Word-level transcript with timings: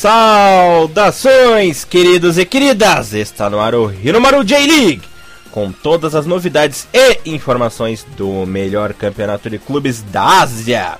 Saudações, 0.00 1.84
queridos 1.84 2.38
e 2.38 2.46
queridas! 2.46 3.12
Está 3.12 3.50
no 3.50 3.60
ar 3.60 3.74
o 3.74 3.92
Hinomaru 3.92 4.42
J-League, 4.42 5.02
com 5.50 5.70
todas 5.70 6.14
as 6.14 6.24
novidades 6.24 6.88
e 6.90 7.20
informações 7.26 8.06
do 8.16 8.46
melhor 8.46 8.94
campeonato 8.94 9.50
de 9.50 9.58
clubes 9.58 10.00
da 10.00 10.40
Ásia. 10.40 10.96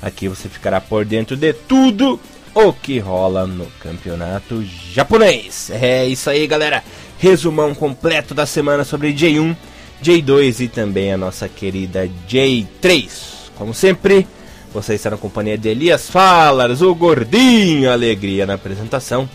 Aqui 0.00 0.28
você 0.28 0.48
ficará 0.48 0.80
por 0.80 1.04
dentro 1.04 1.36
de 1.36 1.52
tudo 1.52 2.18
o 2.54 2.72
que 2.72 2.98
rola 2.98 3.46
no 3.46 3.66
campeonato 3.82 4.64
japonês. 4.94 5.70
É 5.70 6.06
isso 6.06 6.30
aí, 6.30 6.46
galera. 6.46 6.82
Resumão 7.18 7.74
completo 7.74 8.32
da 8.32 8.46
semana 8.46 8.82
sobre 8.82 9.12
J1, 9.12 9.54
J2 10.02 10.60
e 10.60 10.68
também 10.68 11.12
a 11.12 11.18
nossa 11.18 11.50
querida 11.50 12.08
J3. 12.26 13.10
Como 13.56 13.74
sempre, 13.74 14.26
você 14.72 14.94
está 14.94 15.10
na 15.10 15.16
companhia 15.16 15.56
de 15.56 15.68
Elias 15.68 16.10
Falas, 16.10 16.82
o 16.82 16.94
gordinho 16.94 17.90
alegria 17.90 18.46
na 18.46 18.54
apresentação. 18.54 19.28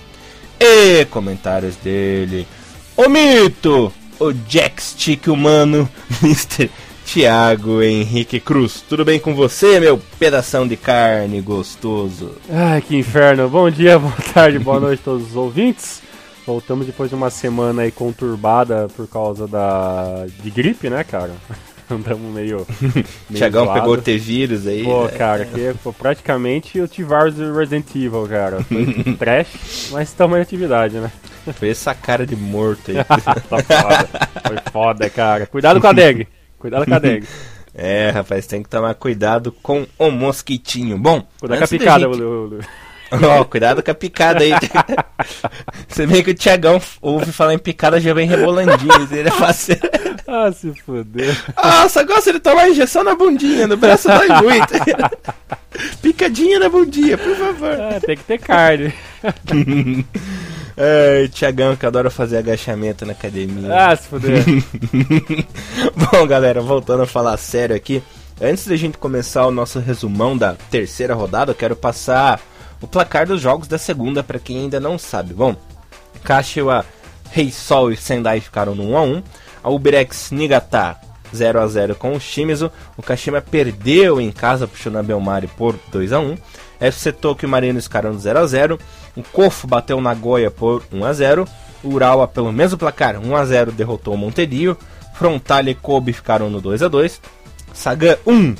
E 0.59 1.05
comentários 1.05 1.75
dele, 1.77 2.47
o 2.95 3.09
mito, 3.09 3.91
o 4.19 4.33
Jackstick 4.47 5.27
humano, 5.27 5.89
Mr. 6.23 6.69
Tiago 7.05 7.81
Henrique 7.81 8.39
Cruz. 8.39 8.83
Tudo 8.87 9.03
bem 9.03 9.19
com 9.19 9.35
você, 9.35 9.79
meu 9.79 9.99
pedação 10.17 10.67
de 10.67 10.77
carne 10.77 11.41
gostoso? 11.41 12.37
Ai, 12.49 12.81
que 12.81 12.95
inferno. 12.95 13.49
Bom 13.49 13.69
dia, 13.69 13.97
boa 13.99 14.13
tarde, 14.33 14.59
boa 14.59 14.79
noite 14.79 15.01
a 15.01 15.03
todos 15.03 15.27
os 15.31 15.35
ouvintes. 15.35 16.01
Voltamos 16.45 16.85
depois 16.85 17.09
de 17.09 17.15
uma 17.15 17.29
semana 17.29 17.83
aí 17.83 17.91
conturbada 17.91 18.87
por 18.95 19.07
causa 19.07 19.47
da 19.47 20.25
de 20.41 20.49
gripe, 20.49 20.89
né, 20.89 21.03
cara? 21.03 21.31
andamos 21.89 22.33
meio. 22.33 22.65
meio 22.81 23.05
Tiagão 23.33 23.73
pegou 23.73 23.93
o 23.93 24.01
T-Vírus 24.01 24.67
aí. 24.67 24.83
Pô, 24.83 25.05
né? 25.05 25.11
cara, 25.11 25.45
que 25.45 25.73
foi 25.81 25.93
praticamente 25.93 26.79
o 26.79 26.87
T-Virus 26.87 27.35
do 27.35 27.53
Resident 27.53 27.89
Evil, 27.95 28.27
cara. 28.27 28.63
Foi 28.63 28.85
trash, 29.17 29.89
mas 29.91 30.09
estamos 30.09 30.37
em 30.37 30.41
atividade, 30.41 30.97
né? 30.97 31.11
Foi 31.53 31.69
essa 31.69 31.93
cara 31.93 32.25
de 32.25 32.35
morto 32.35 32.91
aí. 32.91 33.03
tá 33.03 33.17
foda. 33.17 34.09
Foi 34.47 34.57
foda, 34.71 35.09
cara. 35.09 35.45
Cuidado 35.45 35.81
com 35.81 35.87
a 35.87 35.93
DEG. 35.93 36.27
Cuidado 36.57 36.85
com 36.85 36.93
a 36.93 36.99
DEG. 36.99 37.27
É, 37.75 38.11
rapaz, 38.11 38.45
tem 38.45 38.61
que 38.61 38.69
tomar 38.69 38.93
cuidado 38.93 39.51
com 39.51 39.87
o 39.97 40.11
mosquitinho. 40.11 40.97
Bom, 40.97 41.25
cuidado 41.39 41.57
com 41.57 41.65
a 41.65 41.67
picada, 41.67 42.13
gente... 42.13 42.67
oh, 43.39 43.45
cuidado 43.45 43.83
com 43.83 43.91
a 43.91 43.93
picada 43.93 44.43
aí. 44.43 44.51
Você 45.87 46.05
vê 46.05 46.23
que 46.23 46.31
o 46.31 46.33
Tiagão 46.33 46.81
ouve 47.01 47.31
falar 47.31 47.53
em 47.53 47.59
picada 47.59 47.99
já 47.99 48.13
vem 48.13 48.27
rebolandinho. 48.27 49.07
Ele 49.11 49.29
é 49.29 49.31
fácil. 49.31 49.77
Ah, 50.27 50.51
se 50.51 50.73
foder. 50.81 51.35
Ah, 51.55 51.87
só 51.87 52.03
gosta 52.03 52.33
de 52.33 52.39
tomar 52.39 52.69
injeção 52.69 53.03
na 53.03 53.15
bundinha, 53.15 53.67
no 53.67 53.77
braço 53.77 54.07
dói 54.07 54.27
muito. 54.41 54.73
Picadinha 56.01 56.59
na 56.59 56.69
bundinha, 56.69 57.17
por 57.17 57.35
favor. 57.35 57.71
Ah, 57.79 57.99
tem 57.99 58.17
que 58.17 58.23
ter 58.23 58.39
carne. 58.39 58.93
É, 60.75 61.27
Tiagão 61.27 61.75
que 61.75 61.85
adora 61.85 62.09
fazer 62.09 62.37
agachamento 62.37 63.05
na 63.05 63.11
academia. 63.11 63.69
Ah, 63.71 63.95
se 63.95 64.07
foder. 64.07 64.43
Bom, 65.95 66.25
galera, 66.25 66.61
voltando 66.61 67.03
a 67.03 67.05
falar 67.05 67.37
sério 67.37 67.75
aqui. 67.75 68.01
Antes 68.41 68.67
da 68.67 68.75
gente 68.75 68.97
começar 68.97 69.45
o 69.45 69.51
nosso 69.51 69.79
resumão 69.79 70.35
da 70.35 70.55
terceira 70.71 71.13
rodada, 71.13 71.51
eu 71.51 71.55
quero 71.55 71.75
passar 71.75 72.41
o 72.83 72.87
placar 72.87 73.25
dos 73.25 73.39
jogos 73.39 73.69
da 73.69 73.77
segunda 73.77 74.21
para 74.21 74.37
quem 74.37 74.57
ainda 74.57 74.77
não 74.77 74.99
sabe. 74.99 75.33
Bom, 75.33 75.55
Kashiwa, 76.21 76.85
Sol 77.53 77.93
e 77.93 77.95
Sendai 77.95 78.41
ficaram 78.41 78.75
no 78.75 78.83
1x1. 78.83 79.23
A 79.63 79.69
Uberex 79.69 80.31
Niigata 80.31 80.99
0 81.33 81.61
a 81.61 81.67
0 81.67 81.95
com 81.95 82.11
o 82.11 82.19
Shimizu. 82.19 82.69
O 82.97 83.01
Kashima 83.01 83.39
perdeu 83.39 84.19
em 84.19 84.29
casa 84.33 84.67
pro 84.67 84.77
Shunabelmari 84.77 85.47
por 85.47 85.79
2 85.93 86.11
a 86.11 86.19
1. 86.19 86.37
FC 86.81 87.13
Tokyo 87.13 87.47
e 87.47 87.49
Marinos 87.49 87.85
ficaram 87.85 88.11
no 88.11 88.19
0 88.19 88.39
a 88.39 88.45
0. 88.45 88.79
O 89.15 89.23
Kofu 89.23 89.65
bateu 89.65 90.01
Nagoya 90.01 90.51
por 90.51 90.83
1 90.91 91.05
a 91.05 91.13
0. 91.13 91.47
O 91.81 91.87
Urawa 91.87 92.27
pelo 92.27 92.51
mesmo 92.51 92.77
placar 92.77 93.17
1 93.17 93.33
a 93.33 93.45
0 93.45 93.71
derrotou 93.71 94.13
o 94.13 94.17
Monterio. 94.17 94.77
Frontal 95.13 95.69
e 95.69 95.73
Kobe 95.73 96.11
ficaram 96.11 96.49
no 96.49 96.59
2 96.59 96.83
a 96.83 96.89
2. 96.89 97.21
Sagan 97.73 98.17
1, 98.27 98.55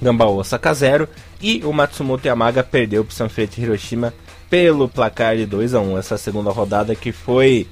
Gamba 0.00 0.26
Osaka 0.26 0.72
0 0.72 1.08
e 1.40 1.62
o 1.64 1.72
Matsumoto 1.72 2.26
Yamaga 2.26 2.62
perdeu 2.62 3.04
para 3.04 3.12
o 3.12 3.14
Sanfrecce 3.14 3.60
Hiroshima 3.60 4.12
pelo 4.48 4.88
placar 4.88 5.36
de 5.36 5.46
2 5.46 5.74
a 5.74 5.80
1 5.80 5.98
essa 5.98 6.18
segunda 6.18 6.50
rodada 6.50 6.94
que 6.94 7.12
foi 7.12 7.66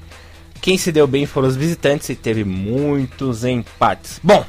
quem 0.61 0.79
se 0.79 0.91
deu 0.91 1.07
bem 1.07 1.27
foram 1.27 1.49
os 1.49 1.57
visitantes 1.57 2.09
e 2.09 2.15
teve 2.15 2.43
muitos 2.43 3.45
empates. 3.45 4.19
Bom, 4.23 4.45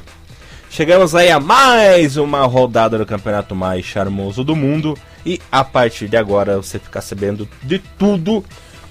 chegamos 0.70 1.14
aí 1.14 1.30
a 1.30 1.38
mais 1.38 2.16
uma 2.16 2.44
rodada 2.46 2.96
do 2.96 3.04
campeonato 3.04 3.54
mais 3.54 3.84
charmoso 3.84 4.42
do 4.42 4.56
mundo 4.56 4.96
e 5.26 5.40
a 5.52 5.62
partir 5.62 6.08
de 6.08 6.16
agora 6.16 6.56
você 6.56 6.78
fica 6.78 7.00
sabendo 7.02 7.46
de 7.62 7.78
tudo 7.78 8.42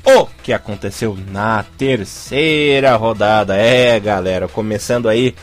o 0.05 0.27
que 0.43 0.53
aconteceu 0.53 1.17
na 1.31 1.65
terceira 1.77 2.95
rodada. 2.95 3.55
É, 3.55 3.99
galera, 3.99 4.47
começando 4.47 5.09
aí 5.09 5.33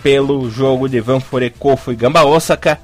pelo 0.00 0.48
jogo 0.48 0.88
de 0.88 1.00
Vanfore 1.00 1.50
Kofu 1.50 1.92
e 1.92 1.96
Gamba 1.96 2.24
Osaka. 2.24 2.78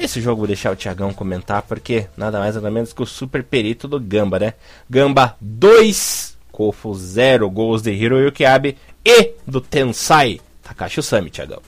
Esse 0.00 0.18
jogo 0.18 0.38
vou 0.38 0.46
deixar 0.46 0.72
o 0.72 0.76
Thiagão 0.76 1.12
comentar 1.12 1.60
porque 1.60 2.06
nada 2.16 2.38
mais 2.38 2.54
nada 2.54 2.70
menos 2.70 2.90
que 2.90 3.02
o 3.02 3.06
super 3.06 3.44
perito 3.44 3.86
do 3.86 4.00
Gamba, 4.00 4.38
né? 4.38 4.54
Gamba 4.88 5.36
2 5.38 6.38
Kofu 6.50 6.94
0 6.94 7.50
gols 7.50 7.82
de 7.82 7.92
Hiroyuki 7.92 8.46
Abe 8.46 8.78
e 9.04 9.34
do 9.46 9.60
Tensai 9.60 10.40
Takashi 10.62 11.00
Usami, 11.00 11.28
Thiagão. 11.28 11.60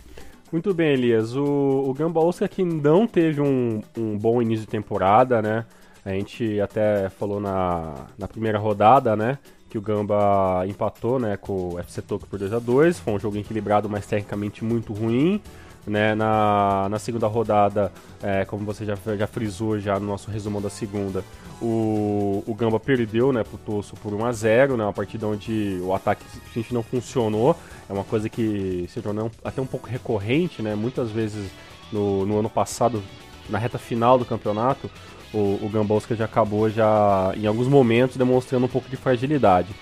Muito 0.50 0.72
bem, 0.72 0.94
Elias. 0.94 1.36
O, 1.36 1.84
o 1.86 1.92
Gamba 1.92 2.20
Osaka 2.20 2.48
que 2.48 2.64
não 2.64 3.06
teve 3.06 3.42
um, 3.42 3.82
um 3.98 4.16
bom 4.16 4.40
início 4.40 4.64
de 4.64 4.70
temporada, 4.70 5.42
né? 5.42 5.66
A 6.02 6.12
gente 6.12 6.58
até 6.58 7.10
falou 7.10 7.38
na, 7.38 8.06
na 8.16 8.26
primeira 8.26 8.58
rodada, 8.58 9.14
né? 9.14 9.38
Que 9.68 9.76
o 9.76 9.82
Gamba 9.82 10.64
empatou 10.66 11.18
né, 11.18 11.36
com 11.36 11.74
o 11.74 11.78
FC 11.78 12.00
Tokyo 12.00 12.26
por 12.28 12.38
2 12.38 12.52
a 12.52 12.58
2 12.58 12.98
Foi 12.98 13.12
um 13.12 13.18
jogo 13.18 13.36
equilibrado, 13.36 13.90
mas 13.90 14.06
tecnicamente 14.06 14.64
muito 14.64 14.94
ruim. 14.94 15.38
Né, 15.84 16.14
na, 16.14 16.86
na 16.88 16.98
segunda 17.00 17.26
rodada, 17.26 17.90
é, 18.22 18.44
como 18.44 18.64
você 18.64 18.84
já, 18.84 18.94
já 19.18 19.26
frisou 19.26 19.80
já 19.80 19.98
no 19.98 20.06
nosso 20.06 20.30
resumo 20.30 20.60
da 20.60 20.70
segunda, 20.70 21.24
o, 21.60 22.44
o 22.46 22.54
Gamba 22.54 22.78
perdeu 22.78 23.32
né, 23.32 23.42
pro 23.42 23.58
Tosso 23.58 23.96
por 23.96 24.14
1 24.14 24.24
a 24.24 24.32
0 24.32 24.76
né, 24.76 24.84
uma 24.84 24.92
partida 24.92 25.26
onde 25.26 25.80
o 25.82 25.92
ataque 25.92 26.24
simplesmente 26.32 26.72
não 26.72 26.84
funcionou. 26.84 27.56
É 27.88 27.92
uma 27.92 28.04
coisa 28.04 28.28
que 28.28 28.88
se 28.92 29.00
tornou 29.00 29.28
até 29.44 29.60
um 29.60 29.66
pouco 29.66 29.88
recorrente, 29.88 30.62
né, 30.62 30.76
muitas 30.76 31.10
vezes 31.10 31.50
no, 31.92 32.24
no 32.24 32.38
ano 32.38 32.48
passado, 32.48 33.02
na 33.48 33.58
reta 33.58 33.78
final 33.78 34.18
do 34.18 34.24
campeonato, 34.24 34.90
o, 35.32 35.58
o 35.62 35.70
Gambosca 35.72 36.14
já 36.14 36.24
acabou 36.24 36.68
já 36.68 37.32
em 37.36 37.46
alguns 37.46 37.68
momentos 37.68 38.16
demonstrando 38.16 38.66
um 38.66 38.68
pouco 38.68 38.88
de 38.88 38.96
fragilidade. 38.96 39.74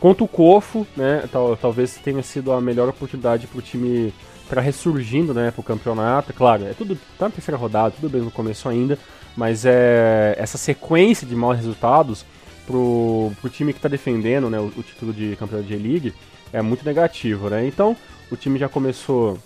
Quanto 0.00 0.24
o 0.24 0.28
Cofo, 0.28 0.86
né, 0.96 1.28
tal, 1.30 1.56
talvez 1.56 1.96
tenha 1.96 2.22
sido 2.22 2.52
a 2.52 2.60
melhor 2.60 2.88
oportunidade 2.88 3.46
para 3.46 3.58
o 3.58 3.62
time 3.62 4.12
para 4.48 4.60
ressurgindo, 4.60 5.34
né, 5.34 5.50
pro 5.50 5.62
campeonato. 5.62 6.32
Claro, 6.32 6.64
é 6.64 6.72
tudo 6.72 6.96
tá 7.18 7.26
na 7.26 7.30
terceira 7.30 7.56
rodada, 7.56 7.94
tudo 7.94 8.08
bem 8.08 8.22
no 8.22 8.30
começo 8.30 8.68
ainda, 8.68 8.98
mas 9.36 9.64
é 9.64 10.34
essa 10.38 10.58
sequência 10.58 11.26
de 11.26 11.36
maus 11.36 11.56
resultados 11.56 12.24
pro, 12.66 13.30
pro 13.40 13.50
time 13.50 13.72
que 13.72 13.78
está 13.78 13.88
defendendo, 13.88 14.50
né, 14.50 14.58
o, 14.58 14.72
o, 14.76 14.82
título 14.82 15.12
de 15.12 15.36
campeão 15.36 15.62
de 15.62 15.68
J-League 15.68 16.14
é 16.52 16.62
muito 16.62 16.84
negativo, 16.84 17.50
né? 17.50 17.66
Então, 17.66 17.96
o 18.30 18.36
time 18.36 18.58
já 18.58 18.68
começou 18.68 19.38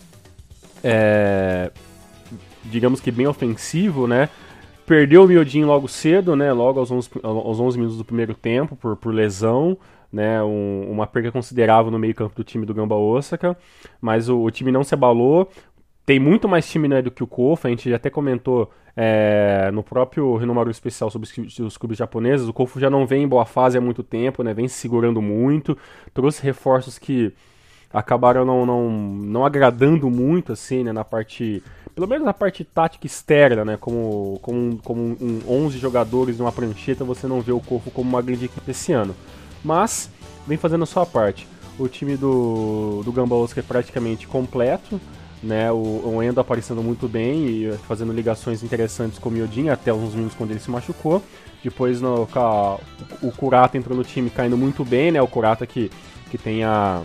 é, 0.84 1.70
digamos 2.64 3.00
que 3.00 3.10
bem 3.10 3.26
ofensivo, 3.26 4.06
né? 4.06 4.28
Perdeu 4.86 5.24
o 5.24 5.28
Miodin 5.28 5.64
logo 5.64 5.88
cedo, 5.88 6.34
né? 6.36 6.52
Logo 6.52 6.80
aos 6.80 6.90
11, 6.90 7.10
aos 7.22 7.60
11 7.60 7.78
minutos 7.78 7.98
do 7.98 8.04
primeiro 8.04 8.34
tempo, 8.34 8.76
por, 8.76 8.96
por 8.96 9.14
lesão 9.14 9.76
né, 10.12 10.42
um, 10.42 10.88
uma 10.90 11.06
perda 11.06 11.32
considerável 11.32 11.90
no 11.90 11.98
meio 11.98 12.14
campo 12.14 12.36
do 12.36 12.44
time 12.44 12.66
do 12.66 12.74
Gamba 12.74 12.94
Osaka, 12.94 13.56
mas 14.00 14.28
o, 14.28 14.42
o 14.42 14.50
time 14.50 14.70
não 14.70 14.84
se 14.84 14.92
abalou, 14.92 15.48
tem 16.04 16.20
muito 16.20 16.48
mais 16.48 16.68
time 16.68 16.86
né, 16.86 17.00
do 17.00 17.10
que 17.10 17.22
o 17.22 17.26
Kofu, 17.26 17.66
a 17.66 17.70
gente 17.70 17.88
já 17.88 17.96
até 17.96 18.10
comentou 18.10 18.70
é, 18.94 19.70
no 19.72 19.82
próprio 19.82 20.36
Renomaru 20.36 20.70
Especial 20.70 21.10
sobre 21.10 21.28
os, 21.60 21.78
clubes 21.78 21.96
japoneses, 21.96 22.46
o 22.46 22.52
Kofu 22.52 22.78
já 22.78 22.90
não 22.90 23.06
vem 23.06 23.22
em 23.22 23.28
boa 23.28 23.46
fase 23.46 23.78
há 23.78 23.80
muito 23.80 24.02
tempo, 24.02 24.42
né, 24.42 24.52
vem 24.52 24.68
se 24.68 24.74
segurando 24.74 25.22
muito, 25.22 25.78
trouxe 26.12 26.42
reforços 26.42 26.98
que 26.98 27.32
acabaram 27.90 28.44
não, 28.44 28.66
não, 28.66 28.90
não 28.90 29.44
agradando 29.46 30.10
muito, 30.10 30.52
assim, 30.52 30.84
né, 30.84 30.92
na 30.92 31.04
parte, 31.04 31.62
pelo 31.94 32.06
menos 32.06 32.24
na 32.24 32.34
parte 32.34 32.64
tática 32.64 33.06
externa, 33.06 33.64
né, 33.64 33.78
como, 33.80 34.38
como, 34.42 34.76
como 34.78 35.00
um 35.00 35.40
11 35.48 35.78
jogadores 35.78 36.38
numa 36.38 36.52
prancheta, 36.52 37.02
você 37.02 37.26
não 37.26 37.40
vê 37.40 37.52
o 37.52 37.60
Kofu 37.60 37.90
como 37.90 38.10
uma 38.10 38.20
grande 38.20 38.44
equipe 38.44 38.70
esse 38.70 38.92
ano 38.92 39.14
mas 39.64 40.10
vem 40.46 40.58
fazendo 40.58 40.84
a 40.84 40.86
sua 40.86 41.06
parte. 41.06 41.46
O 41.78 41.88
time 41.88 42.16
do, 42.16 43.02
do 43.04 43.12
Gamba 43.12 43.34
Osaka 43.34 43.60
é 43.60 43.62
praticamente 43.62 44.26
completo, 44.26 45.00
né? 45.42 45.72
O, 45.72 46.16
o 46.16 46.22
Endo 46.22 46.40
aparecendo 46.40 46.82
muito 46.82 47.08
bem 47.08 47.46
e 47.46 47.72
fazendo 47.88 48.12
ligações 48.12 48.62
interessantes 48.62 49.18
com 49.18 49.28
o 49.28 49.32
Miodin 49.32 49.68
até 49.68 49.92
uns 49.92 50.14
minutos 50.14 50.36
quando 50.36 50.50
ele 50.50 50.60
se 50.60 50.70
machucou. 50.70 51.22
Depois 51.62 52.00
no, 52.00 52.28
a, 52.34 52.78
o 53.22 53.32
Kurata 53.32 53.78
entrou 53.78 53.96
no 53.96 54.04
time 54.04 54.30
caindo 54.30 54.56
muito 54.56 54.84
bem, 54.84 55.10
né? 55.10 55.22
O 55.22 55.26
Kurata 55.26 55.66
que, 55.66 55.90
que 56.30 56.36
tem 56.36 56.62
a 56.62 57.02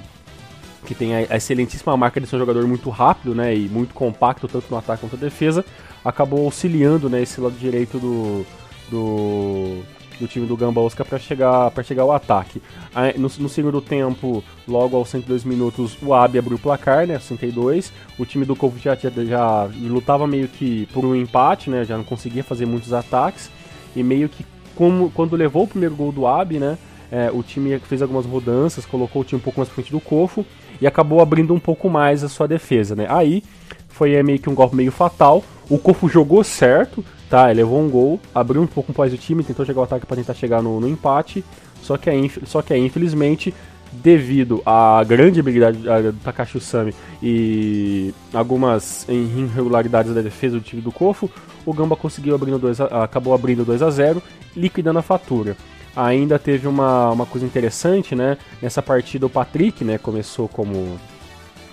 que 0.86 0.96
tem 0.96 1.16
a, 1.16 1.36
excelentíssima 1.36 1.98
marca 1.98 2.20
de 2.20 2.28
ser 2.28 2.38
um 2.38 2.40
jogador 2.40 2.66
muito 2.66 2.90
rápido, 2.90 3.36
né, 3.36 3.54
e 3.54 3.68
muito 3.68 3.94
compacto 3.94 4.48
tanto 4.48 4.68
no 4.72 4.78
ataque 4.78 5.02
quanto 5.02 5.18
na 5.18 5.22
defesa, 5.22 5.66
acabou 6.04 6.46
auxiliando, 6.46 7.10
né, 7.10 7.22
esse 7.22 7.42
lado 7.42 7.56
direito 7.58 8.00
do 8.00 8.46
do 8.90 9.84
do 10.20 10.28
time 10.28 10.46
do 10.46 10.58
Gamba 10.58 10.82
Osaka 10.82 11.06
para 11.06 11.20
chegar 11.20 11.72
para 11.72 11.84
chegar 11.84 12.04
ao 12.04 12.12
ataque. 12.12 12.62
Aí, 12.94 13.14
no, 13.18 13.30
no, 13.40 13.50
segundo 13.50 13.82
tempo, 13.82 14.44
logo 14.68 14.98
aos 14.98 15.10
102 15.10 15.44
minutos, 15.44 15.98
o 16.02 16.14
Abi 16.14 16.40
abriu 16.40 16.58
o 16.58 16.60
placar, 16.60 17.08
né, 17.08 17.20
62. 17.20 17.92
O 18.18 18.26
time 18.26 18.46
do 18.46 18.56
Kofu 18.56 18.78
já, 18.80 18.96
já, 18.96 19.10
já 19.10 19.70
lutava 19.82 20.28
meio 20.28 20.48
que 20.48 20.86
por 20.88 21.06
um 21.06 21.16
empate, 21.16 21.70
né, 21.70 21.84
já 21.84 21.98
não 21.98 22.04
conseguia 22.04 22.44
fazer 22.44 22.66
muitos 22.66 22.94
ataques 22.94 23.50
e 23.96 24.04
meio 24.04 24.30
que 24.30 24.46
como 24.76 25.10
quando 25.12 25.36
levou 25.36 25.64
o 25.64 25.68
primeiro 25.68 25.96
gol 25.96 26.12
do 26.12 26.28
Abi, 26.28 26.60
né, 26.60 26.78
é, 27.12 27.32
o 27.32 27.42
time 27.42 27.78
fez 27.80 28.02
algumas 28.02 28.26
mudanças, 28.26 28.86
colocou 28.86 29.22
o 29.22 29.26
time 29.26 29.40
um 29.40 29.44
pouco 29.44 29.60
mais 29.60 29.70
frente 29.70 29.92
do 29.92 30.00
Kofu 30.00 30.46
e 30.82 30.88
acabou 30.88 31.22
abrindo 31.22 31.54
um 31.54 31.60
pouco 31.60 31.90
mais 31.90 32.24
a 32.24 32.30
sua 32.30 32.48
defesa, 32.48 32.96
né? 32.96 33.08
Aí 33.10 33.44
foi 33.88 34.14
é, 34.14 34.22
meio 34.22 34.40
que 34.40 34.50
um 34.50 34.56
golpe 34.56 34.76
meio 34.76 34.92
fatal. 34.92 35.44
O 35.70 35.78
Kofu 35.78 36.08
jogou 36.08 36.44
certo, 36.44 37.04
tá? 37.30 37.52
Ele 37.52 37.62
levou 37.62 37.82
um 37.82 37.90
gol, 37.90 38.20
abriu 38.34 38.62
um 38.62 38.68
pouco 38.68 38.94
mais 38.98 39.14
o 39.14 39.18
time, 39.18 39.44
tentou 39.44 39.66
chegar 39.66 39.80
ao 39.80 39.86
ataque 39.86 40.06
para 40.06 40.18
tentar 40.18 40.34
chegar 40.34 40.62
no, 40.62 40.80
no 40.80 40.88
empate. 40.88 41.44
Só 41.82 41.98
que, 41.98 42.10
aí, 42.10 42.32
só 42.46 42.62
que 42.62 42.74
aí, 42.74 42.86
infelizmente, 42.86 43.54
devido 43.92 44.62
à 44.66 45.04
grande 45.04 45.40
habilidade 45.40 45.78
do 45.78 46.20
Takashi 46.24 46.58
Usami 46.58 46.94
e 47.22 48.14
algumas 48.34 49.08
irregularidades 49.08 50.14
da 50.14 50.22
defesa 50.22 50.58
do 50.58 50.62
time 50.62 50.82
do 50.82 50.92
Kofu, 50.92 51.30
o 51.66 51.74
Gamba 51.74 51.96
conseguiu 51.96 52.36
abrindo 52.36 52.60
dois, 52.60 52.80
acabou 52.80 53.34
abrindo 53.34 53.66
2 53.66 53.82
a 53.82 53.90
0 53.90 54.22
liquidando 54.56 55.00
a 55.00 55.02
fatura. 55.02 55.56
Ainda 55.96 56.38
teve 56.38 56.68
uma, 56.68 57.12
uma 57.12 57.26
coisa 57.26 57.46
interessante, 57.46 58.16
né? 58.16 58.38
Nessa 58.62 58.82
partida 58.82 59.26
o 59.26 59.30
Patrick, 59.30 59.84
né, 59.84 59.98
começou 59.98 60.48
como, 60.48 61.00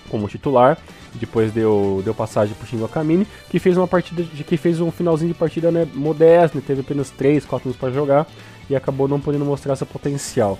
como 0.09 0.27
titular, 0.27 0.77
depois 1.19 1.51
deu, 1.51 2.01
deu 2.03 2.13
passagem 2.13 2.55
pro 2.55 2.67
Shingo 2.67 2.87
Kamini, 2.87 3.27
que 3.49 3.59
fez 3.59 3.77
uma 3.77 3.87
partida 3.87 4.23
que 4.23 4.57
fez 4.57 4.79
um 4.81 4.91
finalzinho 4.91 5.33
de 5.33 5.37
partida 5.37 5.71
né, 5.71 5.87
modesto, 5.93 6.61
teve 6.61 6.81
apenas 6.81 7.09
3, 7.09 7.45
4 7.45 7.67
minutos 7.67 7.79
para 7.79 7.93
jogar 7.93 8.27
e 8.69 8.75
acabou 8.75 9.07
não 9.07 9.19
podendo 9.19 9.45
mostrar 9.45 9.75
seu 9.75 9.87
potencial. 9.87 10.57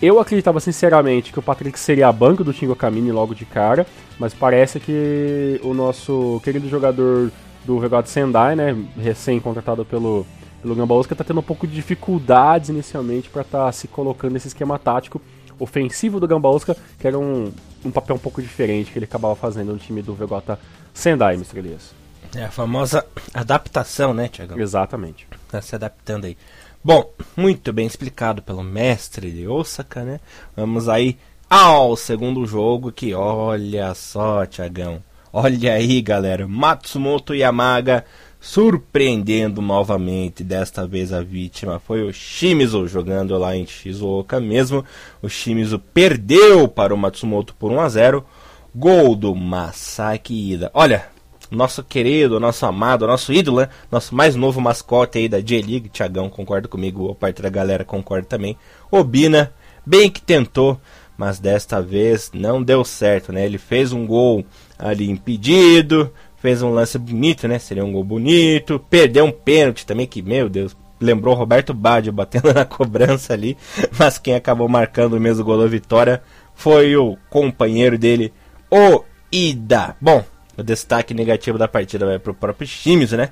Eu 0.00 0.20
acreditava 0.20 0.60
sinceramente 0.60 1.32
que 1.32 1.38
o 1.38 1.42
Patrick 1.42 1.78
seria 1.78 2.08
a 2.08 2.12
banca 2.12 2.44
do 2.44 2.52
Shingo 2.52 2.76
Kamini 2.76 3.10
logo 3.10 3.34
de 3.34 3.46
cara, 3.46 3.86
mas 4.18 4.34
parece 4.34 4.78
que 4.78 5.58
o 5.62 5.72
nosso 5.72 6.40
querido 6.44 6.68
jogador 6.68 7.30
do 7.64 7.78
Regato 7.78 8.08
Sendai, 8.08 8.54
né, 8.54 8.76
recém-contratado 8.96 9.84
pelo 9.84 10.26
pelo 10.66 10.74
Gambausca 10.74 11.14
está 11.14 11.22
tendo 11.22 11.38
um 11.38 11.44
pouco 11.44 11.66
de 11.66 11.74
dificuldades 11.74 12.70
inicialmente 12.70 13.28
para 13.28 13.42
estar 13.42 13.66
tá 13.66 13.72
se 13.72 13.86
colocando 13.86 14.32
nesse 14.32 14.48
esquema 14.48 14.78
tático 14.78 15.20
ofensivo 15.58 16.20
do 16.20 16.26
Gambausca, 16.26 16.76
que 16.98 17.06
era 17.06 17.18
um, 17.18 17.52
um 17.86 17.92
papel 17.92 18.16
um 18.16 18.18
pouco 18.18 18.42
diferente 18.42 18.90
que 18.90 18.98
ele 18.98 19.06
acabava 19.06 19.34
fazendo 19.36 19.72
no 19.72 19.78
time 19.78 20.02
do 20.02 20.14
Vegota 20.14 20.58
Sendai, 20.92 21.34
Mr. 21.34 21.58
Elias. 21.58 21.94
É 22.34 22.44
a 22.44 22.50
famosa 22.50 23.04
adaptação, 23.32 24.12
né, 24.12 24.28
Tiago? 24.28 24.60
Exatamente. 24.60 25.26
Tá 25.48 25.62
se 25.62 25.74
adaptando 25.74 26.26
aí. 26.26 26.36
Bom, 26.82 27.10
muito 27.36 27.72
bem 27.72 27.86
explicado 27.86 28.42
pelo 28.42 28.62
mestre 28.62 29.30
de 29.30 29.46
Osaka, 29.46 30.04
né? 30.04 30.20
Vamos 30.54 30.88
aí 30.88 31.18
ao 31.48 31.96
segundo 31.96 32.46
jogo 32.46 32.92
que 32.92 33.14
olha 33.14 33.94
só, 33.94 34.44
Tiagão. 34.46 35.02
Olha 35.32 35.74
aí, 35.74 36.00
galera. 36.00 36.46
Matsumoto 36.46 37.34
Yamaga 37.34 38.04
surpreendendo 38.46 39.60
novamente. 39.60 40.44
Desta 40.44 40.86
vez 40.86 41.12
a 41.12 41.20
vítima 41.20 41.80
foi 41.80 42.02
o 42.02 42.12
Shimizu, 42.12 42.86
jogando 42.86 43.36
lá 43.36 43.56
em 43.56 43.66
Shizuoka 43.66 44.38
mesmo. 44.38 44.84
O 45.20 45.28
Shimizu 45.28 45.80
perdeu 45.80 46.68
para 46.68 46.94
o 46.94 46.96
Matsumoto 46.96 47.56
por 47.56 47.72
1 47.72 47.80
a 47.80 47.88
0. 47.88 48.24
Gol 48.72 49.16
do 49.16 49.34
Masaki 49.34 50.52
Ida. 50.52 50.70
Olha, 50.72 51.06
nosso 51.50 51.82
querido, 51.82 52.38
nosso 52.38 52.64
amado, 52.64 53.06
nosso 53.06 53.32
ídolo, 53.32 53.62
né? 53.62 53.68
nosso 53.90 54.14
mais 54.14 54.36
novo 54.36 54.60
mascote 54.60 55.18
aí 55.18 55.28
da 55.28 55.40
J-League, 55.40 55.88
Thiagão, 55.88 56.28
concorda 56.28 56.68
comigo, 56.68 57.10
a 57.10 57.14
parte 57.14 57.42
da 57.42 57.48
galera 57.48 57.84
concorda 57.84 58.28
também. 58.28 58.56
Obina, 58.90 59.52
bem 59.84 60.08
que 60.08 60.20
tentou, 60.22 60.80
mas 61.16 61.40
desta 61.40 61.80
vez 61.82 62.30
não 62.32 62.62
deu 62.62 62.84
certo, 62.84 63.32
né? 63.32 63.44
Ele 63.44 63.58
fez 63.58 63.92
um 63.92 64.06
gol 64.06 64.44
ali 64.78 65.10
impedido, 65.10 66.12
fez 66.46 66.62
um 66.62 66.70
lance 66.70 66.96
bonito, 66.96 67.48
né? 67.48 67.58
Seria 67.58 67.84
um 67.84 67.90
gol 67.90 68.04
bonito. 68.04 68.78
Perdeu 68.88 69.24
um 69.24 69.32
pênalti 69.32 69.84
também, 69.84 70.06
que, 70.06 70.22
meu 70.22 70.48
Deus, 70.48 70.76
lembrou 71.00 71.34
Roberto 71.34 71.74
Baggio 71.74 72.12
batendo 72.12 72.54
na 72.54 72.64
cobrança 72.64 73.32
ali. 73.32 73.56
Mas 73.98 74.16
quem 74.16 74.32
acabou 74.32 74.68
marcando 74.68 75.14
o 75.14 75.20
mesmo 75.20 75.44
gol 75.44 75.58
da 75.58 75.66
vitória 75.66 76.22
foi 76.54 76.96
o 76.96 77.16
companheiro 77.28 77.98
dele, 77.98 78.32
o 78.70 79.02
Ida. 79.32 79.96
Bom, 80.00 80.24
o 80.56 80.62
destaque 80.62 81.12
negativo 81.12 81.58
da 81.58 81.66
partida 81.66 82.06
vai 82.06 82.20
pro 82.20 82.32
próprio 82.32 82.68
Chimes, 82.68 83.10
né? 83.10 83.30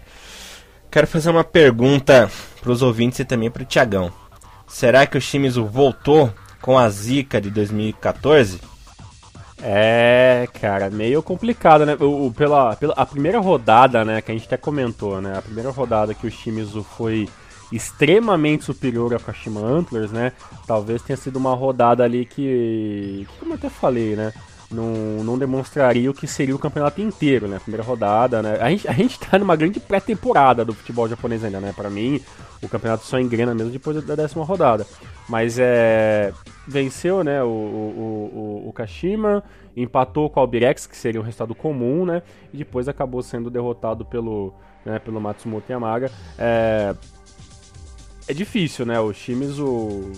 Quero 0.91 1.07
fazer 1.07 1.31
uma 1.31 1.45
pergunta 1.45 2.29
para 2.61 2.73
os 2.73 2.83
ouvintes 2.83 3.21
e 3.21 3.25
também 3.25 3.49
para 3.49 3.63
o 3.63 3.67
Tiagão. 3.67 4.13
Será 4.67 5.07
que 5.07 5.17
o 5.17 5.21
Shimizu 5.21 5.65
voltou 5.65 6.35
com 6.61 6.77
a 6.77 6.89
zica 6.91 7.41
de 7.41 7.49
2014? 7.49 8.59
É, 9.67 10.47
cara, 10.61 10.91
meio 10.91 11.23
complicado, 11.23 11.87
né? 11.87 11.97
O, 11.99 12.31
pela, 12.31 12.77
pela 12.77 12.93
a 12.93 13.07
primeira 13.07 13.41
rodada, 13.41 14.05
né, 14.05 14.21
que 14.21 14.31
a 14.31 14.35
gente 14.35 14.45
até 14.47 14.59
comentou, 14.59 15.23
né? 15.23 15.39
A 15.39 15.41
primeira 15.41 15.71
rodada 15.71 16.13
que 16.13 16.27
o 16.27 16.31
Shimizu 16.31 16.83
foi 16.83 17.27
extremamente 17.73 18.63
superior 18.65 19.15
a 19.15 19.19
Kashima 19.19 19.61
Antlers, 19.61 20.13
né? 20.13 20.33
Talvez 20.67 21.01
tenha 21.01 21.17
sido 21.17 21.37
uma 21.37 21.55
rodada 21.55 22.05
ali 22.05 22.27
que, 22.27 23.27
como 23.41 23.53
eu 23.53 23.57
até 23.57 23.71
falei, 23.71 24.15
né? 24.15 24.35
Não, 24.75 25.23
não 25.25 25.39
demonstraria 25.39 26.11
o 26.11 26.15
que 26.15 26.27
seria 26.27 26.55
o 26.55 26.59
campeonato 26.59 27.01
inteiro, 27.01 27.47
né? 27.47 27.59
Primeira 27.61 27.85
rodada, 27.85 28.43
né? 28.43 28.59
A 28.61 28.69
gente, 28.71 28.89
a 28.89 28.93
gente 28.93 29.19
tá 29.21 29.39
numa 29.39 29.55
grande 29.55 29.79
pré-temporada 29.79 30.65
do 30.65 30.75
futebol 30.75 31.09
japonês 31.09 31.45
ainda, 31.45 31.61
né? 31.61 31.73
Para 31.75 31.89
mim, 31.89 32.21
o 32.63 32.69
campeonato 32.69 33.05
só 33.05 33.19
engrena 33.19 33.55
mesmo 33.55 33.71
depois 33.71 34.05
da 34.05 34.15
décima 34.15 34.45
rodada. 34.45 34.87
Mas 35.29 35.59
é. 35.59 36.33
Venceu, 36.67 37.23
né? 37.23 37.43
O, 37.43 37.47
o, 37.47 38.63
o, 38.65 38.69
o 38.69 38.73
Kashima, 38.73 39.45
empatou 39.77 40.29
com 40.29 40.41
o 40.41 40.43
Albirex, 40.43 40.87
que 40.87 40.97
seria 40.97 41.21
um 41.21 41.25
resultado 41.25 41.55
comum, 41.55 42.05
né? 42.05 42.23
E 42.53 42.57
depois 42.57 42.89
acabou 42.89 43.23
sendo 43.23 43.51
derrotado 43.51 44.05
pelo, 44.05 44.55
né, 44.85 44.99
pelo 44.99 45.21
Matsumoto 45.21 45.71
Yamaga. 45.71 46.11
É, 46.39 46.95
é 48.27 48.35
difícil, 48.35 48.87
né? 48.87 48.99
O 48.99 49.13
Shimizu. 49.13 50.13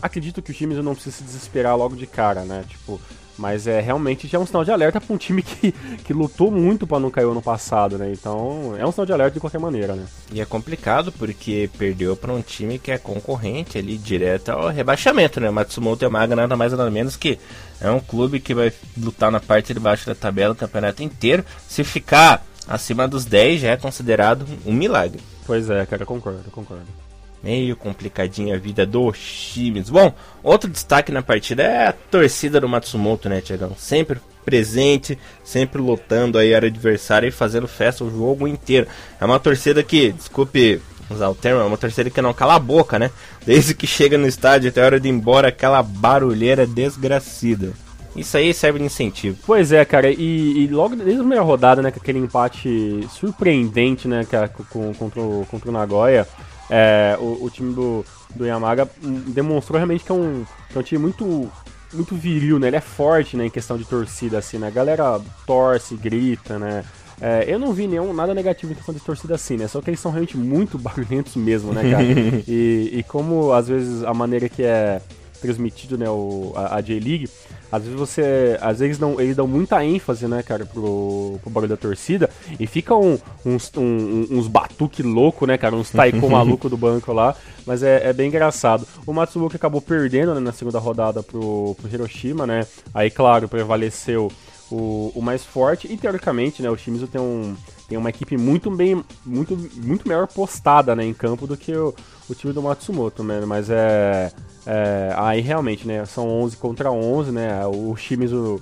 Acredito 0.00 0.40
que 0.40 0.50
o 0.50 0.54
Shimizu 0.54 0.82
não 0.82 0.94
precisa 0.94 1.16
se 1.16 1.24
desesperar 1.24 1.76
logo 1.76 1.96
de 1.96 2.06
cara, 2.06 2.42
né? 2.42 2.64
Tipo, 2.68 3.00
mas 3.36 3.66
é 3.66 3.80
realmente 3.80 4.28
já 4.28 4.38
é 4.38 4.40
um 4.40 4.46
sinal 4.46 4.64
de 4.64 4.70
alerta 4.70 5.00
para 5.00 5.14
um 5.14 5.18
time 5.18 5.42
que, 5.42 5.72
que 6.04 6.12
lutou 6.12 6.50
muito 6.50 6.86
para 6.86 7.00
não 7.00 7.10
cair 7.10 7.26
ano 7.26 7.42
passado, 7.42 7.98
né? 7.98 8.12
Então 8.12 8.74
é 8.78 8.86
um 8.86 8.92
sinal 8.92 9.06
de 9.06 9.12
alerta 9.12 9.34
de 9.34 9.40
qualquer 9.40 9.58
maneira, 9.58 9.94
né? 9.94 10.06
E 10.32 10.40
é 10.40 10.44
complicado 10.44 11.12
porque 11.12 11.68
perdeu 11.76 12.16
para 12.16 12.32
um 12.32 12.40
time 12.40 12.78
que 12.78 12.90
é 12.90 12.98
concorrente 12.98 13.76
ali 13.76 13.98
direto 13.98 14.50
ao 14.50 14.68
rebaixamento, 14.68 15.40
né? 15.40 15.50
Matsumoto 15.50 16.04
Yamaga 16.04 16.36
nada 16.36 16.56
mais 16.56 16.72
nada 16.72 16.90
menos 16.90 17.16
que 17.16 17.38
é 17.80 17.90
um 17.90 18.00
clube 18.00 18.40
que 18.40 18.54
vai 18.54 18.72
lutar 18.96 19.30
na 19.30 19.40
parte 19.40 19.74
de 19.74 19.80
baixo 19.80 20.06
da 20.06 20.14
tabela 20.14 20.52
o 20.52 20.56
campeonato 20.56 21.02
inteiro. 21.02 21.44
Se 21.68 21.82
ficar 21.82 22.44
acima 22.66 23.06
dos 23.06 23.24
10 23.24 23.60
já 23.60 23.70
é 23.70 23.76
considerado 23.76 24.46
um 24.64 24.72
milagre. 24.72 25.20
Pois 25.46 25.68
é, 25.68 25.84
cara, 25.84 26.06
concordo, 26.06 26.50
concordo. 26.50 27.03
Meio 27.44 27.76
complicadinha 27.76 28.54
a 28.54 28.58
vida 28.58 28.86
dos 28.86 29.18
times. 29.18 29.90
Bom, 29.90 30.14
outro 30.42 30.70
destaque 30.70 31.12
na 31.12 31.22
partida 31.22 31.62
é 31.62 31.88
a 31.88 31.92
torcida 31.92 32.58
do 32.58 32.66
Matsumoto, 32.66 33.28
né, 33.28 33.42
Tiagão? 33.42 33.76
Sempre 33.76 34.18
presente, 34.42 35.18
sempre 35.44 35.80
lutando 35.80 36.38
aí 36.38 36.54
a 36.54 36.58
adversária 36.58 37.28
e 37.28 37.30
fazendo 37.30 37.68
festa 37.68 38.02
o 38.02 38.10
jogo 38.10 38.48
inteiro. 38.48 38.86
É 39.20 39.24
uma 39.26 39.38
torcida 39.38 39.82
que, 39.82 40.12
desculpe 40.12 40.80
usar 41.10 41.28
o 41.28 41.34
termo, 41.34 41.60
é 41.60 41.64
uma 41.64 41.76
torcida 41.76 42.08
que 42.08 42.22
não 42.22 42.32
cala 42.32 42.54
a 42.54 42.58
boca, 42.58 42.98
né? 42.98 43.10
Desde 43.44 43.74
que 43.74 43.86
chega 43.86 44.16
no 44.16 44.26
estádio 44.26 44.70
até 44.70 44.82
a 44.82 44.86
hora 44.86 44.98
de 44.98 45.08
ir 45.08 45.12
embora, 45.12 45.48
aquela 45.48 45.82
barulheira 45.82 46.66
desgracida. 46.66 47.72
Isso 48.16 48.38
aí 48.38 48.54
serve 48.54 48.78
de 48.78 48.86
incentivo. 48.86 49.36
Pois 49.44 49.70
é, 49.70 49.84
cara, 49.84 50.10
e, 50.10 50.64
e 50.64 50.66
logo 50.68 50.96
desde 50.96 51.16
a 51.16 51.18
primeira 51.18 51.42
rodada, 51.42 51.82
né, 51.82 51.90
com 51.90 52.00
aquele 52.00 52.20
empate 52.20 53.06
surpreendente, 53.10 54.06
né, 54.06 54.24
com, 54.70 54.94
contra, 54.94 55.20
o, 55.20 55.46
contra 55.50 55.68
o 55.68 55.72
Nagoya, 55.72 56.26
é, 56.76 57.16
o, 57.20 57.44
o, 57.44 57.50
time 57.50 57.72
do, 57.72 58.04
do 58.34 58.44
Yamaga 58.44 58.90
demonstrou 59.28 59.76
realmente 59.76 60.02
que 60.02 60.10
é 60.10 60.14
um, 60.14 60.44
que 60.68 60.76
é 60.76 60.80
um 60.80 60.82
time 60.82 61.00
muito 61.00 61.48
muito 61.92 62.16
viril, 62.16 62.58
né? 62.58 62.66
Ele 62.66 62.74
é 62.74 62.80
forte, 62.80 63.36
né, 63.36 63.46
em 63.46 63.50
questão 63.50 63.78
de 63.78 63.84
torcida, 63.84 64.38
assim, 64.38 64.58
né? 64.58 64.66
A 64.66 64.70
galera 64.70 65.20
torce, 65.46 65.94
grita, 65.94 66.58
né? 66.58 66.84
É, 67.20 67.44
eu 67.46 67.60
não 67.60 67.72
vi 67.72 67.86
nenhum, 67.86 68.12
nada 68.12 68.34
negativo 68.34 68.72
em 68.72 68.74
questão 68.74 68.92
de 68.92 69.00
torcida 69.00 69.36
assim, 69.36 69.56
né? 69.56 69.68
Só 69.68 69.80
que 69.80 69.90
eles 69.90 70.00
são 70.00 70.10
realmente 70.10 70.36
muito 70.36 70.76
barulhentos 70.80 71.36
mesmo, 71.36 71.72
né, 71.72 71.88
cara? 71.88 72.02
e, 72.48 72.90
e 72.92 73.02
como, 73.04 73.52
às 73.52 73.68
vezes, 73.68 74.02
a 74.02 74.12
maneira 74.12 74.48
que 74.48 74.64
é 74.64 75.00
transmitido, 75.44 75.98
né, 75.98 76.08
o, 76.08 76.52
a, 76.56 76.76
a 76.76 76.80
J-League, 76.80 77.28
às 77.70 77.82
vezes 77.82 77.98
você. 77.98 78.56
Às 78.60 78.78
vezes 78.78 78.98
não, 79.00 79.20
eles 79.20 79.34
dão 79.34 79.48
muita 79.48 79.84
ênfase, 79.84 80.28
né, 80.28 80.44
cara, 80.44 80.64
pro, 80.64 81.40
pro 81.42 81.50
barulho 81.50 81.70
da 81.70 81.76
torcida. 81.76 82.30
E 82.58 82.68
fica 82.68 82.94
um, 82.94 83.18
uns, 83.44 83.70
um, 83.76 84.28
uns 84.30 84.46
batuque 84.46 85.02
louco, 85.02 85.44
né, 85.44 85.58
cara? 85.58 85.74
Uns 85.74 85.90
taiko 85.90 86.28
maluco 86.30 86.68
do 86.68 86.76
banco 86.76 87.12
lá. 87.12 87.34
Mas 87.66 87.82
é, 87.82 88.08
é 88.08 88.12
bem 88.12 88.28
engraçado. 88.28 88.86
O 89.04 89.12
Matsumoto 89.12 89.56
acabou 89.56 89.80
perdendo 89.80 90.34
né, 90.34 90.40
na 90.40 90.52
segunda 90.52 90.78
rodada 90.78 91.20
pro, 91.20 91.74
pro 91.80 91.92
Hiroshima, 91.92 92.46
né? 92.46 92.64
Aí, 92.94 93.10
claro, 93.10 93.48
prevaleceu 93.48 94.30
o, 94.70 95.10
o 95.14 95.20
mais 95.20 95.44
forte. 95.44 95.92
E 95.92 95.96
teoricamente, 95.96 96.62
né, 96.62 96.70
o 96.70 96.76
Shimizu 96.76 97.08
tem 97.08 97.20
um, 97.20 97.56
tem 97.88 97.98
uma 97.98 98.10
equipe 98.10 98.36
muito 98.36 98.70
bem, 98.70 99.04
muito, 99.24 99.56
muito 99.76 100.08
melhor 100.08 100.26
postada 100.26 100.94
né, 100.96 101.04
em 101.04 101.12
campo 101.12 101.46
do 101.46 101.56
que 101.56 101.74
o, 101.74 101.94
o 102.28 102.34
time 102.34 102.52
do 102.52 102.62
Matsumoto, 102.62 103.22
né? 103.22 103.42
Mas 103.46 103.68
é, 103.68 104.32
é, 104.66 105.14
aí 105.16 105.40
realmente, 105.40 105.86
né? 105.86 106.04
São 106.06 106.26
11 106.28 106.56
contra 106.56 106.90
11, 106.90 107.30
né? 107.30 107.66
O 107.66 107.94
Shimizu 107.94 108.60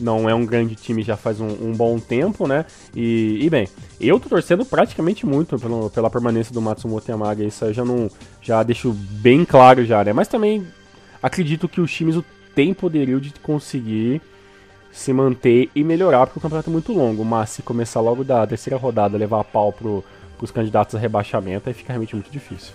não 0.00 0.28
é 0.28 0.34
um 0.34 0.46
grande 0.46 0.74
time 0.74 1.02
já 1.02 1.16
faz 1.16 1.40
um, 1.40 1.48
um 1.48 1.72
bom 1.72 1.98
tempo, 1.98 2.46
né? 2.46 2.64
E, 2.94 3.38
e, 3.42 3.50
bem, 3.50 3.68
eu 4.00 4.18
tô 4.18 4.28
torcendo 4.28 4.64
praticamente 4.64 5.26
muito 5.26 5.58
pelo, 5.58 5.90
pela 5.90 6.10
permanência 6.10 6.52
do 6.52 6.62
Matsumoto 6.62 7.10
Yamaga, 7.10 7.44
isso 7.44 7.64
aí 7.64 7.72
já 7.72 7.84
não 7.84 8.10
já 8.40 8.62
deixo 8.62 8.92
bem 8.92 9.44
claro 9.44 9.84
já, 9.84 10.02
né? 10.02 10.12
Mas 10.12 10.28
também 10.28 10.66
acredito 11.22 11.68
que 11.68 11.80
o 11.80 11.86
Shimizu 11.86 12.24
tem 12.54 12.72
poderio 12.72 13.20
de 13.20 13.32
conseguir 13.40 14.20
se 14.92 15.12
manter 15.12 15.70
e 15.74 15.82
melhorar, 15.82 16.26
porque 16.26 16.38
o 16.38 16.42
campeonato 16.42 16.68
é 16.68 16.72
muito 16.72 16.92
longo, 16.92 17.24
mas 17.24 17.50
se 17.50 17.62
começar 17.62 18.00
logo 18.00 18.22
da 18.22 18.46
terceira 18.46 18.76
rodada 18.76 19.16
levar 19.16 19.40
a 19.40 19.44
pau 19.44 19.72
pro, 19.72 20.04
pros 20.36 20.50
candidatos 20.50 20.94
a 20.94 20.98
rebaixamento, 20.98 21.68
aí 21.68 21.74
fica 21.74 21.92
realmente 21.92 22.14
muito 22.14 22.30
difícil. 22.30 22.72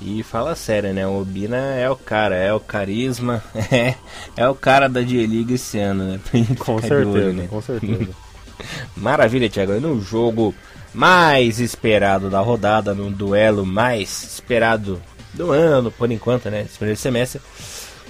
E 0.00 0.22
fala 0.22 0.54
sério, 0.54 0.92
né? 0.94 1.06
O 1.06 1.20
Obina 1.20 1.56
é 1.56 1.90
o 1.90 1.96
cara, 1.96 2.36
é 2.36 2.52
o 2.52 2.60
carisma, 2.60 3.42
é, 3.72 3.94
é 4.36 4.48
o 4.48 4.54
cara 4.54 4.88
da 4.88 5.02
J-League 5.02 5.54
esse 5.54 5.78
ano, 5.78 6.04
né? 6.04 6.20
Com 6.58 6.80
certeza, 6.80 7.08
olho, 7.08 7.32
né? 7.32 7.46
com 7.48 7.60
certeza. 7.60 8.08
Maravilha, 8.96 9.50
Thiago. 9.50 9.72
E 9.72 9.80
no 9.80 10.00
jogo 10.00 10.54
mais 10.94 11.58
esperado 11.58 12.30
da 12.30 12.40
rodada, 12.40 12.94
no 12.94 13.10
duelo 13.10 13.66
mais 13.66 14.22
esperado 14.22 15.02
do 15.34 15.50
ano, 15.50 15.90
por 15.90 16.10
enquanto, 16.10 16.48
né? 16.48 16.62
Esse 16.62 16.78
primeiro 16.78 17.00
semestre, 17.00 17.40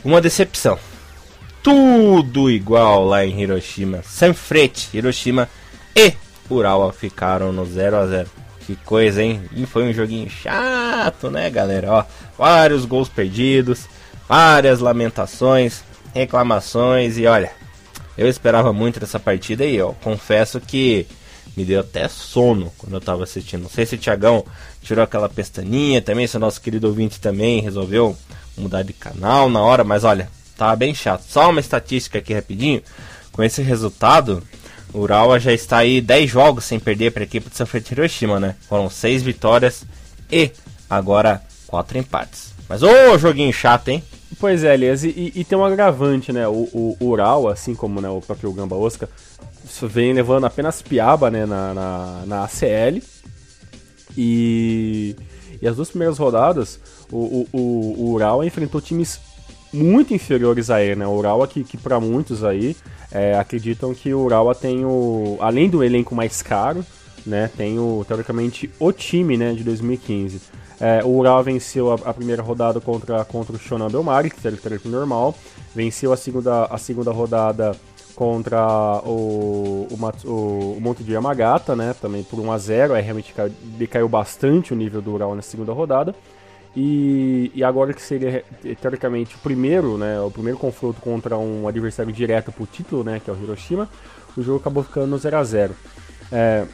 uma 0.04 0.20
decepção. 0.20 0.78
Tudo 1.68 2.50
igual 2.50 3.04
lá 3.04 3.26
em 3.26 3.42
Hiroshima. 3.42 4.02
Sanfrecce, 4.02 4.96
Hiroshima 4.96 5.46
e 5.94 6.14
Urawa 6.48 6.94
ficaram 6.94 7.52
no 7.52 7.66
0 7.66 7.94
a 7.94 8.06
0 8.06 8.30
que 8.66 8.74
coisa, 8.74 9.22
hein? 9.22 9.42
E 9.54 9.66
foi 9.66 9.84
um 9.84 9.92
joguinho 9.92 10.30
chato, 10.30 11.30
né, 11.30 11.50
galera? 11.50 11.92
Ó, 11.92 12.04
vários 12.38 12.86
gols 12.86 13.10
perdidos, 13.10 13.84
várias 14.26 14.80
lamentações, 14.80 15.84
reclamações 16.14 17.18
e 17.18 17.26
olha, 17.26 17.52
eu 18.16 18.28
esperava 18.28 18.72
muito 18.72 18.98
dessa 18.98 19.20
partida 19.20 19.62
aí, 19.62 19.78
ó. 19.78 19.92
Confesso 19.92 20.58
que 20.62 21.06
me 21.54 21.66
deu 21.66 21.80
até 21.80 22.08
sono 22.08 22.72
quando 22.78 22.94
eu 22.94 23.00
tava 23.00 23.24
assistindo. 23.24 23.64
Não 23.64 23.70
sei 23.70 23.84
se 23.84 23.94
o 23.94 23.98
Thiagão 23.98 24.42
tirou 24.82 25.04
aquela 25.04 25.28
pestaninha 25.28 26.00
também, 26.00 26.26
se 26.26 26.38
o 26.38 26.40
nosso 26.40 26.62
querido 26.62 26.86
ouvinte 26.86 27.20
também 27.20 27.60
resolveu 27.60 28.16
mudar 28.56 28.82
de 28.82 28.94
canal 28.94 29.50
na 29.50 29.60
hora, 29.60 29.84
mas 29.84 30.02
olha, 30.02 30.30
tava 30.58 30.76
bem 30.76 30.94
chato. 30.94 31.22
Só 31.22 31.48
uma 31.48 31.60
estatística 31.60 32.18
aqui 32.18 32.34
rapidinho. 32.34 32.82
Com 33.32 33.42
esse 33.42 33.62
resultado, 33.62 34.42
o 34.92 34.98
Urawa 34.98 35.38
já 35.38 35.52
está 35.52 35.78
aí 35.78 36.00
10 36.00 36.28
jogos 36.28 36.64
sem 36.64 36.80
perder 36.80 37.12
para 37.12 37.22
a 37.22 37.24
equipe 37.24 37.48
de 37.48 37.56
Sanfrecce 37.56 37.94
Hiroshima, 37.94 38.40
né? 38.40 38.56
Foram 38.68 38.90
6 38.90 39.22
vitórias 39.22 39.84
e 40.30 40.50
agora 40.90 41.40
4 41.68 41.98
empates. 41.98 42.52
Mas 42.68 42.82
ô 42.82 43.16
joguinho 43.16 43.52
chato, 43.52 43.88
hein? 43.88 44.02
Pois 44.40 44.62
é, 44.62 44.74
Elias, 44.74 45.04
e, 45.04 45.32
e, 45.34 45.44
tem 45.44 45.56
um 45.56 45.64
agravante, 45.64 46.32
né? 46.32 46.46
O, 46.46 46.68
o, 46.72 46.96
o 47.00 47.06
Urawa, 47.06 47.52
assim 47.52 47.74
como 47.74 48.00
né, 48.00 48.08
o 48.08 48.20
próprio 48.20 48.52
Gamba 48.52 48.76
Osaka, 48.76 49.08
vem 49.82 50.12
levando 50.12 50.44
apenas 50.44 50.82
piaba 50.82 51.30
né, 51.30 51.46
na, 51.46 51.74
na, 51.74 52.22
na 52.26 52.44
ACL. 52.44 53.02
E, 54.16 55.16
e 55.62 55.66
as 55.66 55.76
duas 55.76 55.88
primeiras 55.88 56.18
rodadas, 56.18 56.78
o, 57.10 57.16
o, 57.16 57.48
o, 57.52 57.58
o 57.98 58.12
Urawa 58.12 58.46
enfrentou 58.46 58.80
times 58.80 59.18
muito 59.72 60.14
inferiores 60.14 60.70
a 60.70 60.82
ele, 60.82 60.96
né? 60.96 61.06
O 61.06 61.12
Urawa 61.12 61.46
que, 61.46 61.64
que 61.64 61.76
para 61.76 62.00
muitos 62.00 62.44
aí 62.44 62.76
é, 63.10 63.34
acreditam 63.34 63.94
que 63.94 64.12
o 64.12 64.20
Urawa 64.20 64.54
tem 64.54 64.84
o. 64.84 65.36
Além 65.40 65.68
do 65.68 65.82
elenco 65.82 66.14
mais 66.14 66.42
caro, 66.42 66.84
né? 67.26 67.50
Tem 67.56 67.78
o, 67.78 68.04
teoricamente, 68.06 68.70
o 68.78 68.92
time 68.92 69.36
né, 69.36 69.52
de 69.52 69.62
2015. 69.64 70.40
É, 70.80 71.02
o 71.04 71.08
Urawa 71.08 71.42
venceu 71.42 71.92
a, 71.92 71.94
a, 72.10 72.14
primeira 72.14 72.42
rodada 72.42 72.80
contra, 72.80 73.24
contra 73.24 73.56
o 73.56 73.58
Shonan 73.58 73.88
Belmari, 73.88 74.30
que 74.30 74.46
era 74.46 74.54
o 74.54 74.58
treino 74.58 74.82
normal. 74.84 75.34
Venceu 75.74 76.12
a 76.12 76.16
segunda, 76.16 76.64
a 76.66 76.78
segunda 76.78 77.10
rodada 77.10 77.72
contra 78.14 79.00
o, 79.04 79.86
o, 79.90 80.28
o, 80.28 80.76
o 80.76 80.80
Monte 80.80 81.02
de 81.04 81.12
Yamagata, 81.12 81.76
né? 81.76 81.94
Também 82.00 82.22
por 82.22 82.40
1 82.40 82.52
a 82.52 82.58
0 82.58 82.94
Aí 82.94 83.02
realmente 83.02 83.32
caiu, 83.32 83.52
decaiu 83.62 84.08
bastante 84.08 84.72
o 84.72 84.76
nível 84.76 85.00
do 85.00 85.12
Urawa 85.12 85.36
na 85.36 85.42
segunda 85.42 85.72
rodada. 85.72 86.14
E, 86.76 87.50
e 87.54 87.64
agora 87.64 87.92
que 87.92 88.02
seria 88.02 88.44
teoricamente 88.80 89.34
o 89.34 89.38
primeiro, 89.38 89.96
né, 89.98 90.20
o 90.20 90.30
primeiro 90.30 90.58
confronto 90.58 91.00
contra 91.00 91.36
um 91.36 91.66
adversário 91.66 92.12
direto 92.12 92.52
pro 92.52 92.66
título, 92.66 93.02
né, 93.02 93.20
que 93.24 93.30
é 93.30 93.32
o 93.32 93.36
Hiroshima, 93.36 93.88
o 94.36 94.42
jogo 94.42 94.60
acabou 94.60 94.84
ficando 94.84 95.06
no 95.06 95.18
0 95.18 95.36
a 95.36 95.44
0. 95.44 95.74
É, 96.30 96.64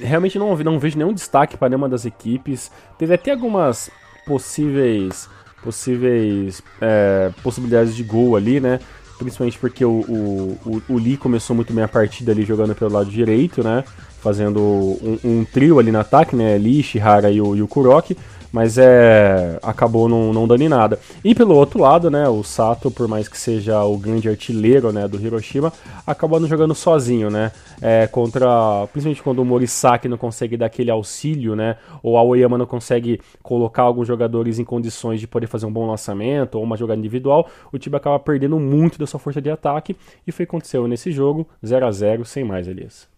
realmente 0.00 0.38
não, 0.38 0.56
não 0.56 0.78
vejo 0.78 0.98
nenhum 0.98 1.12
destaque 1.12 1.56
para 1.56 1.68
nenhuma 1.68 1.88
das 1.88 2.04
equipes. 2.04 2.70
Teve 2.98 3.14
até 3.14 3.32
algumas 3.32 3.90
possíveis 4.26 5.28
possíveis 5.62 6.62
é, 6.80 7.32
possibilidades 7.42 7.96
de 7.96 8.04
gol 8.04 8.36
ali, 8.36 8.60
né? 8.60 8.78
Principalmente 9.18 9.58
porque 9.58 9.84
o, 9.84 9.90
o, 9.90 10.82
o, 10.88 10.98
Lee 10.98 11.16
começou 11.16 11.56
muito 11.56 11.72
bem 11.72 11.82
a 11.82 11.88
partida 11.88 12.30
ali 12.30 12.44
jogando 12.44 12.74
pelo 12.74 12.92
lado 12.92 13.10
direito, 13.10 13.64
né? 13.64 13.82
Fazendo 14.20 14.60
um, 14.60 15.18
um 15.24 15.44
trio 15.44 15.78
ali 15.78 15.90
no 15.90 15.98
ataque, 15.98 16.36
né? 16.36 16.56
Lee, 16.58 16.82
Shihara 16.82 17.30
e 17.30 17.40
o, 17.40 17.56
e 17.56 17.62
o 17.62 17.66
Kuroki 17.66 18.16
mas 18.52 18.78
é 18.78 19.58
acabou 19.62 20.08
não, 20.08 20.32
não 20.32 20.46
dando 20.46 20.62
em 20.62 20.68
nada. 20.68 20.98
E 21.24 21.34
pelo 21.34 21.54
outro 21.54 21.80
lado, 21.80 22.10
né, 22.10 22.28
o 22.28 22.42
Sato, 22.42 22.90
por 22.90 23.08
mais 23.08 23.28
que 23.28 23.38
seja 23.38 23.82
o 23.84 23.96
grande 23.96 24.28
artilheiro, 24.28 24.92
né, 24.92 25.06
do 25.08 25.20
Hiroshima, 25.20 25.72
acabou 26.06 26.40
não 26.40 26.48
jogando 26.48 26.74
sozinho, 26.74 27.30
né, 27.30 27.52
é, 27.80 28.06
contra, 28.06 28.86
principalmente 28.92 29.22
quando 29.22 29.40
o 29.40 29.44
Morisaki 29.44 30.08
não 30.08 30.16
consegue 30.16 30.56
dar 30.56 30.66
aquele 30.66 30.90
auxílio, 30.90 31.54
né, 31.56 31.76
ou 32.02 32.16
a 32.16 32.22
Oyama 32.22 32.58
não 32.58 32.66
consegue 32.66 33.20
colocar 33.42 33.82
alguns 33.82 34.06
jogadores 34.06 34.58
em 34.58 34.64
condições 34.64 35.20
de 35.20 35.26
poder 35.26 35.46
fazer 35.46 35.66
um 35.66 35.72
bom 35.72 35.86
lançamento 35.86 36.56
ou 36.56 36.64
uma 36.64 36.76
jogada 36.76 36.98
individual, 36.98 37.48
o 37.72 37.78
time 37.78 37.96
acaba 37.96 38.18
perdendo 38.18 38.58
muito 38.58 38.98
da 38.98 39.06
sua 39.06 39.20
força 39.20 39.40
de 39.40 39.50
ataque 39.50 39.96
e 40.26 40.32
foi 40.32 40.44
o 40.44 40.46
que 40.46 40.50
aconteceu 40.50 40.86
nesse 40.86 41.10
jogo, 41.10 41.46
0 41.64 41.86
a 41.86 41.90
0 41.90 42.24
sem 42.24 42.44
mais, 42.44 42.68
Elias. 42.68 43.15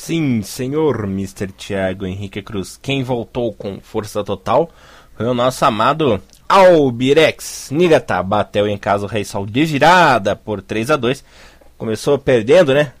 Sim, 0.00 0.40
senhor 0.40 1.04
Mr. 1.04 1.48
Thiago 1.48 2.06
Henrique 2.06 2.40
Cruz. 2.40 2.80
Quem 2.80 3.02
voltou 3.02 3.52
com 3.52 3.78
força 3.82 4.24
total 4.24 4.70
foi 5.14 5.26
o 5.26 5.34
nosso 5.34 5.62
amado 5.62 6.22
Albirex. 6.48 7.68
Nigata 7.70 8.22
bateu 8.22 8.66
em 8.66 8.78
casa 8.78 9.04
o 9.04 9.08
Rei 9.08 9.26
Sol 9.26 9.44
de 9.44 9.62
virada 9.66 10.34
por 10.34 10.62
3 10.62 10.92
a 10.92 10.96
2 10.96 11.22
Começou 11.76 12.18
perdendo, 12.18 12.72
né? 12.72 12.94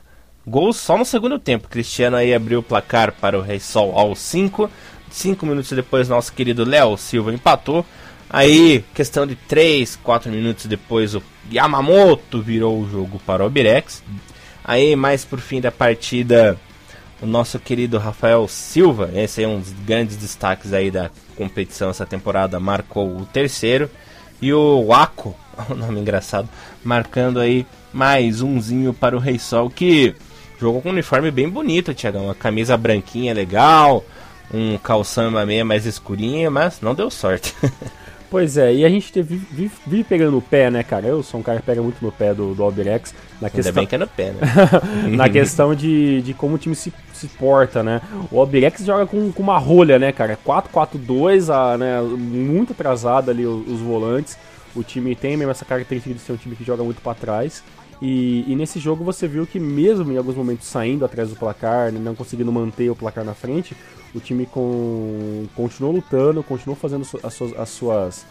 Gol 0.46 0.74
só 0.74 0.98
no 0.98 1.06
segundo 1.06 1.38
tempo. 1.38 1.68
Cristiano 1.68 2.18
aí 2.18 2.34
abriu 2.34 2.58
o 2.58 2.62
placar 2.62 3.12
para 3.12 3.38
o 3.38 3.42
Rei 3.42 3.60
Sol 3.60 3.98
aos 3.98 4.18
5. 4.18 4.70
Cinco 5.10 5.46
minutos 5.46 5.72
depois, 5.72 6.06
nosso 6.06 6.34
querido 6.34 6.66
Léo 6.66 6.98
Silva 6.98 7.32
empatou. 7.32 7.84
Aí, 8.28 8.84
questão 8.94 9.26
de 9.26 9.36
3, 9.36 9.96
4 9.96 10.30
minutos 10.30 10.66
depois, 10.66 11.14
o 11.14 11.22
Yamamoto 11.50 12.42
virou 12.42 12.78
o 12.78 12.88
jogo 12.88 13.18
para 13.24 13.42
o 13.42 13.46
Albirex. 13.46 14.04
Aí, 14.62 14.94
mais 14.94 15.24
por 15.24 15.40
fim 15.40 15.62
da 15.62 15.72
partida, 15.72 16.58
o 17.20 17.26
nosso 17.26 17.58
querido 17.58 17.98
Rafael 17.98 18.46
Silva, 18.48 19.10
esse 19.14 19.42
é 19.42 19.48
um 19.48 19.60
dos 19.60 19.72
grandes 19.84 20.16
destaques 20.16 20.72
aí 20.72 20.90
da 20.90 21.10
competição 21.36 21.90
essa 21.90 22.06
temporada, 22.06 22.58
marcou 22.58 23.16
o 23.16 23.26
terceiro. 23.26 23.90
E 24.40 24.52
o 24.52 24.86
Waco, 24.86 25.36
o 25.68 25.74
nome 25.76 26.00
engraçado, 26.00 26.48
marcando 26.82 27.38
aí 27.38 27.66
mais 27.92 28.40
umzinho 28.40 28.94
para 28.94 29.14
o 29.14 29.20
Rei 29.20 29.38
Sol, 29.38 29.68
que 29.68 30.14
jogou 30.58 30.80
com 30.80 30.88
um 30.88 30.92
uniforme 30.92 31.30
bem 31.30 31.48
bonito, 31.48 31.92
Tiagão. 31.92 32.24
Uma 32.24 32.34
camisa 32.34 32.76
branquinha 32.76 33.34
legal, 33.34 34.04
um 34.52 34.78
calção 34.78 35.24
e 35.24 35.28
uma 35.28 35.44
meia 35.44 35.64
mais 35.64 35.84
escurinha, 35.84 36.50
mas 36.50 36.80
não 36.80 36.94
deu 36.94 37.10
sorte. 37.10 37.54
Pois 38.30 38.56
é, 38.56 38.72
e 38.72 38.84
a 38.84 38.88
gente 38.88 39.10
vive, 39.20 39.44
vive, 39.50 39.74
vive, 39.84 40.04
pegando 40.04 40.30
no 40.30 40.40
pé, 40.40 40.70
né, 40.70 40.84
cara? 40.84 41.04
Eu 41.04 41.20
sou 41.20 41.40
um 41.40 41.42
cara 41.42 41.58
que 41.58 41.66
pega 41.66 41.82
muito 41.82 42.00
no 42.00 42.12
pé 42.12 42.32
do, 42.32 42.54
do 42.54 42.62
Albirex. 42.62 43.12
Na 43.40 43.48
Ainda 43.48 43.50
questão... 43.50 43.74
bem 43.74 43.86
que 43.88 43.94
é 43.96 43.98
no 43.98 44.06
pé, 44.06 44.30
né? 44.30 44.40
na 45.16 45.28
questão 45.28 45.74
de, 45.74 46.22
de 46.22 46.32
como 46.32 46.54
o 46.54 46.58
time 46.58 46.76
se, 46.76 46.92
se 47.12 47.26
porta, 47.26 47.82
né? 47.82 48.00
O 48.30 48.38
Albirex 48.38 48.84
joga 48.84 49.04
com, 49.04 49.32
com 49.32 49.42
uma 49.42 49.58
rolha, 49.58 49.98
né, 49.98 50.12
cara? 50.12 50.38
4-4-2, 50.46 51.76
né, 51.76 52.00
muito 52.02 52.72
atrasado 52.72 53.32
ali 53.32 53.44
os, 53.44 53.66
os, 53.66 53.80
volantes. 53.80 54.38
O 54.76 54.84
time 54.84 55.16
tem 55.16 55.36
mesmo 55.36 55.50
essa 55.50 55.64
característica 55.64 56.14
de 56.14 56.20
ser 56.20 56.32
um 56.32 56.36
time 56.36 56.54
que 56.54 56.62
joga 56.62 56.84
muito 56.84 57.02
para 57.02 57.14
trás. 57.14 57.64
E, 58.00 58.44
e, 58.46 58.54
nesse 58.54 58.78
jogo 58.78 59.04
você 59.04 59.26
viu 59.26 59.46
que 59.46 59.58
mesmo 59.58 60.10
em 60.12 60.16
alguns 60.16 60.36
momentos 60.36 60.66
saindo 60.66 61.04
atrás 61.04 61.30
do 61.30 61.36
placar, 61.36 61.92
não 61.92 62.14
conseguindo 62.14 62.50
manter 62.50 62.88
o 62.88 62.96
placar 62.96 63.24
na 63.24 63.34
frente, 63.34 63.76
o 64.14 64.20
time 64.20 64.46
com, 64.46 65.46
continuou 65.54 65.94
lutando, 65.94 66.42
continuou 66.42 66.76
fazendo 66.76 67.06
as 67.22 67.34
suas, 67.34 67.58
as 67.58 67.68
suas, 67.68 68.26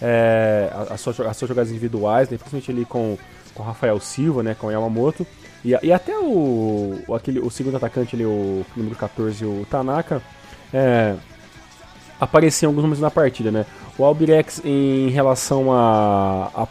é, 0.00 0.70
as 0.90 1.00
suas, 1.00 1.20
as 1.20 1.36
suas 1.36 1.48
jogadas 1.48 1.70
individuais, 1.70 2.28
né, 2.28 2.36
principalmente 2.36 2.70
ali 2.70 2.84
com 2.84 3.16
com 3.54 3.62
Rafael 3.62 4.00
Silva, 4.00 4.42
né, 4.42 4.56
com 4.58 4.68
Yamamoto, 4.68 5.24
e, 5.64 5.78
e 5.80 5.92
até 5.92 6.18
o, 6.18 7.04
aquele, 7.14 7.38
o 7.38 7.48
segundo 7.50 7.76
atacante 7.76 8.16
ali, 8.16 8.24
o 8.24 8.66
número 8.76 8.96
14, 8.96 9.44
o 9.44 9.64
Tanaka, 9.70 10.20
é, 10.72 11.14
apareceu 12.18 12.66
em 12.66 12.70
alguns 12.70 12.82
momentos 12.82 13.00
na 13.00 13.12
partida, 13.12 13.52
né. 13.52 13.64
O 13.96 14.04
Albirex 14.04 14.60
em 14.64 15.08
relação 15.10 15.72
a, 15.72 16.50
a, 16.52 16.68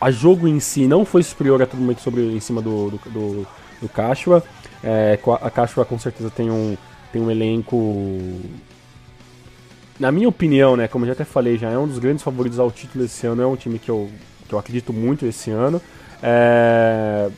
a, 0.00 0.10
jogo 0.12 0.46
em 0.46 0.60
si 0.60 0.86
não 0.86 1.04
foi 1.04 1.24
superior 1.24 1.60
a 1.60 1.66
todo 1.66 1.80
momento 1.80 2.00
sobre, 2.00 2.32
em 2.32 2.38
cima 2.38 2.62
do, 2.62 2.90
do, 2.90 2.98
do 3.10 3.46
do 3.80 3.88
Cachua. 3.88 4.42
É, 4.82 5.18
a 5.40 5.50
Cachua 5.50 5.84
com 5.84 5.98
certeza 5.98 6.30
tem 6.30 6.50
um, 6.50 6.76
tem 7.12 7.20
um 7.20 7.30
elenco 7.30 7.76
na 10.00 10.10
minha 10.10 10.28
opinião, 10.28 10.76
né, 10.76 10.88
como 10.88 11.04
eu 11.04 11.08
já 11.08 11.12
até 11.12 11.24
falei, 11.24 11.58
já 11.58 11.68
é 11.68 11.76
um 11.76 11.86
dos 11.86 11.98
grandes 11.98 12.24
favoritos 12.24 12.58
ao 12.58 12.70
título 12.70 13.04
esse 13.04 13.26
ano, 13.26 13.42
é 13.42 13.46
um 13.46 13.54
time 13.54 13.78
que 13.78 13.90
eu, 13.90 14.08
que 14.48 14.54
eu 14.54 14.58
acredito 14.58 14.94
muito 14.94 15.26
esse 15.26 15.50
ano. 15.50 15.80
É... 16.22 17.28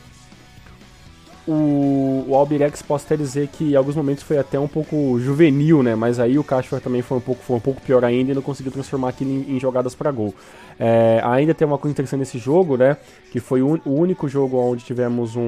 O, 1.45 2.23
o 2.27 2.35
Albirex 2.35 2.81
posso 2.81 3.05
até 3.05 3.17
dizer 3.17 3.49
que 3.49 3.73
em 3.73 3.75
alguns 3.75 3.95
momentos 3.95 4.23
foi 4.23 4.37
até 4.37 4.57
um 4.57 4.67
pouco 4.67 5.19
juvenil, 5.19 5.83
né? 5.83 5.93
Mas 5.93 6.17
aí 6.17 6.39
o 6.39 6.43
Cashua 6.43 6.79
também 6.79 7.01
foi 7.01 7.17
um 7.17 7.21
pouco, 7.21 7.43
foi 7.43 7.57
um 7.57 7.59
pouco 7.59 7.81
pior 7.81 8.05
ainda 8.05 8.31
e 8.31 8.35
não 8.35 8.41
conseguiu 8.41 8.71
transformar 8.71 9.09
aquilo 9.09 9.31
em, 9.31 9.57
em 9.57 9.59
jogadas 9.59 9.93
para 9.93 10.09
gol. 10.09 10.33
É, 10.79 11.21
ainda 11.23 11.53
tem 11.53 11.67
uma 11.67 11.77
coisa 11.77 11.91
interessante 11.91 12.19
nesse 12.19 12.37
jogo, 12.37 12.77
né? 12.77 12.95
Que 13.29 13.41
foi 13.41 13.61
o, 13.61 13.79
o 13.85 13.93
único 13.93 14.29
jogo 14.29 14.57
onde 14.57 14.85
tivemos 14.85 15.35
um, 15.35 15.41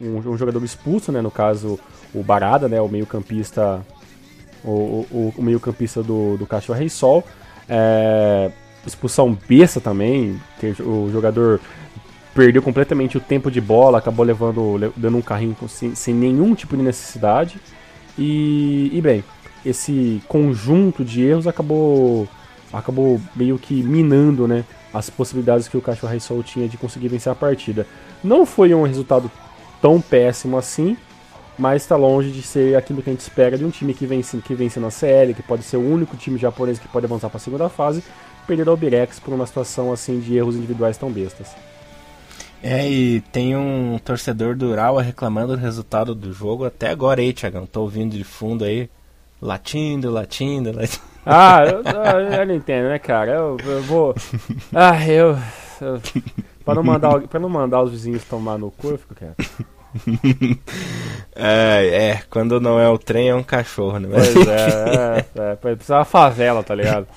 um, 0.00 0.16
um, 0.26 0.36
jogador 0.36 0.62
expulso, 0.64 1.12
né? 1.12 1.20
No 1.20 1.30
caso, 1.30 1.78
o 2.12 2.22
Barada, 2.24 2.68
né? 2.68 2.80
O 2.80 2.88
meio-campista 2.88 3.86
o, 4.64 5.06
o, 5.10 5.34
o 5.36 5.42
meio-campista 5.42 6.02
do, 6.02 6.36
do 6.36 6.46
Cachorro 6.46 6.78
Rei 6.78 6.88
Sol. 6.88 7.24
É, 7.68 8.50
expulsão 8.86 9.36
besta 9.48 9.80
também, 9.80 10.40
o 10.80 11.08
jogador 11.12 11.60
perdeu 12.34 12.62
completamente 12.62 13.16
o 13.16 13.20
tempo 13.20 13.50
de 13.50 13.60
bola, 13.60 13.98
acabou 13.98 14.24
levando 14.24 14.92
dando 14.96 15.16
um 15.16 15.22
carrinho 15.22 15.56
sem, 15.68 15.94
sem 15.94 16.14
nenhum 16.14 16.54
tipo 16.54 16.76
de 16.76 16.82
necessidade. 16.82 17.60
E, 18.18 18.90
e, 18.92 19.00
bem, 19.00 19.24
esse 19.64 20.22
conjunto 20.28 21.04
de 21.04 21.22
erros 21.22 21.46
acabou 21.46 22.28
acabou 22.72 23.20
meio 23.34 23.58
que 23.58 23.82
minando, 23.82 24.46
né, 24.46 24.64
as 24.94 25.10
possibilidades 25.10 25.66
que 25.66 25.76
o 25.76 25.80
Cachorro 25.80 26.20
Sol 26.20 26.42
tinha 26.42 26.68
de 26.68 26.76
conseguir 26.76 27.08
vencer 27.08 27.32
a 27.32 27.34
partida. 27.34 27.84
Não 28.22 28.46
foi 28.46 28.72
um 28.72 28.84
resultado 28.84 29.30
tão 29.82 30.00
péssimo 30.00 30.56
assim, 30.56 30.96
mas 31.58 31.82
está 31.82 31.96
longe 31.96 32.30
de 32.30 32.42
ser 32.42 32.76
aquilo 32.76 33.02
que 33.02 33.10
a 33.10 33.12
gente 33.12 33.20
espera 33.20 33.58
de 33.58 33.64
um 33.64 33.70
time 33.70 33.92
que 33.92 34.06
vence, 34.06 34.36
que 34.38 34.54
vence 34.54 34.78
na 34.78 34.90
CL, 34.90 35.34
que 35.34 35.42
pode 35.42 35.64
ser 35.64 35.78
o 35.78 35.80
único 35.80 36.16
time 36.16 36.38
japonês 36.38 36.78
que 36.78 36.86
pode 36.86 37.06
avançar 37.06 37.28
para 37.28 37.38
a 37.38 37.40
segunda 37.40 37.68
fase, 37.68 38.04
perder 38.46 38.68
ao 38.68 38.76
Birex 38.76 39.18
por 39.18 39.34
uma 39.34 39.46
situação 39.46 39.92
assim 39.92 40.20
de 40.20 40.36
erros 40.36 40.54
individuais 40.54 40.96
tão 40.96 41.10
bestas. 41.10 41.48
É, 42.62 42.88
e 42.88 43.20
tem 43.32 43.56
um 43.56 43.98
torcedor 43.98 44.54
do 44.54 44.70
Urawa 44.70 45.02
reclamando 45.02 45.56
do 45.56 45.60
resultado 45.60 46.14
do 46.14 46.32
jogo 46.32 46.66
até 46.66 46.90
agora 46.90 47.20
aí, 47.20 47.32
Thiagão. 47.32 47.66
Tô 47.66 47.82
ouvindo 47.82 48.16
de 48.16 48.24
fundo 48.24 48.64
aí, 48.64 48.88
latindo, 49.40 50.10
latindo, 50.10 50.72
latindo. 50.72 51.02
Ah, 51.24 51.64
eu, 51.64 51.82
eu, 51.82 52.20
eu 52.40 52.46
não 52.46 52.54
entendo, 52.54 52.88
né, 52.88 52.98
cara? 52.98 53.32
Eu, 53.32 53.56
eu 53.64 53.82
vou. 53.82 54.14
Ah, 54.74 55.06
eu. 55.06 55.38
eu 55.80 56.00
pra, 56.64 56.74
não 56.74 56.82
mandar, 56.82 57.20
pra 57.22 57.40
não 57.40 57.48
mandar 57.48 57.82
os 57.82 57.92
vizinhos 57.92 58.24
tomar 58.24 58.58
no 58.58 58.70
cu, 58.70 58.88
eu 58.88 58.98
fico 58.98 59.14
quieto. 59.14 59.66
é, 61.34 62.10
é, 62.10 62.22
quando 62.30 62.60
não 62.60 62.78
é 62.78 62.88
o 62.88 62.98
trem 62.98 63.28
é 63.28 63.34
um 63.34 63.42
cachorro, 63.42 63.98
né? 63.98 64.08
Pois 64.12 64.46
é, 64.46 65.26
é, 65.34 65.52
é 65.52 65.56
precisa 65.56 65.96
uma 65.96 66.04
favela, 66.04 66.62
tá 66.62 66.74
ligado? 66.74 67.08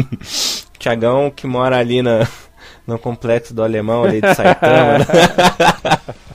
Tiagão 0.78 1.30
que 1.30 1.46
mora 1.46 1.78
ali 1.78 2.02
na, 2.02 2.28
no 2.86 2.98
complexo 2.98 3.52
do 3.52 3.62
Alemão 3.62 4.04
ali 4.04 4.20
de 4.20 4.34
Saitama. 4.34 4.98
Né? 4.98 5.06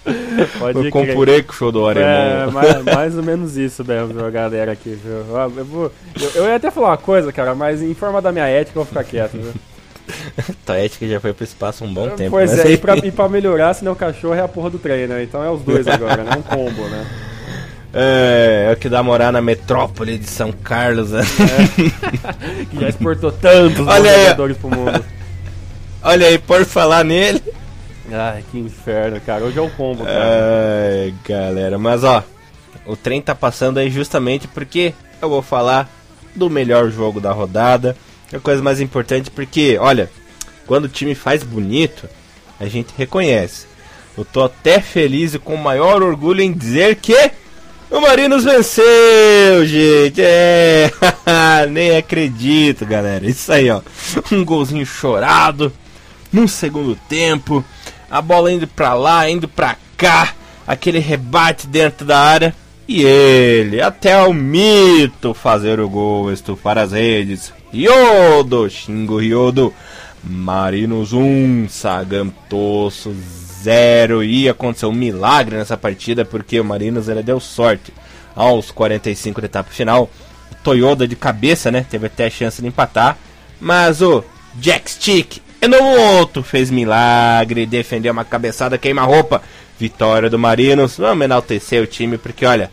Pode 0.59 0.85
eu 0.85 0.91
compurei 0.91 1.43
com 1.43 1.51
o 1.51 1.55
show 1.55 1.71
do 1.71 1.87
Alemão. 1.87 2.09
É, 2.09 2.47
mais, 2.47 2.83
mais, 2.83 3.17
ou 3.17 3.23
menos 3.23 3.55
isso 3.55 3.85
mesmo, 3.85 4.31
galera 4.31 4.71
aqui, 4.71 4.97
viu? 5.01 5.13
Eu, 5.13 5.65
vou, 5.65 5.91
eu, 6.19 6.29
eu, 6.35 6.45
ia 6.45 6.55
até 6.55 6.71
falar 6.71 6.89
uma 6.89 6.97
coisa, 6.97 7.31
cara, 7.31 7.53
mas 7.53 7.81
em 7.81 7.93
forma 7.93 8.21
da 8.21 8.31
minha 8.31 8.47
ética 8.47 8.77
eu 8.77 8.83
vou 8.83 8.85
ficar 8.85 9.03
quieto, 9.03 9.33
viu? 9.33 9.53
Tua 10.65 10.77
ética 10.77 11.07
já 11.07 11.19
foi 11.19 11.31
pro 11.33 11.43
espaço 11.43 11.85
um 11.85 11.93
bom 11.93 12.09
tempo. 12.09 12.31
Pois 12.31 12.57
é, 12.57 12.71
e 12.71 12.77
pra, 12.77 12.97
e 12.97 13.11
pra 13.11 13.29
melhorar, 13.29 13.73
senão 13.73 13.93
o 13.93 13.95
cachorro 13.95 14.33
é 14.33 14.41
a 14.41 14.47
porra 14.47 14.71
do 14.71 14.79
trem, 14.79 15.07
né? 15.07 15.23
Então 15.23 15.43
é 15.43 15.49
os 15.49 15.61
dois 15.61 15.87
agora, 15.87 16.23
né? 16.23 16.31
Um 16.37 16.41
combo, 16.41 16.87
né? 16.89 17.05
É, 17.93 18.67
é 18.69 18.73
o 18.73 18.77
que 18.77 18.89
dá 18.89 19.03
morar 19.03 19.31
na 19.31 19.41
metrópole 19.41 20.17
de 20.17 20.29
São 20.29 20.51
Carlos, 20.51 21.11
né? 21.11 21.21
É, 21.21 22.65
que 22.65 22.79
já 22.79 22.89
exportou 22.89 23.31
tantos 23.31 23.85
jogadores 23.85 24.57
pro 24.57 24.69
mundo. 24.69 25.03
Olha 26.03 26.27
aí, 26.27 26.39
por 26.39 26.65
falar 26.65 27.05
nele. 27.05 27.41
Ai, 28.11 28.43
que 28.51 28.57
inferno, 28.57 29.21
cara. 29.21 29.43
Hoje 29.43 29.59
é 29.59 29.61
o 29.61 29.69
combo, 29.69 30.03
cara. 30.03 30.19
Ai, 30.19 31.13
galera. 31.27 31.77
Mas 31.77 32.03
ó, 32.03 32.23
o 32.85 32.95
trem 32.95 33.21
tá 33.21 33.35
passando 33.35 33.77
aí 33.77 33.89
justamente 33.89 34.47
porque 34.47 34.93
eu 35.21 35.29
vou 35.29 35.43
falar 35.43 35.87
do 36.35 36.49
melhor 36.49 36.89
jogo 36.89 37.21
da 37.21 37.31
rodada. 37.31 37.95
É 38.31 38.37
a 38.37 38.39
coisa 38.39 38.63
mais 38.63 38.81
importante 38.81 39.29
porque, 39.29 39.77
olha, 39.79 40.09
quando 40.65 40.85
o 40.85 40.89
time 40.89 41.13
faz 41.13 41.43
bonito, 41.43 42.09
a 42.59 42.65
gente 42.65 42.93
reconhece. 42.97 43.67
Eu 44.17 44.25
tô 44.25 44.43
até 44.43 44.81
feliz 44.81 45.35
e 45.35 45.39
com 45.39 45.55
maior 45.55 46.01
orgulho 46.01 46.41
em 46.41 46.51
dizer 46.51 46.95
que 46.95 47.31
o 47.91 48.01
Marinos 48.01 48.43
venceu, 48.43 49.65
gente. 49.65 50.19
É, 50.21 50.91
nem 51.69 51.95
acredito, 51.95 52.85
galera. 52.87 53.25
Isso 53.25 53.51
aí, 53.53 53.69
ó. 53.69 53.81
Um 54.31 54.43
golzinho 54.43 54.85
chorado 54.85 55.71
num 56.31 56.47
segundo 56.47 56.95
tempo. 57.09 57.63
A 58.09 58.21
bola 58.21 58.51
indo 58.51 58.67
pra 58.67 58.93
lá, 58.93 59.29
indo 59.29 59.47
pra 59.47 59.75
cá. 59.97 60.33
Aquele 60.65 60.99
rebate 60.99 61.67
dentro 61.67 62.05
da 62.05 62.19
área. 62.19 62.55
E 62.87 63.03
ele, 63.03 63.81
até 63.81 64.21
o 64.21 64.33
mito, 64.33 65.33
fazer 65.33 65.79
o 65.79 65.89
gol, 65.89 66.31
estufar 66.31 66.77
as 66.77 66.91
redes. 66.91 67.53
Ryodo, 67.71 68.69
Shingo 68.69 69.17
Ryodo, 69.17 69.73
Marinos 70.23 71.13
1, 71.13 71.69
Sagan 71.69 72.29
Tosso 72.49 73.15
0. 73.63 74.23
E 74.23 74.49
aconteceu 74.49 74.89
um 74.89 74.93
milagre 74.93 75.55
nessa 75.55 75.77
partida 75.77 76.25
porque 76.25 76.59
o 76.59 76.65
Marinos 76.65 77.07
ele 77.07 77.23
deu 77.23 77.39
sorte. 77.39 77.93
Aos 78.35 78.71
45 78.71 79.41
da 79.41 79.45
etapa 79.45 79.69
final, 79.71 80.09
o 80.51 80.55
Toyoda 80.55 81.07
de 81.07 81.15
cabeça, 81.15 81.69
né? 81.71 81.85
Teve 81.89 82.07
até 82.07 82.25
a 82.27 82.29
chance 82.29 82.61
de 82.61 82.67
empatar. 82.67 83.17
Mas 83.59 84.01
o 84.01 84.23
Jack 84.55 84.91
Stick 84.91 85.41
no 85.67 85.83
outro 85.83 86.41
fez 86.41 86.71
milagre, 86.71 87.65
defendeu 87.65 88.11
uma 88.11 88.25
cabeçada 88.25 88.77
queima-roupa. 88.77 89.41
Vitória 89.79 90.29
do 90.29 90.37
Marinos. 90.37 90.97
Vamos 90.97 91.25
enaltecer 91.25 91.81
o 91.81 91.87
time 91.87 92.17
porque 92.17 92.45
olha, 92.45 92.69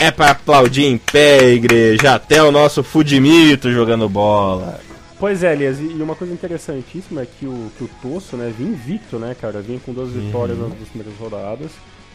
é 0.00 0.10
para 0.10 0.30
aplaudir 0.30 0.84
em 0.84 0.96
pé, 0.96 1.50
igreja. 1.50 2.14
Até 2.14 2.42
o 2.42 2.52
nosso 2.52 2.82
Fudimito 2.82 3.70
jogando 3.70 4.08
bola. 4.08 4.80
Pois 5.18 5.44
é, 5.44 5.52
Elias, 5.52 5.78
e 5.78 6.02
uma 6.02 6.14
coisa 6.14 6.32
interessantíssima 6.32 7.22
é 7.22 7.26
que 7.26 7.44
o, 7.44 7.70
que 7.76 7.84
o 7.84 7.90
Tosso, 8.00 8.36
né, 8.36 8.52
vinha 8.56 8.70
invicto, 8.70 9.18
né, 9.18 9.36
cara? 9.38 9.60
Vinha 9.60 9.78
com 9.78 9.92
duas 9.92 10.10
vitórias 10.10 10.56
uhum. 10.56 10.68
nas 10.68 10.78
duas 10.78 10.88
primeiras 10.88 11.18
rodadas. 11.18 11.72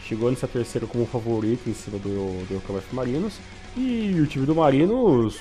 Chegou 0.08 0.30
nessa 0.30 0.48
terceira 0.48 0.86
como 0.86 1.06
favorito 1.06 1.68
em 1.68 1.74
cima 1.74 1.98
do, 1.98 2.44
do 2.48 2.62
Marinos. 2.92 3.34
E 3.76 4.18
o 4.20 4.26
time 4.26 4.46
do 4.46 4.54
Marinos 4.54 5.36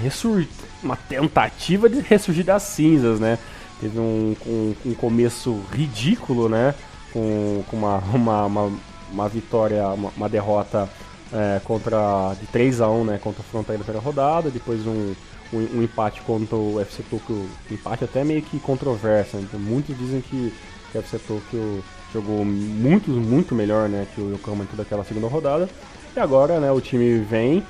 ressur... 0.00 0.46
uma 0.82 0.96
tentativa 0.96 1.88
de 1.88 2.00
ressurgir 2.00 2.44
das 2.44 2.62
cinzas, 2.62 3.20
né? 3.20 3.38
Teve 3.80 3.98
um, 3.98 4.36
um, 4.46 4.74
um 4.86 4.94
começo 4.94 5.62
ridículo, 5.72 6.48
né? 6.48 6.74
Com, 7.12 7.64
com 7.68 7.76
uma, 7.76 7.98
uma, 8.14 8.46
uma, 8.46 8.72
uma 9.12 9.28
vitória, 9.28 9.86
uma, 9.88 10.12
uma 10.16 10.28
derrota 10.28 10.88
é, 11.32 11.60
contra 11.64 12.34
de 12.40 12.46
3 12.48 12.80
a 12.80 12.90
1 12.90 13.04
né, 13.04 13.20
contra 13.22 13.40
o 13.40 13.44
Fronteira 13.44 13.78
na 13.78 13.84
primeira 13.84 14.04
rodada, 14.04 14.50
depois 14.50 14.86
um, 14.86 15.14
um, 15.52 15.58
um, 15.78 15.82
empate 15.82 16.20
contra 16.22 16.56
o 16.56 16.80
FC 16.80 17.02
Tokyo, 17.08 17.48
empate 17.70 18.04
até 18.04 18.24
meio 18.24 18.42
que 18.42 18.58
controverso, 18.58 19.36
né? 19.36 19.44
então, 19.48 19.60
muitos 19.60 19.96
dizem 19.96 20.20
que, 20.20 20.52
que 20.90 20.98
o 20.98 21.00
FC 21.00 21.18
Tokyo 21.18 21.84
jogou 22.12 22.44
muito, 22.44 23.10
muito 23.10 23.54
melhor 23.54 23.88
né, 23.88 24.06
que 24.14 24.20
o 24.20 24.34
Yokohama 24.34 24.64
em 24.64 24.66
toda 24.66 24.82
aquela 24.82 25.04
segunda 25.04 25.28
rodada, 25.28 25.68
e 26.16 26.18
agora 26.18 26.58
né, 26.58 26.70
o 26.72 26.80
time 26.80 27.18
vem, 27.20 27.64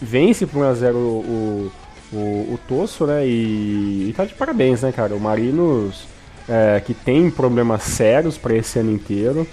vence 0.00 0.46
por 0.46 0.62
1x0 0.62 0.94
o, 0.94 1.72
o, 2.12 2.54
o 2.54 2.60
Tosso, 2.68 3.06
né, 3.06 3.26
e, 3.26 4.08
e 4.08 4.14
tá 4.16 4.24
de 4.24 4.34
parabéns, 4.34 4.82
né, 4.82 4.92
cara, 4.92 5.14
o 5.14 5.20
Marinos... 5.20 6.08
É, 6.48 6.80
que 6.80 6.92
tem 6.92 7.30
problemas 7.30 7.84
sérios 7.84 8.36
para 8.36 8.56
esse 8.56 8.76
ano 8.76 8.90
inteiro. 8.90 9.46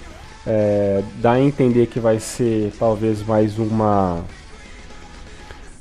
É, 0.48 1.04
dá 1.22 1.34
a 1.34 1.40
entender 1.40 1.86
que 1.86 2.00
vai 2.00 2.20
ser 2.20 2.74
talvez 2.80 3.22
mais 3.22 3.60
uma 3.60 4.24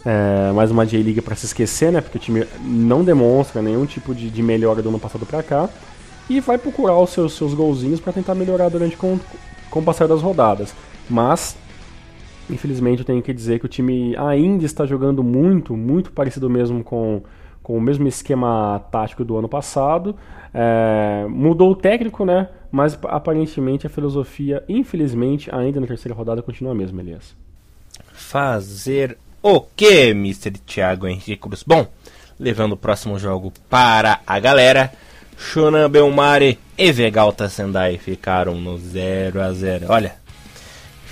é, 0.04 0.52
mais 0.52 0.70
uma 0.70 0.84
J-League 0.84 1.22
para 1.22 1.34
se 1.34 1.46
esquecer, 1.46 1.90
né? 1.90 2.02
Porque 2.02 2.18
o 2.18 2.20
time 2.20 2.46
não 2.60 3.02
demonstra 3.02 3.62
nenhum 3.62 3.86
tipo 3.86 4.14
de, 4.14 4.28
de 4.28 4.42
melhora 4.42 4.82
do 4.82 4.90
ano 4.90 4.98
passado 4.98 5.24
para 5.24 5.42
cá 5.42 5.70
e 6.28 6.38
vai 6.38 6.58
procurar 6.58 6.98
os 6.98 7.10
seus, 7.10 7.34
seus 7.34 7.54
golzinhos 7.54 7.98
para 7.98 8.12
tentar 8.12 8.34
melhorar 8.34 8.68
durante 8.68 8.94
com, 8.94 9.18
com 9.70 9.80
o 9.80 9.82
passar 9.82 10.06
das 10.06 10.20
rodadas. 10.20 10.74
Mas 11.08 11.56
infelizmente 12.50 13.00
eu 13.00 13.04
tenho 13.04 13.22
que 13.22 13.32
dizer 13.32 13.58
que 13.58 13.66
o 13.66 13.68
time 13.68 14.16
ainda 14.16 14.64
está 14.64 14.86
jogando 14.86 15.22
muito, 15.22 15.76
muito 15.76 16.12
parecido 16.12 16.48
mesmo 16.48 16.82
com 16.82 17.22
com 17.66 17.76
o 17.76 17.80
mesmo 17.80 18.06
esquema 18.06 18.80
tático 18.92 19.24
do 19.24 19.36
ano 19.36 19.48
passado. 19.48 20.14
É, 20.54 21.26
mudou 21.28 21.72
o 21.72 21.74
técnico, 21.74 22.24
né? 22.24 22.48
Mas 22.70 22.96
aparentemente 23.02 23.88
a 23.88 23.90
filosofia, 23.90 24.62
infelizmente, 24.68 25.52
ainda 25.52 25.80
na 25.80 25.86
terceira 25.88 26.14
rodada 26.14 26.40
continua 26.40 26.70
a 26.70 26.76
mesma, 26.76 27.02
Elias. 27.02 27.34
Fazer 28.12 29.18
o 29.42 29.60
que, 29.60 30.10
Mr. 30.10 30.52
Thiago 30.64 31.08
Henrique 31.08 31.36
Cruz? 31.36 31.64
Bom, 31.66 31.88
levando 32.38 32.74
o 32.74 32.76
próximo 32.76 33.18
jogo 33.18 33.52
para 33.68 34.20
a 34.24 34.38
galera. 34.38 34.92
Shonan 35.36 35.90
Belmare 35.90 36.60
e 36.78 36.92
Vegalta 36.92 37.48
Sendai 37.48 37.98
ficaram 37.98 38.54
no 38.54 38.78
0 38.78 39.42
a 39.42 39.52
0 39.52 39.86
Olha, 39.88 40.14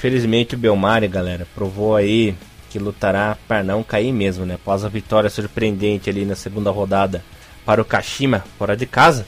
infelizmente 0.04 0.54
o 0.54 0.58
Belmari, 0.58 1.08
galera, 1.08 1.46
provou 1.54 1.96
aí 1.96 2.34
que 2.68 2.78
lutará 2.78 3.38
para 3.48 3.62
não 3.62 3.82
cair 3.82 4.12
mesmo, 4.12 4.44
né? 4.44 4.56
Após 4.56 4.84
a 4.84 4.88
vitória 4.88 5.30
surpreendente 5.30 6.10
ali 6.10 6.26
na 6.26 6.34
segunda 6.34 6.70
rodada 6.70 7.24
para 7.64 7.80
o 7.80 7.84
Kashima 7.86 8.44
fora 8.58 8.76
de 8.76 8.84
casa, 8.84 9.24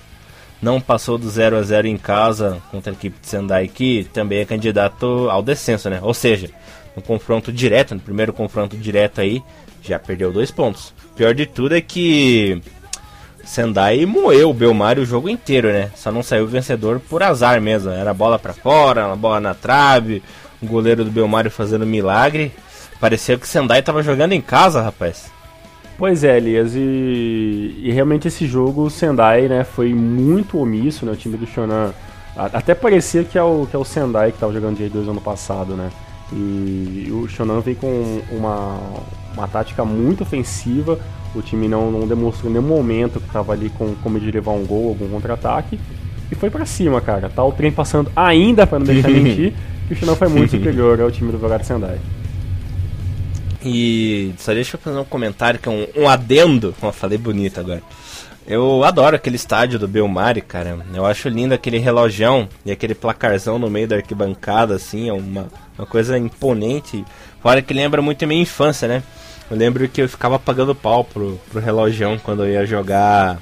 não 0.60 0.78
passou 0.78 1.16
do 1.16 1.30
0 1.30 1.56
a 1.56 1.62
0 1.62 1.86
em 1.86 1.96
casa 1.96 2.60
contra 2.70 2.92
a 2.92 2.94
equipe 2.94 3.18
de 3.18 3.26
Sendai, 3.26 3.68
que 3.68 4.04
também 4.12 4.40
é 4.40 4.44
candidato 4.44 5.30
ao 5.30 5.42
descenso, 5.42 5.88
né? 5.88 5.98
Ou 6.02 6.12
seja, 6.12 6.50
no 6.94 7.00
confronto 7.00 7.50
direto, 7.50 7.94
no 7.94 8.00
primeiro 8.00 8.34
confronto 8.34 8.76
direto 8.76 9.22
aí, 9.22 9.42
já 9.82 9.98
perdeu 9.98 10.30
dois 10.30 10.50
pontos. 10.50 10.92
Pior 11.16 11.34
de 11.34 11.46
tudo 11.46 11.74
é 11.74 11.80
que 11.80 12.60
Sendai 13.46 14.04
moeu 14.04 14.50
o 14.50 14.54
Belmari 14.54 15.00
o 15.00 15.06
jogo 15.06 15.30
inteiro, 15.30 15.68
né? 15.72 15.90
Só 15.94 16.12
não 16.12 16.22
saiu 16.22 16.46
vencedor 16.46 17.00
por 17.00 17.22
azar 17.22 17.62
mesmo. 17.62 17.90
Era 17.90 18.12
bola 18.12 18.38
para 18.38 18.52
fora, 18.52 19.16
bola 19.16 19.40
na 19.40 19.54
trave, 19.54 20.22
goleiro 20.66 21.04
do 21.04 21.10
Belmari 21.10 21.50
fazendo 21.50 21.86
milagre. 21.86 22.52
Parecia 23.00 23.36
que 23.36 23.44
o 23.44 23.48
Sendai 23.48 23.82
tava 23.82 24.02
jogando 24.02 24.32
em 24.32 24.40
casa, 24.40 24.82
rapaz. 24.82 25.30
Pois 25.98 26.24
é, 26.24 26.36
Elias, 26.36 26.74
e, 26.74 27.80
e, 27.82 27.90
realmente 27.90 28.28
esse 28.28 28.46
jogo, 28.46 28.82
o 28.82 28.90
Sendai, 28.90 29.48
né, 29.48 29.64
foi 29.64 29.94
muito 29.94 30.58
omisso, 30.58 31.06
né, 31.06 31.12
o 31.12 31.16
time 31.16 31.38
do 31.38 31.46
Shonan, 31.46 31.94
até 32.36 32.74
parecia 32.74 33.24
que 33.24 33.38
é 33.38 33.42
o, 33.42 33.66
que 33.66 33.74
é 33.74 33.78
o 33.78 33.84
Sendai 33.84 34.30
que 34.30 34.36
estava 34.36 34.52
jogando 34.52 34.78
J2 34.78 35.08
ano 35.08 35.22
passado, 35.22 35.74
né, 35.74 35.90
e 36.30 37.10
o 37.10 37.26
Shonan 37.26 37.60
veio 37.60 37.78
com 37.78 38.20
uma, 38.30 38.78
uma 39.34 39.48
tática 39.48 39.86
muito 39.86 40.22
ofensiva, 40.22 40.98
o 41.34 41.40
time 41.40 41.66
não, 41.66 41.90
não 41.90 42.06
demonstrou 42.06 42.50
em 42.50 42.54
nenhum 42.54 42.68
momento 42.68 43.18
que 43.18 43.28
estava 43.28 43.54
ali 43.54 43.70
com, 43.70 43.94
como 44.02 44.20
de 44.20 44.30
levar 44.30 44.52
um 44.52 44.66
gol, 44.66 44.88
algum 44.88 45.08
contra-ataque, 45.08 45.80
e 46.30 46.34
foi 46.34 46.50
para 46.50 46.66
cima, 46.66 47.00
cara, 47.00 47.28
tá 47.28 47.44
o 47.44 47.52
trem 47.52 47.70
passando 47.70 48.10
ainda, 48.14 48.66
para 48.66 48.78
não 48.78 48.86
deixar 48.86 49.08
mentir, 49.10 49.52
que 49.86 49.94
o 49.94 49.96
Shonan 49.96 50.16
foi 50.16 50.28
muito 50.28 50.50
superior 50.50 51.00
ao 51.00 51.10
time 51.10 51.30
do 51.30 51.38
Vogara 51.38 51.62
Sendai. 51.62 51.98
E 53.64 54.32
só 54.38 54.54
deixa 54.54 54.76
eu 54.76 54.80
fazer 54.80 54.98
um 54.98 55.04
comentário 55.04 55.58
que 55.58 55.68
é 55.68 55.72
um, 55.72 56.04
um 56.04 56.08
adendo. 56.08 56.72
Eu 56.80 56.92
falei 56.92 57.18
bonito 57.18 57.58
agora. 57.58 57.82
Eu 58.46 58.84
adoro 58.84 59.16
aquele 59.16 59.34
estádio 59.34 59.76
do 59.76 59.88
Belmari, 59.88 60.40
cara. 60.40 60.78
Eu 60.94 61.04
acho 61.04 61.28
lindo 61.28 61.52
aquele 61.52 61.78
relojão 61.78 62.48
e 62.64 62.70
aquele 62.70 62.94
placarzão 62.94 63.58
no 63.58 63.68
meio 63.68 63.88
da 63.88 63.96
arquibancada, 63.96 64.76
assim. 64.76 65.08
É 65.08 65.12
uma, 65.12 65.48
uma 65.76 65.86
coisa 65.86 66.16
imponente. 66.16 67.04
Fora 67.42 67.60
que 67.60 67.74
lembra 67.74 68.00
muito 68.00 68.24
a 68.24 68.28
minha 68.28 68.40
infância, 68.40 68.86
né? 68.86 69.02
Eu 69.50 69.56
lembro 69.56 69.88
que 69.88 70.00
eu 70.00 70.08
ficava 70.08 70.38
pagando 70.38 70.74
pau 70.74 71.02
pro, 71.02 71.40
pro 71.50 71.60
relojão 71.60 72.18
quando 72.18 72.44
eu 72.44 72.52
ia 72.52 72.66
jogar 72.66 73.38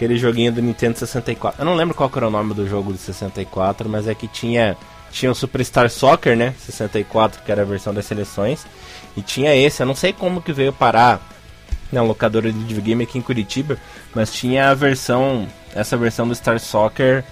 aquele 0.00 0.16
joguinho 0.16 0.50
do 0.50 0.62
Nintendo 0.62 0.98
64. 0.98 1.60
Eu 1.60 1.66
não 1.66 1.74
lembro 1.74 1.94
qual 1.94 2.10
era 2.16 2.26
o 2.26 2.30
nome 2.30 2.54
do 2.54 2.66
jogo 2.66 2.90
de 2.90 2.98
64, 2.98 3.86
mas 3.86 4.08
é 4.08 4.14
que 4.14 4.26
tinha 4.26 4.74
tinha 5.10 5.30
o 5.30 5.34
Superstar 5.34 5.90
Soccer, 5.90 6.36
né? 6.36 6.54
64, 6.58 7.42
que 7.42 7.52
era 7.52 7.62
a 7.62 7.64
versão 7.64 7.92
das 7.92 8.06
seleções. 8.06 8.64
E 9.16 9.20
tinha 9.20 9.54
esse, 9.54 9.82
eu 9.82 9.86
não 9.86 9.94
sei 9.94 10.12
como 10.12 10.40
que 10.40 10.52
veio 10.52 10.72
parar 10.72 11.20
na 11.92 12.00
locadora 12.00 12.50
de 12.50 12.58
videogame 12.58 13.02
aqui 13.02 13.18
em 13.18 13.22
Curitiba, 13.22 13.76
mas 14.14 14.32
tinha 14.32 14.70
a 14.70 14.74
versão, 14.74 15.46
essa 15.74 15.96
versão 15.96 16.26
do 16.26 16.34
Star 16.34 16.60
Soccer 16.60 17.24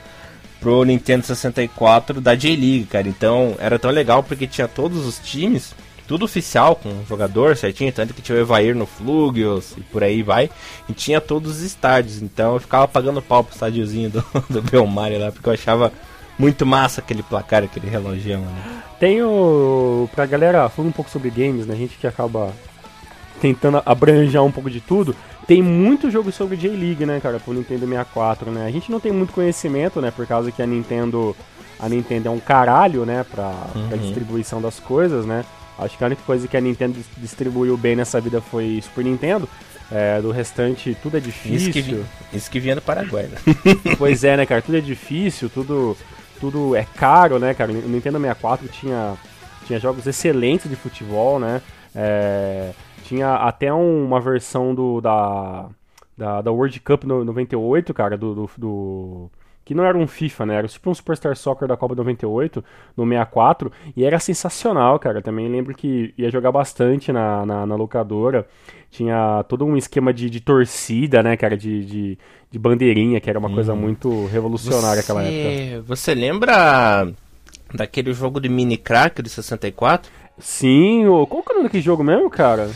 pro 0.61 0.85
Nintendo 0.85 1.25
64 1.25 2.21
da 2.21 2.35
J-League, 2.35 2.87
cara. 2.87 3.09
Então 3.09 3.55
era 3.59 3.79
tão 3.79 3.93
legal 3.93 4.23
porque 4.23 4.47
tinha 4.47 4.69
todos 4.69 5.07
os 5.07 5.19
times, 5.21 5.73
tudo 6.09 6.25
oficial, 6.25 6.75
com 6.75 6.89
o 6.89 7.05
jogador 7.07 7.55
certinho, 7.55 7.93
tanto 7.93 8.15
que 8.15 8.23
tinha 8.23 8.37
o 8.37 8.41
Evair 8.41 8.75
no 8.75 8.87
Flugios 8.87 9.75
e 9.77 9.83
por 9.83 10.03
aí 10.03 10.23
vai. 10.23 10.51
E 10.89 10.95
tinha 10.95 11.21
todos 11.21 11.59
os 11.59 11.63
estádios, 11.63 12.23
então 12.23 12.55
eu 12.55 12.61
ficava 12.61 12.89
pagando 12.89 13.21
pau 13.21 13.45
pro 13.45 13.53
estádiozinho 13.53 14.09
do, 14.09 14.25
do 14.49 14.63
Belmari 14.63 15.19
lá, 15.19 15.31
porque 15.31 15.47
eu 15.47 15.53
achava 15.53 15.93
muito 16.39 16.65
massa 16.65 17.03
aquele 17.03 17.23
placar, 17.23 17.63
aquele 17.63 17.91
relogião. 17.91 18.41
Né? 18.41 18.83
Tem 18.99 19.23
o. 19.23 20.09
Pra 20.15 20.25
galera, 20.25 20.69
falando 20.71 20.89
um 20.89 20.95
pouco 20.95 21.11
sobre 21.11 21.29
games, 21.29 21.67
né? 21.67 21.75
A 21.75 21.77
gente 21.77 21.99
que 21.99 22.07
acaba 22.07 22.53
tentando 23.39 23.83
abranjar 23.85 24.43
um 24.43 24.51
pouco 24.51 24.71
de 24.71 24.81
tudo. 24.81 25.15
Tem 25.47 25.63
muito 25.63 26.11
jogo 26.11 26.33
sobre 26.33 26.57
J-League, 26.57 27.07
né, 27.07 27.21
cara, 27.21 27.39
pro 27.39 27.55
Nintendo 27.55 27.87
64, 27.87 28.51
né? 28.51 28.67
A 28.67 28.71
gente 28.71 28.91
não 28.91 28.99
tem 28.99 29.13
muito 29.13 29.33
conhecimento, 29.33 30.01
né, 30.01 30.11
por 30.11 30.27
causa 30.27 30.51
que 30.51 30.63
a 30.63 30.67
Nintendo. 30.67 31.37
A 31.81 31.89
Nintendo 31.89 32.29
é 32.29 32.31
um 32.31 32.41
caralho, 32.41 33.07
né, 33.07 33.25
pra, 33.31 33.53
uhum. 33.75 33.89
pra 33.89 33.97
distribuição 33.97 34.61
das 34.61 34.81
coisas, 34.81 35.25
né? 35.25 35.45
Acho 35.79 35.97
que 35.97 36.03
a 36.05 36.07
única 36.09 36.23
coisa 36.23 36.49
que 36.49 36.57
a 36.57 36.61
Nintendo 36.61 36.99
distribuiu 37.17 37.77
bem 37.77 37.95
nessa 37.95 38.21
vida 38.21 38.41
foi 38.41 38.81
Super 38.83 39.05
Nintendo. 39.05 39.49
É, 39.91 40.21
do 40.21 40.31
restante, 40.31 40.95
tudo 41.03 41.17
é 41.17 41.21
difícil. 41.21 41.57
Isso 41.57 41.71
que, 41.71 41.81
vi, 41.81 42.05
isso 42.35 42.51
que 42.51 42.61
vinha 42.61 42.75
do 42.75 42.83
Paraguai, 42.83 43.23
né? 43.23 43.39
pois 43.97 44.23
é, 44.23 44.37
né, 44.37 44.45
cara? 44.45 44.61
Tudo 44.61 44.77
é 44.77 44.83
difícil, 44.83 45.49
tudo 45.49 45.97
tudo 46.39 46.75
é 46.75 46.85
caro, 46.85 47.39
né, 47.39 47.55
cara? 47.55 47.71
O 47.73 47.75
Nintendo 47.75 48.19
64 48.19 48.69
tinha, 48.69 49.17
tinha 49.67 49.79
jogos 49.79 50.07
excelentes 50.07 50.69
de 50.69 50.77
futebol, 50.77 51.39
né? 51.39 51.61
É, 51.95 52.73
tinha 53.05 53.35
até 53.37 53.73
um, 53.73 54.05
uma 54.05 54.21
versão 54.21 54.75
do, 54.75 55.01
da, 55.01 55.69
da, 56.17 56.43
da 56.43 56.51
World 56.51 56.79
Cup 56.81 57.05
no, 57.05 57.25
98, 57.25 57.93
cara, 57.93 58.17
do, 58.17 58.35
do, 58.35 58.51
do 58.57 59.31
que 59.69 59.75
não 59.75 59.85
era 59.85 59.99
um 59.99 60.07
FIFA, 60.07 60.47
né? 60.47 60.55
Era 60.55 60.67
tipo 60.67 60.89
um 60.89 60.95
Superstar 60.95 61.37
Soccer 61.37 61.69
da 61.69 61.77
Copa 61.77 61.95
98, 61.95 62.65
no 62.97 63.07
64, 63.07 63.71
e 63.95 64.03
era 64.03 64.19
sensacional, 64.19 64.99
cara. 64.99 65.21
Também 65.21 65.47
lembro 65.47 65.75
que 65.75 66.15
ia 66.17 66.31
jogar 66.31 66.51
bastante 66.51 67.13
na, 67.13 67.45
na, 67.45 67.67
na 67.67 67.75
locadora. 67.75 68.49
Tinha 68.91 69.45
todo 69.47 69.67
um 69.67 69.77
esquema 69.77 70.11
de, 70.11 70.31
de 70.31 70.41
torcida, 70.41 71.23
né, 71.23 71.37
cara, 71.37 71.55
de, 71.55 71.85
de, 71.85 72.19
de 72.51 72.59
bandeirinha, 72.59 73.21
que 73.21 73.29
era 73.29 73.39
uma 73.39 73.51
hum. 73.51 73.55
coisa 73.57 73.75
muito 73.75 74.25
revolucionária 74.29 75.03
naquela 75.03 75.23
época. 75.23 75.83
Você 75.87 76.15
lembra 76.15 77.07
daquele 77.75 78.15
jogo 78.15 78.41
de 78.41 78.49
mini 78.49 78.79
crack 78.79 79.21
de 79.21 79.29
64? 79.29 80.11
Sim, 80.39 81.05
qual 81.29 81.43
que 81.43 81.53
era 81.53 81.63
daquele 81.65 81.83
jogo 81.83 82.03
mesmo, 82.03 82.31
cara? 82.31 82.71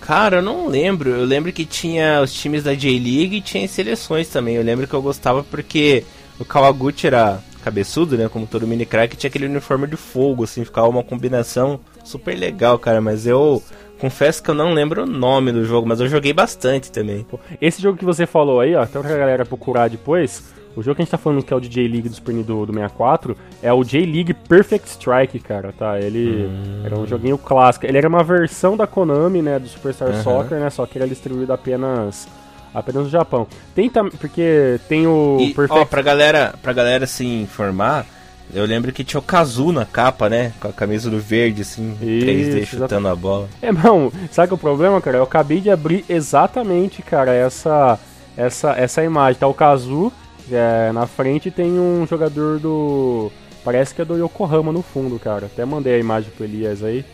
Cara, 0.00 0.36
eu 0.36 0.42
não 0.42 0.68
lembro. 0.68 1.10
Eu 1.10 1.24
lembro 1.24 1.52
que 1.52 1.64
tinha 1.64 2.20
os 2.22 2.32
times 2.32 2.62
da 2.62 2.72
J-League 2.72 3.38
e 3.38 3.40
tinha 3.40 3.66
seleções 3.66 4.28
também. 4.28 4.54
Eu 4.54 4.62
lembro 4.62 4.86
que 4.86 4.94
eu 4.94 5.02
gostava 5.02 5.42
porque 5.42 6.04
o 6.38 6.44
Kawaguchi 6.44 7.06
era 7.06 7.40
cabeçudo, 7.64 8.16
né? 8.16 8.28
Como 8.28 8.46
todo 8.46 8.66
mini 8.66 8.86
crack, 8.86 9.16
tinha 9.16 9.28
aquele 9.28 9.46
uniforme 9.46 9.86
de 9.86 9.96
fogo, 9.96 10.44
assim, 10.44 10.64
ficava 10.64 10.88
uma 10.88 11.02
combinação 11.02 11.80
super 12.04 12.36
legal, 12.36 12.78
cara. 12.78 13.00
Mas 13.00 13.26
eu 13.26 13.62
confesso 13.98 14.42
que 14.42 14.50
eu 14.50 14.54
não 14.54 14.72
lembro 14.72 15.02
o 15.02 15.06
nome 15.06 15.50
do 15.50 15.64
jogo, 15.64 15.88
mas 15.88 16.00
eu 16.00 16.08
joguei 16.08 16.32
bastante 16.32 16.92
também. 16.92 17.26
Esse 17.60 17.82
jogo 17.82 17.98
que 17.98 18.04
você 18.04 18.26
falou 18.26 18.60
aí, 18.60 18.74
ó, 18.74 18.82
até 18.82 19.00
pra 19.00 19.16
galera 19.16 19.44
procurar 19.44 19.88
depois. 19.88 20.54
O 20.76 20.82
jogo 20.82 20.96
que 20.96 21.02
a 21.02 21.04
gente 21.06 21.10
tá 21.10 21.16
falando 21.16 21.42
que 21.42 21.52
é 21.54 21.56
o 21.56 21.60
de 21.60 21.70
J-League 21.70 22.08
do 22.10 22.14
Super 22.14 22.34
do, 22.34 22.66
do 22.66 22.72
64 22.72 23.34
é 23.62 23.72
o 23.72 23.82
J-League 23.82 24.34
Perfect 24.34 24.90
Strike, 24.90 25.38
cara, 25.40 25.72
tá? 25.72 25.98
Ele 25.98 26.44
hum. 26.44 26.82
era 26.84 26.98
um 26.98 27.06
joguinho 27.06 27.38
clássico. 27.38 27.86
Ele 27.86 27.96
era 27.96 28.06
uma 28.06 28.22
versão 28.22 28.76
da 28.76 28.86
Konami, 28.86 29.40
né, 29.40 29.58
do 29.58 29.66
Superstar 29.66 30.10
uhum. 30.10 30.22
Soccer, 30.22 30.60
né? 30.60 30.68
Só 30.68 30.84
que 30.84 30.98
ele 30.98 31.04
era 31.04 31.08
distribuído 31.08 31.50
apenas 31.50 32.28
apenas 32.76 33.04
no 33.04 33.10
Japão. 33.10 33.46
Tem 33.74 33.90
porque 33.90 34.78
tem 34.86 35.06
o 35.06 35.38
e, 35.40 35.54
Perfect... 35.54 35.80
ó, 35.80 35.84
pra 35.86 36.02
galera, 36.02 36.54
pra 36.62 36.74
galera 36.74 37.06
se 37.06 37.24
informar, 37.24 38.06
eu 38.52 38.66
lembro 38.66 38.92
que 38.92 39.02
tinha 39.02 39.18
o 39.18 39.22
Kazu 39.22 39.72
na 39.72 39.86
capa, 39.86 40.28
né? 40.28 40.52
Com 40.60 40.68
a 40.68 40.72
camisa 40.72 41.10
do 41.10 41.18
verde, 41.18 41.62
assim, 41.62 41.96
Isso, 42.02 42.26
3D 42.26 42.66
chutando 42.66 43.08
a 43.08 43.16
bola. 43.16 43.48
É, 43.62 43.72
não, 43.72 44.12
sabe 44.30 44.48
que 44.48 44.54
o 44.54 44.58
problema, 44.58 45.00
cara? 45.00 45.16
Eu 45.16 45.22
acabei 45.22 45.60
de 45.60 45.70
abrir 45.70 46.04
exatamente, 46.08 47.02
cara, 47.02 47.32
essa 47.32 47.98
essa 48.36 48.72
essa 48.72 49.02
imagem. 49.02 49.40
Tá 49.40 49.46
o 49.46 49.54
Kazu, 49.54 50.12
é, 50.52 50.92
na 50.92 51.06
frente 51.06 51.50
tem 51.50 51.72
um 51.80 52.06
jogador 52.06 52.58
do... 52.58 53.32
Parece 53.64 53.94
que 53.94 54.02
é 54.02 54.04
do 54.04 54.16
Yokohama 54.16 54.70
no 54.70 54.82
fundo, 54.82 55.18
cara. 55.18 55.46
Até 55.46 55.64
mandei 55.64 55.94
a 55.94 55.98
imagem 55.98 56.30
pro 56.36 56.44
Elias 56.44 56.84
aí. 56.84 57.04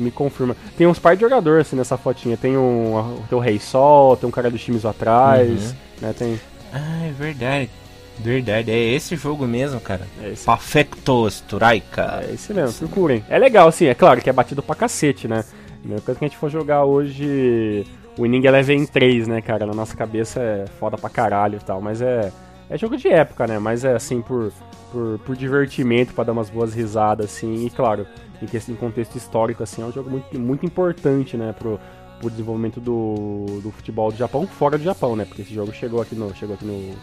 Me 0.00 0.10
confirma. 0.10 0.56
Tem 0.76 0.86
uns 0.86 0.98
par 0.98 1.14
de 1.14 1.22
jogadores 1.22 1.66
assim 1.66 1.76
nessa 1.76 1.96
fotinha. 1.96 2.36
Tem, 2.36 2.56
um, 2.56 3.18
tem 3.28 3.36
o 3.36 3.40
Rei 3.40 3.58
Sol, 3.58 4.16
tem 4.16 4.28
um 4.28 4.32
cara 4.32 4.50
do 4.50 4.58
times 4.58 4.84
atrás, 4.84 5.50
uhum. 5.50 5.76
né? 6.00 6.14
Tem. 6.16 6.40
Ah, 6.72 7.06
é 7.06 7.12
verdade. 7.12 7.70
Verdade, 8.18 8.70
é 8.70 8.78
esse 8.94 9.16
jogo 9.16 9.46
mesmo, 9.46 9.80
cara. 9.80 10.06
É 10.22 10.30
esse. 10.30 10.44
Perfecto 10.46 11.26
Strike. 11.28 12.00
É 12.00 12.30
esse 12.34 12.52
mesmo, 12.54 12.86
procurem. 12.86 13.24
É 13.28 13.38
legal, 13.38 13.68
assim, 13.68 13.86
é 13.86 13.94
claro 13.94 14.20
que 14.20 14.30
é 14.30 14.32
batido 14.32 14.62
pra 14.62 14.74
cacete, 14.74 15.26
né? 15.26 15.44
A 15.84 15.88
mesma 15.88 16.02
coisa 16.02 16.18
que 16.18 16.24
a 16.24 16.28
gente 16.28 16.38
for 16.38 16.50
jogar 16.50 16.84
hoje 16.84 17.84
o 18.18 18.26
Inning 18.26 18.46
Eleven 18.46 18.86
3, 18.86 19.26
né, 19.26 19.40
cara? 19.40 19.66
Na 19.66 19.74
nossa 19.74 19.96
cabeça 19.96 20.40
é 20.40 20.64
foda 20.78 20.96
pra 20.96 21.10
caralho 21.10 21.58
e 21.60 21.64
tal, 21.64 21.80
mas 21.80 22.00
é, 22.02 22.30
é 22.68 22.78
jogo 22.78 22.96
de 22.96 23.08
época, 23.08 23.46
né? 23.46 23.58
Mas 23.58 23.84
é 23.84 23.94
assim, 23.94 24.20
por, 24.20 24.52
por, 24.92 25.18
por 25.20 25.34
divertimento, 25.34 26.12
para 26.12 26.24
dar 26.24 26.32
umas 26.32 26.50
boas 26.50 26.74
risadas, 26.74 27.26
assim, 27.26 27.66
e 27.66 27.70
claro, 27.70 28.06
em, 28.42 28.72
em 28.72 28.76
contexto 28.76 29.16
histórico, 29.16 29.62
assim, 29.62 29.82
é 29.82 29.86
um 29.86 29.92
jogo 29.92 30.10
muito, 30.10 30.38
muito 30.38 30.66
importante, 30.66 31.36
né, 31.36 31.54
pro, 31.58 31.80
pro 32.22 32.30
desenvolvimento 32.30 32.80
do, 32.80 33.60
do 33.62 33.72
futebol 33.72 34.12
do 34.12 34.16
Japão 34.18 34.46
fora 34.46 34.78
do 34.78 34.84
Japão, 34.84 35.16
né? 35.16 35.24
Porque 35.24 35.42
esse 35.42 35.52
jogo 35.52 35.72
chegou 35.72 36.00
aqui, 36.00 36.14
no, 36.14 36.32
chegou 36.36 36.54
aqui 36.54 36.64
no, 36.64 36.94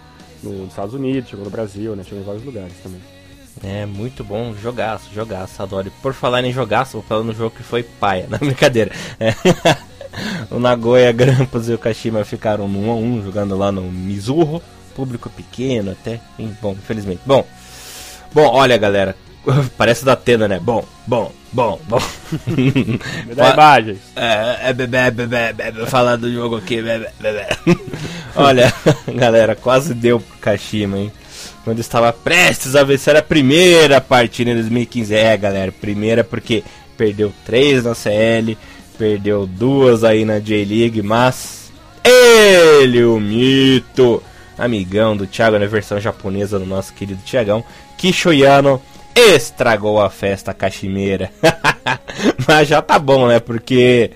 no, 0.41 0.59
nos 0.61 0.69
Estados 0.69 0.93
Unidos, 0.93 1.29
chegou 1.29 1.43
no 1.43 1.51
Brasil, 1.51 1.95
né? 1.95 2.03
Chegou 2.03 2.21
em 2.21 2.25
vários 2.25 2.45
lugares 2.45 2.73
também. 2.81 3.01
É, 3.61 3.85
muito 3.85 4.23
bom, 4.23 4.53
jogaço, 4.53 5.13
jogaço, 5.13 5.61
adoro. 5.61 5.91
Por 6.01 6.13
falar 6.13 6.43
em 6.45 6.53
jogaço, 6.53 6.93
vou 6.93 7.01
falar 7.01 7.23
no 7.23 7.33
jogo 7.33 7.55
que 7.55 7.63
foi 7.63 7.83
paia, 7.83 8.27
na 8.31 8.37
brincadeira. 8.37 8.91
É. 9.19 9.33
o 10.49 10.59
Nagoya 10.59 11.11
Grampus 11.11 11.67
e 11.67 11.73
o 11.73 11.77
Kashima 11.77 12.23
ficaram 12.23 12.67
no 12.69 12.79
1 12.87 12.91
a 12.91 12.95
1 12.95 13.23
jogando 13.23 13.57
lá 13.57 13.71
no 13.71 13.81
Mizuho, 13.81 14.61
público 14.95 15.29
pequeno 15.29 15.91
até, 15.91 16.21
bom, 16.61 16.71
infelizmente. 16.71 17.21
Bom, 17.25 17.45
bom, 18.33 18.47
olha 18.47 18.77
galera, 18.77 19.15
Parece 19.77 20.05
da 20.05 20.13
Atena, 20.13 20.47
né? 20.47 20.59
Bom, 20.59 20.85
bom. 21.07 21.31
Bom, 21.51 21.79
bom. 21.87 22.01
Me 22.47 23.33
dá 23.35 23.53
imagens. 23.53 23.97
É, 24.15 24.69
é 24.69 24.73
bebê, 24.73 25.09
bebê, 25.09 25.51
bebê, 25.51 25.85
falar 25.87 26.15
do 26.15 26.31
jogo 26.31 26.57
aqui, 26.57 26.79
bebê, 26.79 27.09
bebê. 27.19 27.47
Olha, 28.35 28.71
galera, 29.15 29.55
quase 29.55 29.95
deu 29.95 30.19
pro 30.19 30.37
Kashima, 30.37 30.99
hein? 30.99 31.11
Quando 31.63 31.79
estava 31.79 32.13
prestes 32.13 32.75
a 32.75 32.83
vencer 32.83 33.15
a 33.15 33.21
primeira 33.23 33.99
partida 33.99 34.51
em 34.51 34.55
2015. 34.55 35.15
É, 35.15 35.35
galera, 35.35 35.71
primeira 35.71 36.23
porque 36.23 36.63
perdeu 36.95 37.33
três 37.43 37.83
na 37.83 37.95
CL, 37.95 38.55
perdeu 38.97 39.47
duas 39.47 40.03
aí 40.03 40.25
na 40.25 40.37
J-League, 40.37 41.01
mas 41.01 41.71
ele, 42.03 43.03
o 43.03 43.19
mito, 43.19 44.21
amigão 44.55 45.17
do 45.17 45.25
Thiago 45.25 45.57
na 45.57 45.65
versão 45.65 45.99
japonesa 45.99 46.59
do 46.59 46.65
nosso 46.65 46.93
querido 46.93 47.21
Thiagão, 47.23 47.63
Kishoyano, 47.99 48.81
estragou 49.13 50.01
a 50.01 50.09
festa 50.09 50.53
cachimeira. 50.53 51.33
Mas 52.47 52.69
já 52.69 52.81
tá 52.81 52.97
bom, 52.97 53.27
né? 53.27 53.41
Porque 53.41 54.11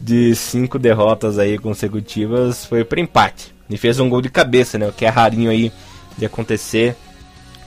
de 0.00 0.34
cinco 0.34 0.78
derrotas 0.78 1.38
aí 1.38 1.58
consecutivas 1.58 2.64
foi 2.64 2.84
para 2.84 3.02
empate. 3.02 3.54
E 3.68 3.76
fez 3.76 4.00
um 4.00 4.08
gol 4.08 4.22
de 4.22 4.30
cabeça, 4.30 4.78
né? 4.78 4.88
O 4.88 4.92
que 4.92 5.04
é 5.04 5.10
rarinho 5.10 5.50
aí 5.50 5.70
de 6.16 6.24
acontecer 6.24 6.96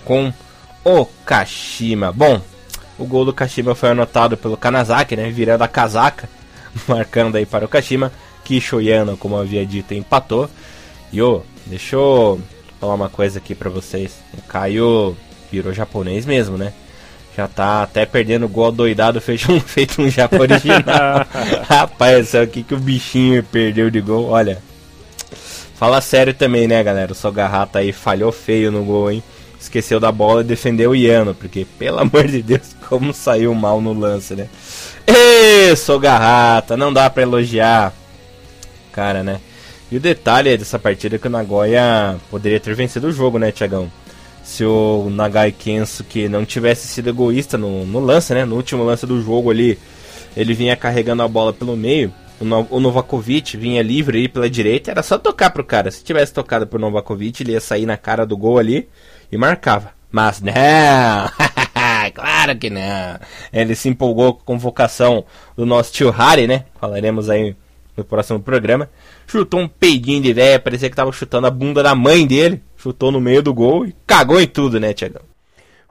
com 0.04 0.34
o 0.84 1.06
Kashima. 1.24 2.12
Bom, 2.12 2.42
o 2.98 3.06
gol 3.06 3.24
do 3.24 3.32
Kashima 3.32 3.76
foi 3.76 3.90
anotado 3.90 4.36
pelo 4.36 4.58
Kanazaki, 4.58 5.16
né? 5.16 5.30
Virando 5.30 5.64
a 5.64 5.68
casaca, 5.68 6.28
marcando 6.90 7.36
aí 7.36 7.46
para 7.46 7.66
o 7.66 7.70
Kashima. 7.70 8.12
Kishoyano, 8.44 9.16
como 9.16 9.38
havia 9.38 9.64
dito, 9.64 9.94
empatou. 9.94 10.50
E 11.14 11.22
ô, 11.22 11.44
deixa 11.68 11.98
eu 11.98 12.42
falar 12.80 12.96
uma 12.96 13.10
coisa 13.10 13.38
aqui 13.38 13.54
para 13.54 13.70
vocês. 13.70 14.18
O 14.36 14.42
Caio 14.42 15.16
virou 15.52 15.74
japonês 15.74 16.26
mesmo, 16.26 16.58
né? 16.58 16.74
Já 17.36 17.48
tá 17.48 17.84
até 17.84 18.06
perdendo 18.06 18.48
gol 18.48 18.72
doidado, 18.72 19.20
fez 19.22 19.48
um, 19.48 19.60
feito 19.60 20.02
um 20.02 20.10
japa 20.10 20.40
original. 20.40 21.26
Rapaz, 21.68 22.34
o 22.34 22.48
que, 22.48 22.64
que 22.64 22.74
o 22.74 22.80
bichinho 22.80 23.44
perdeu 23.44 23.90
de 23.90 24.02
gol? 24.02 24.30
Olha, 24.30 24.62
fala 25.76 26.02
sério 26.02 26.34
também, 26.34 26.68
né, 26.68 26.84
galera? 26.84 27.12
O 27.12 27.16
Sogarrata 27.16 27.80
aí 27.80 27.92
falhou 27.92 28.32
feio 28.32 28.72
no 28.72 28.84
gol, 28.84 29.12
hein? 29.12 29.24
Esqueceu 29.60 30.00
da 30.00 30.12
bola 30.12 30.42
e 30.42 30.46
defendeu 30.46 30.92
o 30.92 30.96
Iano, 30.96 31.36
porque, 31.36 31.66
pelo 31.78 32.00
amor 32.00 32.28
de 32.28 32.42
Deus, 32.42 32.76
como 32.90 33.14
saiu 33.14 33.54
mal 33.54 33.80
no 33.80 33.94
lance, 33.94 34.34
né? 34.34 34.50
Ê, 35.06 35.76
Sogarrata, 35.76 36.76
não 36.76 36.92
dá 36.92 37.10
pra 37.10 37.24
elogiar. 37.24 37.94
Cara, 38.92 39.24
né? 39.24 39.40
E 39.92 39.98
o 39.98 40.00
detalhe 40.00 40.58
dessa 40.58 40.80
partida 40.80 41.18
é 41.18 41.20
que 41.20 41.28
o 41.28 41.30
Nagoya 41.30 42.16
poderia 42.30 42.60
ter 42.60 42.74
vencido 42.74 43.08
o 43.08 43.12
jogo, 43.12 43.38
né, 43.38 43.52
Tiagão? 43.52 43.92
Se 44.44 44.66
o 44.66 45.10
Nagai 45.10 45.52
Kensuke 45.52 46.28
não 46.28 46.46
tivesse 46.46 46.88
sido 46.88 47.10
egoísta 47.10 47.58
no, 47.58 47.86
no 47.86 48.00
lance, 48.00 48.34
né? 48.34 48.46
No 48.46 48.56
último 48.56 48.84
lance 48.84 49.06
do 49.06 49.22
jogo 49.22 49.52
ali, 49.52 49.78
ele 50.36 50.54
vinha 50.54 50.76
carregando 50.76 51.24
a 51.24 51.28
bola 51.28 51.54
pelo 51.54 51.76
meio. 51.76 52.14
O, 52.40 52.46
no, 52.46 52.68
o 52.70 52.80
Novakovic 52.80 53.56
vinha 53.56 53.82
livre 53.82 54.18
aí 54.18 54.28
pela 54.28 54.50
direita, 54.50 54.92
era 54.92 55.04
só 55.04 55.18
tocar 55.18 55.52
pro 55.52 55.64
cara. 55.64 55.92
Se 55.92 56.04
tivesse 56.04 56.34
tocado 56.34 56.66
pro 56.66 56.80
Novakovic, 56.80 57.44
ele 57.44 57.52
ia 57.52 57.62
sair 57.62 57.86
na 57.86 57.98
cara 57.98 58.26
do 58.26 58.36
gol 58.36 58.58
ali 58.58 58.90
e 59.32 59.38
marcava. 59.38 59.92
Mas 60.12 60.42
não! 60.42 60.54
claro 62.14 62.58
que 62.58 62.70
não! 62.70 63.20
Ele 63.54 63.76
se 63.76 63.88
empolgou 63.88 64.34
com 64.34 64.42
a 64.42 64.46
convocação 64.46 65.24
do 65.56 65.66
nosso 65.66 65.94
tio 65.94 66.10
Harry, 66.10 66.48
né? 66.48 66.66
Falaremos 66.80 67.30
aí 67.30 67.56
no 68.02 68.06
próximo 68.06 68.40
programa. 68.40 68.90
Chutou 69.26 69.60
um 69.60 69.68
peidinho 69.68 70.22
de 70.22 70.34
véia, 70.34 70.60
parecia 70.60 70.90
que 70.90 70.96
tava 70.96 71.12
chutando 71.12 71.48
a 71.48 71.52
bunda 71.52 71.82
da 71.82 71.96
mãe 71.96 72.28
dele 72.28 72.62
chutou 72.82 73.12
no 73.12 73.22
meio 73.22 73.44
do 73.44 73.54
gol 73.54 73.86
e 73.86 73.96
cagou 74.08 74.42
em 74.42 74.48
tudo, 74.48 74.80
né, 74.80 74.94
Tiagão? 74.94 75.22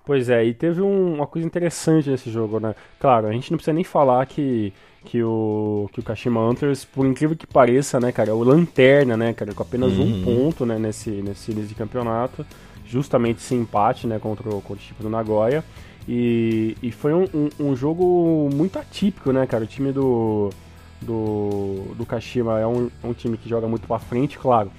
Pois 0.04 0.28
é, 0.28 0.44
e 0.44 0.52
teve 0.52 0.82
um, 0.82 1.14
uma 1.14 1.26
coisa 1.26 1.46
interessante 1.46 2.10
nesse 2.10 2.30
jogo, 2.30 2.58
né? 2.58 2.74
Claro, 2.98 3.28
a 3.28 3.32
gente 3.32 3.50
não 3.50 3.58
precisa 3.58 3.72
nem 3.72 3.84
falar 3.84 4.26
que, 4.26 4.72
que, 5.04 5.22
o, 5.22 5.88
que 5.92 6.00
o 6.00 6.02
Kashima 6.02 6.40
Antlers, 6.40 6.84
por 6.84 7.06
incrível 7.06 7.36
que 7.36 7.46
pareça, 7.46 8.00
né, 8.00 8.10
cara, 8.10 8.30
é 8.30 8.32
o 8.32 8.42
lanterna, 8.42 9.16
né, 9.16 9.32
cara, 9.32 9.54
com 9.54 9.62
apenas 9.62 9.92
uhum. 9.92 10.02
um 10.02 10.24
ponto, 10.24 10.66
né, 10.66 10.78
nesse, 10.78 11.10
nesse 11.10 11.52
início 11.52 11.68
de 11.68 11.74
campeonato, 11.76 12.44
justamente 12.84 13.38
esse 13.38 13.54
empate, 13.54 14.08
né, 14.08 14.18
contra 14.18 14.48
o, 14.48 14.60
contra 14.60 14.82
o 14.82 14.86
time 14.86 14.98
do 15.00 15.08
Nagoya. 15.08 15.64
E, 16.08 16.76
e 16.82 16.90
foi 16.90 17.14
um, 17.14 17.28
um, 17.32 17.48
um, 17.60 17.76
jogo 17.76 18.48
muito 18.52 18.78
atípico, 18.78 19.30
né, 19.30 19.46
cara? 19.46 19.62
O 19.62 19.66
time 19.66 19.92
do, 19.92 20.50
do, 21.00 21.94
do 21.96 22.06
Kashima 22.06 22.58
é 22.58 22.66
um, 22.66 22.90
é 23.02 23.06
um 23.06 23.12
time 23.12 23.36
que 23.36 23.48
joga 23.48 23.66
muito 23.66 23.86
pra 23.86 23.98
frente, 23.98 24.38
claro 24.38 24.70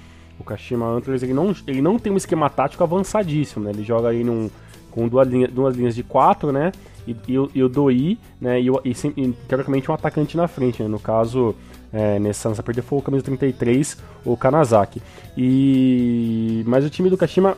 o 0.42 0.44
Kashima 0.44 0.86
Antlers 0.86 1.22
ele 1.22 1.32
não, 1.32 1.54
ele 1.66 1.80
não 1.80 1.98
tem 1.98 2.12
um 2.12 2.16
esquema 2.16 2.50
tático 2.50 2.82
avançadíssimo, 2.82 3.64
né? 3.64 3.70
Ele 3.70 3.82
joga 3.82 4.08
aí 4.08 4.22
num, 4.22 4.50
com 4.90 5.08
duas, 5.08 5.26
linha, 5.26 5.48
duas 5.48 5.76
linhas 5.76 5.94
de 5.94 6.02
quatro, 6.02 6.52
né? 6.52 6.72
E, 7.06 7.12
e, 7.28 7.34
e 7.54 7.62
o 7.62 7.68
Doi, 7.68 8.18
né? 8.40 8.60
E, 8.60 8.68
e, 8.68 8.92
e, 9.16 9.32
teoricamente 9.48 9.90
um 9.90 9.94
atacante 9.94 10.36
na 10.36 10.46
frente, 10.46 10.82
né? 10.82 10.88
No 10.88 10.98
caso, 10.98 11.54
é, 11.92 12.18
nessa, 12.18 12.48
nessa 12.48 12.62
partida 12.62 12.82
foi 12.82 12.98
o 12.98 13.02
camisa 13.02 13.24
33, 13.24 13.96
o 14.24 14.36
Kanazaki. 14.36 15.00
E... 15.36 16.62
Mas 16.66 16.84
o 16.84 16.90
time 16.90 17.08
do 17.08 17.16
Kashima 17.16 17.56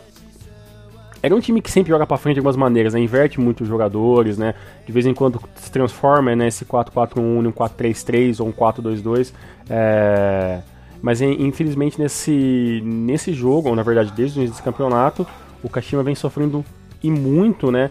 era 1.24 1.34
um 1.34 1.40
time 1.40 1.62
que 1.62 1.70
sempre 1.70 1.88
joga 1.88 2.06
para 2.06 2.18
frente 2.18 2.34
de 2.34 2.40
algumas 2.40 2.54
maneiras, 2.54 2.92
né? 2.92 3.00
Inverte 3.00 3.40
muito 3.40 3.62
os 3.62 3.66
jogadores, 3.66 4.36
né? 4.36 4.54
De 4.84 4.92
vez 4.92 5.06
em 5.06 5.14
quando 5.14 5.40
se 5.54 5.72
transforma 5.72 6.36
né? 6.36 6.48
esse 6.48 6.66
4-4-1 6.66 7.16
em 7.18 7.46
um 7.46 7.50
4-3-3 7.50 8.40
ou 8.40 8.48
um 8.48 8.52
4-2-2. 8.52 9.32
É... 9.70 10.60
Mas 11.00 11.22
infelizmente 11.22 11.98
nesse, 11.98 12.82
nesse 12.84 13.32
jogo, 13.32 13.70
ou 13.70 13.74
na 13.74 13.82
verdade 13.82 14.12
desde 14.14 14.38
o 14.38 14.40
início 14.40 14.52
desse 14.52 14.62
campeonato, 14.62 15.26
o 15.62 15.68
Kashima 15.70 16.02
vem 16.02 16.14
sofrendo 16.14 16.62
e 17.02 17.10
muito, 17.10 17.72
né? 17.72 17.90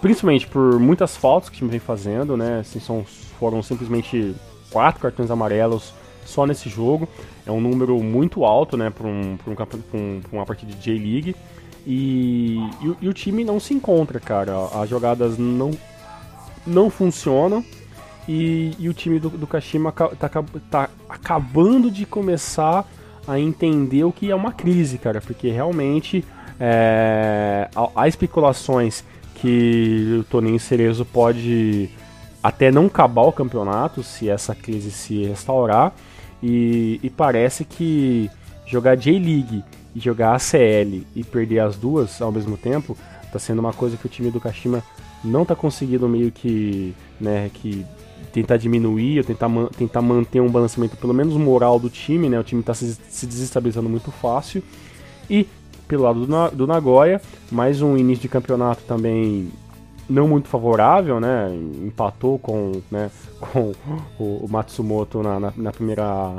Principalmente 0.00 0.46
por 0.46 0.80
muitas 0.80 1.14
faltas 1.18 1.50
que 1.50 1.56
o 1.56 1.58
time 1.58 1.70
vem 1.70 1.80
fazendo, 1.80 2.34
né? 2.34 2.60
Assim, 2.60 2.80
são, 2.80 3.04
foram 3.38 3.62
simplesmente 3.62 4.34
quatro 4.70 5.02
cartões 5.02 5.30
amarelos 5.30 5.92
só 6.24 6.46
nesse 6.46 6.70
jogo. 6.70 7.06
É 7.44 7.52
um 7.52 7.60
número 7.60 8.02
muito 8.02 8.42
alto, 8.42 8.78
né? 8.78 8.88
Para 8.88 9.06
um, 9.06 9.38
um, 9.46 9.98
um, 9.98 10.20
uma 10.32 10.46
partida 10.46 10.72
de 10.72 10.78
J-League. 10.80 11.36
E, 11.86 12.58
e, 12.82 12.96
e, 13.02 13.08
o 13.08 13.12
time 13.12 13.44
não 13.44 13.58
se 13.58 13.74
encontra, 13.74 14.20
cara. 14.20 14.52
As 14.74 14.88
jogadas 14.88 15.38
não, 15.38 15.70
não 16.66 16.90
funcionam. 16.90 17.64
E, 18.28 18.72
e 18.78 18.88
o 18.88 18.94
time 18.94 19.18
do, 19.18 19.30
do 19.30 19.46
Kashima 19.46 19.92
tá, 19.92 20.08
tá 20.70 20.90
acabando 21.08 21.90
de 21.90 22.06
começar 22.06 22.86
a 23.26 23.38
entender 23.38 24.04
o 24.04 24.12
que 24.12 24.30
é 24.30 24.34
uma 24.34 24.52
crise, 24.52 24.98
cara, 24.98 25.20
porque 25.20 25.50
realmente 25.50 26.24
é, 26.58 27.68
há, 27.96 28.06
especulações 28.06 29.02
que 29.34 30.18
o 30.20 30.24
Toninho 30.24 30.60
Cerezo 30.60 31.04
pode 31.04 31.90
até 32.42 32.70
não 32.70 32.86
acabar 32.86 33.22
o 33.22 33.32
campeonato 33.32 34.02
se 34.02 34.28
essa 34.28 34.54
crise 34.54 34.90
se 34.90 35.24
restaurar 35.24 35.92
e, 36.42 37.00
e 37.02 37.10
parece 37.10 37.64
que 37.64 38.30
jogar 38.66 38.96
J-League 38.96 39.64
e 39.94 40.00
jogar 40.00 40.34
ACL 40.34 41.04
e 41.14 41.24
perder 41.24 41.60
as 41.60 41.76
duas 41.76 42.20
ao 42.20 42.30
mesmo 42.32 42.56
tempo 42.56 42.96
está 43.24 43.38
sendo 43.38 43.60
uma 43.60 43.72
coisa 43.72 43.96
que 43.96 44.06
o 44.06 44.08
time 44.08 44.30
do 44.30 44.40
Kashima 44.40 44.82
não 45.22 45.42
está 45.42 45.54
conseguindo 45.54 46.08
meio 46.08 46.32
que, 46.32 46.94
né, 47.20 47.50
que 47.52 47.86
tentar 48.32 48.56
diminuir, 48.56 49.18
ou 49.18 49.24
tentar, 49.24 49.48
man 49.48 49.66
tentar 49.66 50.02
manter 50.02 50.40
um 50.40 50.50
balanceamento 50.50 50.96
pelo 50.96 51.12
menos 51.12 51.34
moral 51.34 51.78
do 51.78 51.88
time, 51.88 52.28
né? 52.28 52.38
O 52.38 52.44
time 52.44 52.60
está 52.60 52.74
se, 52.74 52.96
se, 53.08 53.26
desestabilizando 53.26 53.88
muito 53.88 54.10
fácil. 54.10 54.62
E 55.28 55.46
pelo 55.88 56.04
lado 56.04 56.24
do, 56.24 56.30
Na 56.30 56.48
do 56.48 56.66
Nagoya, 56.66 57.20
mais 57.50 57.82
um 57.82 57.96
início 57.96 58.22
de 58.22 58.28
campeonato 58.28 58.82
também 58.84 59.50
não 60.08 60.26
muito 60.26 60.48
favorável, 60.48 61.20
né? 61.20 61.52
Empatou 61.84 62.38
com, 62.38 62.80
né, 62.90 63.10
com 63.40 63.72
o, 64.18 64.44
o 64.44 64.48
Matsumoto 64.48 65.22
na, 65.22 65.40
na, 65.40 65.52
na, 65.56 65.72
primeira, 65.72 66.32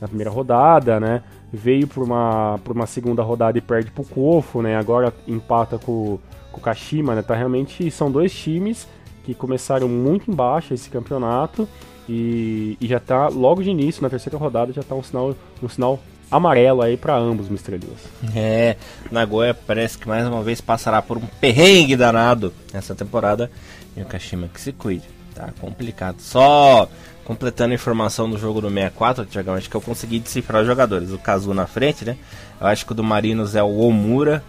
na 0.00 0.08
primeira 0.08 0.30
rodada, 0.30 1.00
né? 1.00 1.22
Veio 1.52 1.86
para 1.86 2.02
uma, 2.02 2.60
uma 2.68 2.86
segunda 2.86 3.22
rodada 3.22 3.56
e 3.58 3.60
perde 3.60 3.90
para 3.90 4.02
o 4.02 4.06
Kofo, 4.06 4.62
né? 4.62 4.76
Agora 4.76 5.12
empata 5.26 5.78
com, 5.78 6.18
com 6.52 6.58
o 6.58 6.62
Kashima, 6.62 7.14
né? 7.14 7.22
Tá 7.22 7.34
realmente 7.34 7.90
são 7.90 8.10
dois 8.10 8.32
times 8.32 8.86
que 9.24 9.34
começaram 9.34 9.88
muito 9.88 10.30
embaixo 10.30 10.72
esse 10.72 10.88
campeonato 10.88 11.68
e, 12.08 12.78
e 12.80 12.86
já 12.86 12.96
está 12.96 13.28
logo 13.28 13.62
de 13.62 13.70
início, 13.70 14.02
na 14.02 14.08
terceira 14.08 14.38
rodada, 14.38 14.72
já 14.72 14.80
está 14.80 14.94
um 14.94 15.02
sinal, 15.02 15.34
um 15.62 15.68
sinal 15.68 16.00
amarelo 16.30 16.82
aí 16.82 16.96
para 16.96 17.14
ambos, 17.16 17.48
Mr. 17.48 17.74
Elias. 17.74 18.08
É, 18.34 18.76
Nagoya 19.10 19.52
parece 19.54 19.98
que 19.98 20.08
mais 20.08 20.26
uma 20.26 20.42
vez 20.42 20.60
passará 20.60 21.02
por 21.02 21.18
um 21.18 21.26
perrengue 21.40 21.96
danado 21.96 22.52
nessa 22.72 22.94
temporada 22.94 23.50
e 23.96 24.02
o 24.02 24.06
Kashima 24.06 24.48
que 24.48 24.60
se 24.60 24.72
cuide, 24.72 25.04
tá 25.38 25.52
complicado. 25.60 26.20
Só 26.20 26.88
completando 27.24 27.72
a 27.72 27.74
informação 27.74 28.28
do 28.28 28.38
jogo 28.38 28.60
do 28.60 28.68
64, 28.68 29.26
Tiagão, 29.26 29.54
acho 29.54 29.70
que 29.70 29.76
eu 29.76 29.80
consegui 29.80 30.18
decifrar 30.18 30.62
os 30.62 30.66
jogadores. 30.66 31.12
O 31.12 31.18
Kazu 31.18 31.54
na 31.54 31.66
frente, 31.66 32.04
né? 32.04 32.16
Eu 32.60 32.66
acho 32.66 32.84
que 32.84 32.92
o 32.92 32.94
do 32.94 33.04
Marinos 33.04 33.54
é 33.54 33.62
o 33.62 33.78
Omura, 33.78 34.42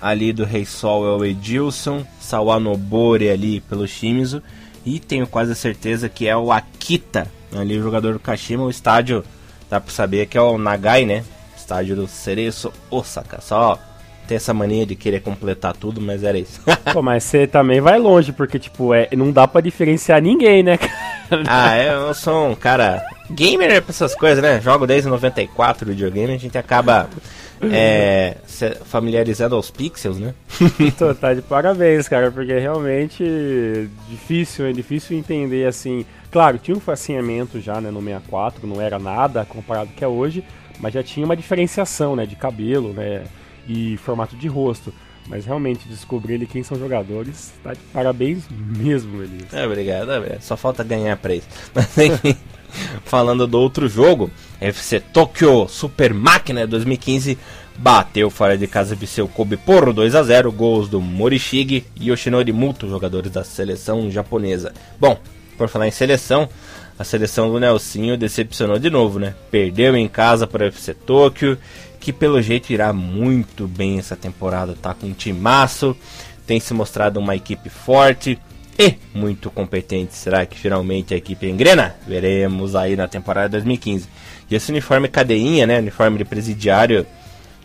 ali 0.00 0.32
do 0.32 0.44
Rei 0.44 0.64
Sol 0.64 1.06
é 1.06 1.16
o 1.16 1.24
Edilson, 1.24 2.06
Sawanobori 2.20 3.28
ali 3.28 3.60
pelo 3.60 3.86
Shimizu 3.86 4.42
e 4.84 4.98
tenho 4.98 5.26
quase 5.26 5.54
certeza 5.54 6.08
que 6.08 6.26
é 6.26 6.36
o 6.36 6.52
Akita, 6.52 7.26
ali 7.54 7.78
o 7.78 7.82
jogador 7.82 8.14
do 8.14 8.20
Kashima, 8.20 8.64
o 8.64 8.70
estádio, 8.70 9.24
dá 9.68 9.80
pra 9.80 9.92
saber 9.92 10.26
que 10.26 10.38
é 10.38 10.40
o 10.40 10.56
Nagai, 10.56 11.04
né? 11.04 11.24
Estádio 11.56 11.96
do 11.96 12.06
Cereço 12.06 12.72
Osaka, 12.90 13.40
só 13.40 13.78
Tem 14.30 14.36
essa 14.36 14.54
mania 14.54 14.86
de 14.86 14.94
querer 14.94 15.22
completar 15.22 15.76
tudo, 15.76 16.00
mas 16.00 16.22
era 16.22 16.38
isso. 16.38 16.60
Pô, 16.94 17.02
mas 17.02 17.24
você 17.24 17.48
também 17.48 17.80
vai 17.80 17.98
longe, 17.98 18.30
porque, 18.30 18.60
tipo, 18.60 18.94
é, 18.94 19.08
não 19.16 19.32
dá 19.32 19.48
para 19.48 19.60
diferenciar 19.60 20.22
ninguém, 20.22 20.62
né, 20.62 20.78
cara? 20.78 21.42
Ah, 21.48 21.76
eu 21.76 22.14
sou 22.14 22.48
um 22.48 22.54
cara. 22.54 23.04
Gamer 23.28 23.68
é 23.72 23.80
pra 23.80 23.90
essas 23.90 24.14
coisas, 24.14 24.40
né? 24.40 24.60
Jogo 24.60 24.86
desde 24.86 25.08
94 25.08 25.84
videogame, 25.84 26.32
a 26.32 26.38
gente 26.38 26.56
acaba 26.56 27.10
é, 27.72 28.36
familiarizando 28.84 29.56
aos 29.56 29.68
pixels, 29.68 30.20
né? 30.20 30.32
Tô, 30.96 31.12
tá 31.12 31.34
de 31.34 31.42
parabéns, 31.42 32.06
cara, 32.06 32.30
porque 32.30 32.52
é 32.52 32.60
realmente 32.60 33.90
difícil, 34.08 34.66
é 34.66 34.72
difícil 34.72 35.18
entender 35.18 35.66
assim. 35.66 36.06
Claro, 36.30 36.56
tinha 36.56 36.76
um 36.76 36.80
facinhamento 36.80 37.60
já 37.60 37.80
né, 37.80 37.90
no 37.90 38.00
64, 38.00 38.64
não 38.64 38.80
era 38.80 38.96
nada 38.96 39.44
comparado 39.44 39.88
com 39.88 39.96
que 39.96 40.04
é 40.04 40.08
hoje, 40.08 40.44
mas 40.78 40.94
já 40.94 41.02
tinha 41.02 41.26
uma 41.26 41.34
diferenciação 41.34 42.14
né, 42.14 42.26
de 42.26 42.36
cabelo 42.36 42.92
né, 42.92 43.24
e 43.70 43.96
formato 43.98 44.36
de 44.36 44.48
rosto. 44.48 44.92
Mas 45.28 45.44
realmente 45.44 45.86
descobrir 45.88 46.34
ele 46.34 46.46
quem 46.46 46.62
são 46.64 46.76
jogadores, 46.76 47.52
tá 47.62 47.72
de 47.72 47.78
parabéns 47.92 48.44
mesmo, 48.50 49.22
Elias. 49.22 49.52
É, 49.52 49.64
obrigado, 49.64 50.10
é, 50.10 50.38
só 50.40 50.56
falta 50.56 50.82
ganhar 50.82 51.16
pra 51.18 51.34
isso. 51.34 51.46
Mas 51.72 51.96
enfim, 51.98 52.36
falando 53.04 53.46
do 53.46 53.60
outro 53.60 53.88
jogo, 53.88 54.30
FC 54.60 54.98
Tokyo 54.98 55.68
Super 55.68 56.12
Máquina 56.12 56.66
2015 56.66 57.38
bateu 57.78 58.28
fora 58.28 58.58
de 58.58 58.66
casa 58.66 58.96
Viseu 58.96 59.28
Kobe 59.28 59.56
por 59.56 59.92
2 59.92 60.14
a 60.14 60.22
0 60.22 60.50
gols 60.50 60.88
do 60.88 61.00
Morishige 61.00 61.84
e 61.94 62.10
Yoshinori 62.10 62.52
Muto, 62.52 62.88
jogadores 62.88 63.30
da 63.30 63.44
seleção 63.44 64.10
japonesa. 64.10 64.72
Bom, 64.98 65.16
por 65.56 65.68
falar 65.68 65.86
em 65.86 65.92
seleção, 65.92 66.48
a 66.98 67.04
seleção 67.04 67.50
do 67.50 67.60
Nelsinho 67.60 68.16
decepcionou 68.16 68.78
de 68.78 68.90
novo, 68.90 69.18
né? 69.18 69.34
Perdeu 69.50 69.96
em 69.96 70.08
casa 70.08 70.46
para 70.46 70.64
o 70.64 70.66
FC 70.66 70.92
Tóquio, 70.92 71.56
que 72.00 72.12
pelo 72.12 72.40
jeito 72.40 72.72
irá 72.72 72.92
muito 72.92 73.68
bem 73.68 73.98
essa 73.98 74.16
temporada, 74.16 74.74
tá 74.80 74.94
com 74.94 75.06
um 75.06 75.12
timaço, 75.12 75.94
tem 76.46 76.58
se 76.58 76.72
mostrado 76.72 77.20
uma 77.20 77.36
equipe 77.36 77.68
forte 77.68 78.38
e 78.78 78.94
muito 79.14 79.50
competente. 79.50 80.16
Será 80.16 80.46
que 80.46 80.58
finalmente 80.58 81.12
a 81.12 81.16
equipe 81.16 81.46
engrena? 81.46 81.94
Veremos 82.08 82.74
aí 82.74 82.96
na 82.96 83.06
temporada 83.06 83.50
2015. 83.50 84.08
E 84.50 84.54
esse 84.54 84.70
uniforme 84.70 85.06
cadeinha, 85.06 85.66
né? 85.66 85.78
Uniforme 85.78 86.16
de 86.16 86.24
presidiário 86.24 87.06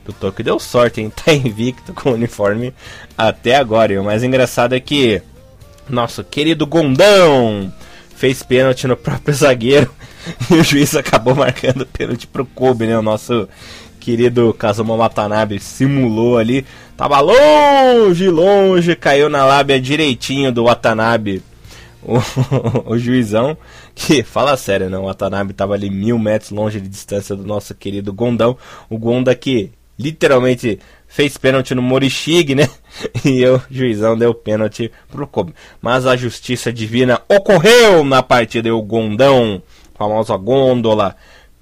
do 0.06 0.12
Tóquio 0.12 0.44
deu 0.44 0.60
sorte, 0.60 1.00
hein? 1.00 1.12
Tá 1.16 1.34
invicto 1.34 1.94
com 1.94 2.10
o 2.10 2.14
uniforme 2.14 2.74
até 3.18 3.56
agora. 3.56 3.94
E 3.94 3.98
o 3.98 4.04
mais 4.04 4.24
engraçado 4.24 4.76
é 4.76 4.80
que 4.80 5.22
nosso 5.90 6.24
querido 6.24 6.68
Gondão 6.68 7.74
fez 8.16 8.44
pênalti 8.44 8.86
no 8.86 8.98
próprio 8.98 9.34
zagueiro 9.36 9.90
e 10.52 10.56
o 10.56 10.64
juiz 10.64 10.96
acabou 10.96 11.36
marcando 11.36 11.86
pênalti 11.86 12.28
pro 12.28 12.46
Kobe, 12.46 12.88
né? 12.88 12.98
O 12.98 13.02
nosso 13.02 13.48
querido 14.06 14.54
Kazuma 14.54 14.96
Watanabe 14.96 15.60
simulou 15.60 16.38
ali, 16.38 16.64
tava 16.96 17.20
longe, 17.22 18.30
longe, 18.30 18.96
caiu 18.96 19.32
na 19.32 19.44
lábia 19.44 19.82
direitinho 19.82 20.52
do 20.52 20.66
Watanabe, 20.66 21.42
o, 22.06 22.20
o 22.94 23.00
juizão, 23.00 23.58
que 23.96 24.22
fala 24.22 24.56
sério, 24.58 24.92
né? 24.92 24.98
O 25.00 25.06
Watanabe 25.06 25.54
tava 25.54 25.74
ali 25.74 25.90
mil 25.90 26.20
metros 26.20 26.52
longe 26.52 26.80
de 26.80 26.88
distância 26.88 27.36
do 27.36 27.44
nosso 27.48 27.74
querido 27.74 28.14
Gondão, 28.14 28.56
o 28.92 28.96
Gonda 29.00 29.34
que 29.34 29.72
literalmente 29.98 30.78
fez 31.08 31.36
pênalti 31.36 31.74
no 31.74 31.82
Morishig, 31.82 32.54
né? 32.54 32.70
E 33.26 33.44
o 33.48 33.60
juizão 33.72 34.16
deu 34.16 34.36
pênalti 34.36 34.92
pro 35.10 35.26
Kobe. 35.26 35.56
Mas 35.82 36.06
a 36.06 36.16
justiça 36.16 36.72
divina 36.72 37.22
ocorreu 37.28 38.04
na 38.04 38.22
partida 38.22 38.68
e 38.68 38.72
o 38.72 38.84
Gondão, 38.84 39.64
famosa 39.96 40.38
gôndola, 40.38 41.16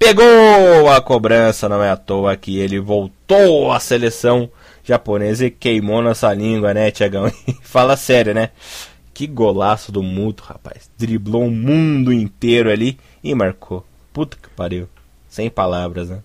pegou 0.04 0.90
a 0.90 1.00
cobrança, 1.00 1.66
não 1.66 1.82
é 1.82 1.88
à 1.88 1.96
toa 1.96 2.36
que 2.36 2.58
ele 2.58 2.78
voltou 2.78 3.72
à 3.72 3.80
seleção 3.80 4.50
japonesa 4.82 5.46
e 5.46 5.50
queimou 5.50 6.02
nossa 6.02 6.30
língua, 6.34 6.74
né, 6.74 6.90
Tiagão? 6.90 7.32
Fala 7.62 7.96
sério, 7.96 8.34
né? 8.34 8.50
Que 9.14 9.26
golaço 9.26 9.90
do 9.90 10.02
Muto, 10.02 10.42
rapaz. 10.44 10.90
Driblou 10.98 11.46
o 11.46 11.50
mundo 11.50 12.12
inteiro 12.12 12.70
ali 12.70 12.98
e 13.22 13.34
marcou. 13.34 13.82
Puta 14.12 14.36
que 14.36 14.50
pariu. 14.50 14.88
Sem 15.26 15.48
palavras, 15.48 16.10
né? 16.10 16.22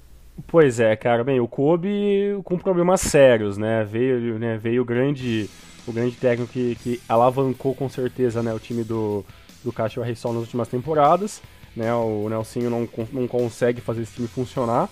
Pois 0.47 0.81
é, 0.81 0.93
cara. 0.97 1.23
Bem, 1.23 1.39
o 1.39 1.47
Kobe 1.47 2.37
com 2.43 2.57
problemas 2.57 2.99
sérios, 2.99 3.57
né? 3.57 3.87
Veio, 3.89 4.37
né, 4.37 4.59
veio 4.61 4.81
o 4.81 4.85
grande, 4.85 5.49
o 5.87 5.93
grande 5.93 6.17
técnico 6.17 6.51
que, 6.51 6.75
que 6.83 7.01
alavancou 7.07 7.73
com 7.73 7.87
certeza 7.87 8.43
né, 8.43 8.53
o 8.53 8.59
time 8.59 8.83
do, 8.83 9.23
do 9.63 9.71
Caixa 9.71 10.03
Sol 10.15 10.33
nas 10.33 10.41
últimas 10.41 10.67
temporadas. 10.67 11.41
Né? 11.79 11.93
O 11.93 12.27
Nelsinho 12.27 12.69
não, 12.69 12.89
não 13.13 13.25
consegue 13.25 13.79
fazer 13.79 14.01
esse 14.01 14.15
time 14.15 14.27
funcionar. 14.27 14.89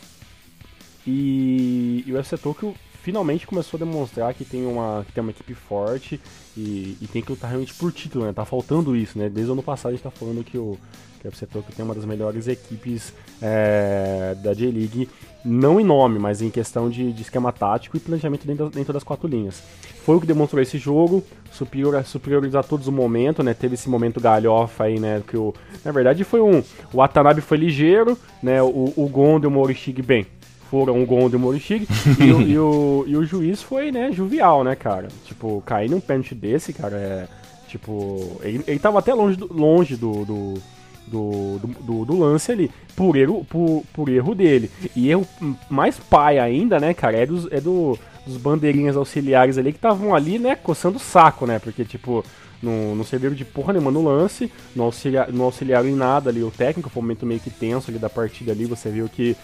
E, 1.06 2.02
e 2.08 2.14
o 2.14 2.18
FC 2.18 2.38
Tokyo 2.38 2.74
finalmente 3.08 3.48
começou 3.48 3.78
a 3.78 3.86
demonstrar 3.86 4.34
que 4.34 4.44
tem 4.44 4.66
uma, 4.66 5.06
que 5.08 5.14
tem 5.14 5.22
uma 5.22 5.32
equipe 5.32 5.54
forte 5.54 6.20
e, 6.58 6.98
e 7.02 7.08
tem 7.08 7.22
que 7.22 7.32
lutar 7.32 7.50
realmente 7.50 7.74
por 7.74 7.90
título, 7.90 8.26
né? 8.26 8.34
Tá 8.34 8.44
faltando 8.44 8.98
isso, 8.98 9.18
né? 9.18 9.30
Desde 9.30 9.50
o 9.50 9.54
ano 9.54 9.64
passado 9.64 9.94
a 9.94 9.96
gente 9.96 10.04
tá 10.04 10.12
falando 10.12 10.44
que 10.44 10.58
o, 10.58 10.78
que 11.22 11.26
o 11.26 11.30
FC 11.30 11.46
Tokyo 11.46 11.74
tem 11.74 11.86
uma 11.86 11.96
das 11.96 12.04
melhores 12.04 12.50
equipes 12.50 13.14
é, 13.42 14.36
da 14.44 14.54
J-League 14.54 15.08
não 15.46 15.80
em 15.80 15.86
nome, 15.86 16.20
mas 16.20 16.42
em 16.42 16.50
questão 16.50 16.90
de, 16.90 17.14
de 17.14 17.22
esquema 17.22 17.54
tático 17.54 17.96
e 17.96 18.00
planejamento 18.02 18.46
dentro, 18.46 18.70
dentro, 18.70 18.92
das 18.92 19.06
quatro 19.06 19.26
linhas. 19.26 19.64
Foi 20.04 20.18
o 20.18 20.20
que 20.20 20.28
demonstrou 20.28 20.62
esse 20.62 20.78
jogo, 20.78 21.24
superior, 21.50 22.04
superiorizar 22.04 22.66
todos 22.66 22.90
o 22.90 22.92
momento, 22.92 23.42
né? 23.42 23.54
Teve 23.54 23.76
esse 23.76 23.88
momento 23.88 24.20
galhofa 24.20 24.84
aí, 24.84 25.00
né? 25.00 25.24
Que 25.26 25.38
o, 25.38 25.54
na 25.86 25.94
verdade 25.94 26.26
foi 26.26 26.42
um. 26.42 26.60
O 26.92 26.98
Watanabe 26.98 27.40
foi 27.40 27.58
ligeiro, 27.58 28.18
né? 28.44 28.62
O, 28.62 28.92
o 28.98 29.08
Gondo 29.08 29.46
e 29.46 29.48
o 29.48 29.52
Morishige 29.52 30.02
bem. 30.02 30.28
Foram 30.70 31.02
o 31.02 31.06
Gondo 31.06 31.36
e 31.36 31.38
o 31.38 31.40
Morishige. 31.40 31.88
e, 32.20 32.32
o, 32.32 32.42
e, 32.42 32.60
o, 32.60 33.06
e 33.08 33.18
o 33.18 33.26
juiz 33.26 33.62
foi, 33.62 33.92
né, 33.92 34.12
jovial, 34.12 34.64
né, 34.64 34.76
cara? 34.76 35.08
Tipo, 35.26 35.62
cair 35.66 35.90
num 35.90 36.00
pênalti 36.00 36.36
desse, 36.36 36.74
cara, 36.74 36.98
é. 36.98 37.28
Tipo, 37.68 38.40
ele, 38.44 38.64
ele 38.66 38.80
tava 38.80 39.00
até 39.00 39.14
longe 39.14 39.36
do, 39.36 39.54
longe 39.54 39.96
do, 39.98 40.24
do 40.24 40.54
do, 41.08 41.60
do, 41.60 42.06
do, 42.06 42.20
lance 42.20 42.52
ali, 42.52 42.70
por 42.96 43.16
erro, 43.16 43.46
por, 43.46 43.84
por 43.94 44.10
erro 44.10 44.36
dele. 44.36 44.70
E 44.96 45.10
erro 45.10 45.26
mais 45.70 45.98
pai 45.98 46.38
ainda, 46.38 46.80
né, 46.80 46.94
cara, 46.94 47.18
é, 47.18 47.26
dos, 47.26 47.48
é 47.52 47.62
do, 47.62 47.98
dos 48.26 48.38
bandeirinhas 48.38 48.98
auxiliares 48.98 49.58
ali 49.58 49.72
que 49.72 49.78
estavam 49.78 50.14
ali, 50.14 50.38
né, 50.38 50.56
coçando 50.56 50.98
o 50.98 51.00
saco, 51.00 51.46
né, 51.46 51.60
porque, 51.60 51.86
tipo, 51.86 52.24
não, 52.62 52.96
não 52.96 53.04
serviram 53.04 53.36
de 53.36 53.46
porra 53.46 53.74
nenhuma 53.74 53.92
no 53.92 54.04
lance, 54.04 54.52
não 54.76 54.86
auxiliar, 54.86 55.32
não 55.32 55.46
auxiliaram 55.46 55.88
em 55.88 55.96
nada 55.96 56.30
ali 56.30 56.44
o 56.44 56.52
técnico, 56.52 56.90
foi 56.90 57.02
um 57.02 57.06
momento 57.06 57.26
meio 57.26 57.40
que 57.40 57.50
tenso 57.50 57.90
ali 57.90 58.00
da 58.00 58.10
partida 58.10 58.52
ali, 58.52 58.66
você 58.66 58.90
viu 58.90 59.08
que, 59.08 59.36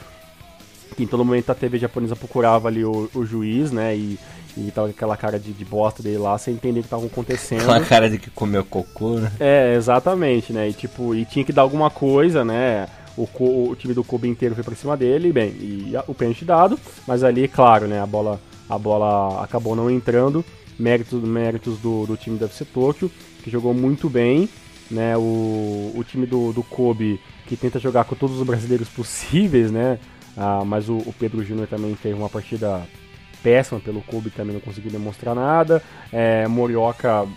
que 0.94 1.04
em 1.04 1.08
todo 1.08 1.26
momento 1.26 1.50
a 1.50 1.56
TV 1.56 1.78
japonesa 1.78 2.16
procurava 2.16 2.68
ali 2.68 2.84
o, 2.86 3.10
o 3.14 3.26
juiz, 3.26 3.72
né, 3.72 3.96
e 3.96 4.18
e 4.58 4.72
tava 4.72 4.88
com 4.88 4.94
aquela 4.94 5.18
cara 5.18 5.40
de, 5.40 5.52
de 5.52 5.66
bosta 5.66 6.04
dele 6.04 6.18
lá, 6.18 6.38
sem 6.38 6.54
entender 6.54 6.82
o 6.82 6.84
que 6.84 6.90
tava 6.90 7.06
acontecendo. 7.06 7.62
Aquela 7.62 7.82
cara 7.82 8.10
de 8.10 8.18
que 8.18 8.30
comeu 8.30 8.64
cocô, 8.64 9.20
né? 9.20 9.32
É, 9.40 9.74
exatamente, 9.76 10.54
né? 10.54 10.70
E 10.70 10.74
tipo, 10.74 11.16
e 11.16 11.26
tinha 11.26 11.44
que 11.44 11.52
dar 11.52 11.64
alguma 11.64 11.90
coisa, 11.90 12.46
né? 12.46 12.88
O, 13.18 13.24
o 13.70 13.76
time 13.76 13.94
do 13.94 14.04
Kobe 14.04 14.28
inteiro 14.28 14.56
foi 14.56 14.64
pra 14.64 14.76
cima 14.76 14.98
dele, 14.98 15.32
bem, 15.32 15.50
e 15.60 15.96
a, 15.96 16.04
o 16.08 16.16
pênalti 16.16 16.44
dado, 16.44 16.80
mas 17.08 17.24
ali, 17.24 17.48
claro, 17.48 17.88
né, 17.88 18.02
a 18.02 18.08
bola, 18.08 18.42
a 18.68 18.76
bola 18.76 19.44
acabou 19.44 19.76
não 19.76 19.88
entrando, 19.88 20.44
méritos, 20.80 21.22
méritos 21.22 21.78
do, 21.78 22.08
do 22.08 22.18
time 22.18 22.40
da 22.40 22.48
FC 22.48 22.66
Tokyo, 22.66 23.12
que 23.44 23.52
jogou 23.52 23.72
muito 23.72 24.10
bem, 24.10 24.50
né, 24.90 25.16
o, 25.16 25.94
o 25.96 26.04
time 26.04 26.26
do, 26.26 26.52
do 26.54 26.64
Kobe, 26.64 27.20
que 27.46 27.56
tenta 27.56 27.80
jogar 27.80 28.06
com 28.06 28.16
todos 28.16 28.40
os 28.40 28.48
brasileiros 28.48 28.90
possíveis, 28.90 29.70
né, 29.70 30.00
ah, 30.38 30.64
mas 30.66 30.90
o, 30.90 30.98
o 30.98 31.14
Pedro 31.18 31.44
Júnior 31.44 31.68
também 31.68 31.96
teve 31.96 32.16
uma 32.16 32.30
partida 32.30 32.82
péssima 33.42 33.80
pelo 33.80 34.02
Kobe, 34.02 34.30
também 34.30 34.54
não 34.54 34.62
conseguiu 34.62 34.92
demonstrar 34.92 35.36
nada. 35.36 35.82
É, 36.12 36.48
Morioka 36.48 37.28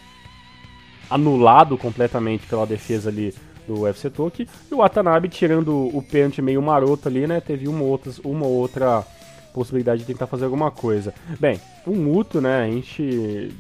anulado 1.10 1.76
completamente 1.76 2.46
pela 2.46 2.66
defesa 2.66 3.10
ali 3.10 3.34
do 3.66 3.80
UFC 3.80 4.08
Toki. 4.08 4.48
E 4.70 4.74
o 4.74 4.78
Watanabe 4.78 5.28
tirando 5.28 5.74
o 5.94 6.02
pênalti 6.02 6.40
meio 6.40 6.62
maroto 6.62 7.08
ali, 7.08 7.26
né? 7.26 7.40
Teve 7.40 7.68
uma 7.68 7.82
outra, 7.82 8.12
uma 8.24 8.46
outra 8.46 9.04
possibilidade 9.52 10.00
de 10.00 10.06
tentar 10.06 10.26
fazer 10.26 10.44
alguma 10.44 10.70
coisa. 10.70 11.12
Bem, 11.40 11.60
o 11.86 11.94
Muto, 11.94 12.40
né? 12.40 12.64
A 12.64 12.68
gente 12.68 13.52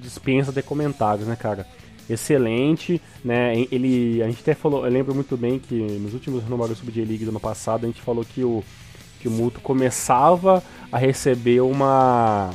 dispensa 0.00 0.52
de 0.52 0.62
comentários, 0.62 1.26
né, 1.26 1.36
cara? 1.36 1.66
Excelente, 2.08 3.00
né? 3.24 3.54
Ele, 3.70 4.22
a 4.22 4.26
gente 4.26 4.40
até 4.40 4.54
falou, 4.54 4.84
eu 4.84 4.92
lembro 4.92 5.14
muito 5.14 5.36
bem 5.36 5.58
que 5.58 5.74
nos 5.74 6.14
últimos 6.14 6.42
renovados 6.42 6.78
Sub 6.78 6.90
J-League 6.90 7.24
do 7.24 7.30
ano 7.30 7.40
passado 7.40 7.84
a 7.84 7.86
gente 7.86 8.02
falou 8.02 8.24
que 8.24 8.42
o 8.44 8.62
que 9.20 9.28
o 9.28 9.30
Muto 9.30 9.60
começava 9.60 10.62
a 10.90 10.98
receber 10.98 11.60
uma 11.60 12.50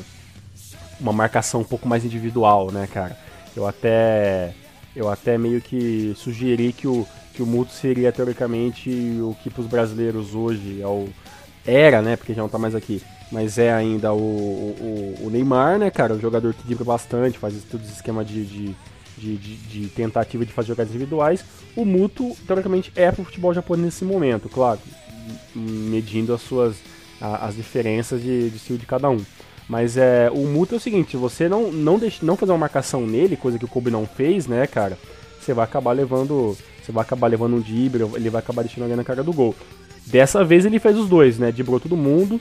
uma 0.99 1.13
marcação 1.13 1.61
um 1.61 1.63
pouco 1.63 1.87
mais 1.87 2.03
individual, 2.03 2.71
né, 2.71 2.87
cara? 2.91 3.17
Eu 3.55 3.65
até 3.65 4.53
eu 4.95 5.09
até 5.09 5.37
meio 5.37 5.61
que 5.61 6.13
sugeri 6.15 6.73
que 6.73 6.87
o 6.87 7.07
que 7.33 7.41
o 7.41 7.45
Muto 7.45 7.71
seria 7.71 8.11
teoricamente 8.11 8.89
o 9.21 9.35
que 9.41 9.49
para 9.49 9.61
os 9.61 9.67
brasileiros 9.67 10.33
hoje 10.33 10.81
é 10.81 10.87
o 10.87 11.07
era, 11.65 12.01
né, 12.01 12.15
porque 12.15 12.33
já 12.33 12.41
não 12.41 12.49
tá 12.49 12.57
mais 12.57 12.73
aqui, 12.73 13.03
mas 13.31 13.57
é 13.57 13.71
ainda 13.73 14.13
o, 14.13 14.17
o, 14.17 15.15
o 15.25 15.29
Neymar, 15.29 15.77
né, 15.77 15.91
cara, 15.91 16.13
o 16.13 16.19
jogador 16.19 16.53
que 16.53 16.63
dribla 16.63 16.85
bastante, 16.85 17.37
faz 17.37 17.61
todo 17.69 17.83
esse 17.83 17.91
esquema 17.91 18.23
de, 18.23 18.45
de 18.45 18.75
de, 19.17 19.37
de, 19.37 19.55
de, 19.55 19.87
tentativa 19.89 20.45
de 20.45 20.53
fazer 20.53 20.69
jogadas 20.69 20.93
individuais, 20.93 21.43
o 21.75 21.83
Muto, 21.83 22.35
teoricamente, 22.45 22.91
é 22.95 23.11
pro 23.11 23.23
futebol 23.23 23.53
japonês 23.53 23.85
nesse 23.85 24.05
momento, 24.05 24.47
claro 24.47 24.79
medindo 25.55 26.33
as 26.33 26.41
suas 26.41 26.75
as 27.19 27.55
diferenças 27.55 28.21
de, 28.21 28.49
de 28.49 28.57
estilo 28.57 28.77
de 28.77 28.85
cada 28.85 29.09
um. 29.09 29.19
Mas 29.67 29.97
é, 29.97 30.29
o 30.31 30.45
Muto 30.45 30.75
é 30.75 30.77
o 30.77 30.79
seguinte, 30.79 31.11
se 31.11 31.17
você 31.17 31.49
não, 31.49 31.71
não, 31.71 31.97
deixa, 31.97 32.23
não 32.23 32.37
fazer 32.37 32.51
uma 32.51 32.59
marcação 32.59 33.07
nele, 33.07 33.35
coisa 33.35 33.57
que 33.57 33.65
o 33.65 33.67
Kobe 33.67 33.89
não 33.89 34.05
fez, 34.05 34.45
né, 34.45 34.67
cara, 34.67 34.97
você 35.39 35.53
vai 35.53 35.65
acabar 35.65 35.93
levando. 35.93 36.55
Você 36.81 36.91
vai 36.91 37.01
acabar 37.01 37.27
levando 37.27 37.55
um 37.55 37.59
drible, 37.59 38.03
ele 38.13 38.29
vai 38.29 38.39
acabar 38.39 38.61
deixando 38.61 38.83
alguém 38.83 38.95
na 38.95 39.03
cara 39.03 39.21
do 39.21 39.33
gol. 39.33 39.53
Dessa 40.05 40.41
vez 40.41 40.65
ele 40.65 40.79
fez 40.79 40.97
os 40.97 41.09
dois, 41.09 41.37
né? 41.37 41.51
Dibrou 41.51 41.81
todo 41.81 41.97
mundo, 41.97 42.39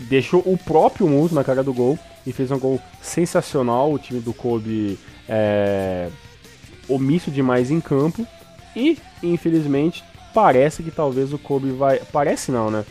deixou 0.00 0.40
o 0.44 0.58
próprio 0.58 1.06
Muto 1.08 1.34
na 1.34 1.44
cara 1.44 1.62
do 1.62 1.72
gol 1.72 1.96
e 2.26 2.32
fez 2.32 2.50
um 2.50 2.58
gol 2.58 2.80
sensacional. 3.00 3.92
O 3.92 3.98
time 3.98 4.18
do 4.18 4.34
Kobe 4.34 4.98
é, 5.28 6.08
omisso 6.88 7.30
demais 7.30 7.70
em 7.70 7.80
campo. 7.80 8.26
E, 8.74 8.98
infelizmente, 9.22 10.04
parece 10.34 10.82
que 10.82 10.90
talvez 10.90 11.32
o 11.32 11.38
Kobe 11.38 11.70
vai. 11.70 12.00
Parece 12.12 12.52
não, 12.52 12.70
né? 12.70 12.84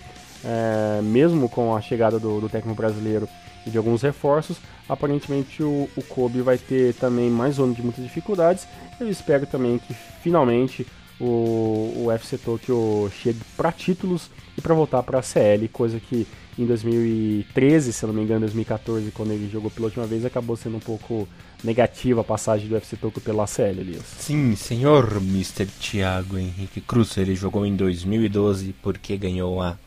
É, 0.44 1.02
mesmo 1.02 1.50
com 1.50 1.76
a 1.76 1.82
chegada 1.82 2.20
do, 2.20 2.40
do 2.40 2.50
técnico 2.50 2.76
brasileiro 2.76 3.28
e 3.66 3.70
de 3.70 3.78
alguns 3.78 4.02
reforços, 4.02 4.58
aparentemente 4.88 5.64
o, 5.64 5.90
o 5.96 6.04
Kobe 6.04 6.42
vai 6.42 6.58
ter 6.58 6.94
também 6.96 7.32
mais 7.32 7.58
um 7.58 7.72
de 7.72 7.82
muitas 7.82 8.04
dificuldades. 8.04 8.68
Eu 9.00 9.10
espero 9.10 9.46
também 9.48 9.80
que 9.80 9.94
finalmente 10.22 10.86
o, 11.20 12.06
o 12.06 12.12
FC 12.12 12.38
Tokyo 12.38 13.10
chegue 13.22 13.40
para 13.56 13.72
títulos 13.72 14.30
e 14.58 14.62
para 14.62 14.74
voltar 14.74 15.04
para 15.04 15.20
a 15.20 15.22
CL, 15.22 15.68
coisa 15.70 16.00
que 16.00 16.28
em 16.58 16.66
2013, 16.66 17.92
se 17.92 18.04
eu 18.04 18.08
não 18.08 18.16
me 18.16 18.24
engano, 18.24 18.42
2014, 18.42 19.12
quando 19.12 19.32
ele 19.32 19.50
jogou 19.50 19.70
pela 19.70 19.88
última 19.88 20.06
vez, 20.06 20.24
acabou 20.24 20.56
sendo 20.56 20.78
um 20.78 20.80
pouco 20.80 21.28
negativa 21.64 22.22
a 22.22 22.24
passagem 22.24 22.70
do 22.70 22.78
FC 22.78 22.96
Tokyo 22.96 23.22
pela 23.22 23.46
CL, 23.46 23.82
Elias. 23.82 24.06
Sim, 24.20 24.56
senhor 24.56 25.18
Mr. 25.18 25.66
Thiago 25.66 26.38
Henrique 26.38 26.80
Cruz, 26.80 27.18
ele 27.18 27.36
jogou 27.36 27.66
em 27.66 27.76
2012 27.76 28.74
porque 28.82 29.18
ganhou 29.18 29.62
a 29.62 29.78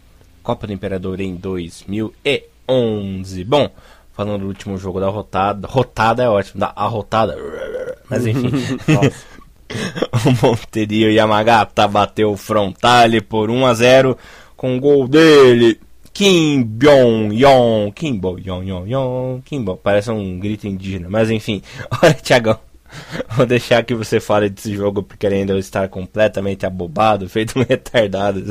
Copa 0.42 0.66
do 0.66 0.72
Imperador 0.72 1.20
em 1.20 1.36
2011. 1.36 3.44
Bom, 3.44 3.70
falando 4.12 4.42
do 4.42 4.48
último 4.48 4.76
jogo 4.76 5.00
da 5.00 5.08
rotada, 5.08 5.66
rotada 5.66 6.22
é 6.22 6.28
ótimo, 6.28 6.60
da 6.60 6.72
arrotada, 6.76 7.34
mas 8.10 8.26
enfim. 8.26 8.50
o 10.24 10.46
Monterio 10.46 11.10
Yamagata 11.10 11.86
bateu 11.86 12.32
o 12.32 12.36
Frontale 12.36 13.20
por 13.20 13.50
1 13.50 13.66
a 13.66 13.74
0 13.74 14.18
com 14.56 14.76
o 14.76 14.80
gol 14.80 15.06
dele, 15.06 15.80
Kim 16.12 16.64
Byong 16.64 17.32
Yong, 17.32 17.92
Kim 17.92 18.18
Bo 18.18 18.38
Yong 18.38 18.90
Yong 18.90 19.42
Kim 19.44 19.62
Bo, 19.62 19.76
parece 19.76 20.10
um 20.10 20.38
grito 20.38 20.66
indígena, 20.66 21.08
mas 21.08 21.30
enfim, 21.30 21.62
olha 22.02 22.14
Thiagão, 22.14 22.58
vou 23.36 23.46
deixar 23.46 23.82
que 23.84 23.94
você 23.94 24.20
fale 24.20 24.48
desse 24.48 24.74
jogo 24.74 25.02
porque 25.02 25.26
ainda 25.26 25.56
está 25.58 25.86
completamente 25.88 26.66
abobado, 26.66 27.28
feito 27.30 27.58
um 27.58 27.62
retardado, 27.62 28.42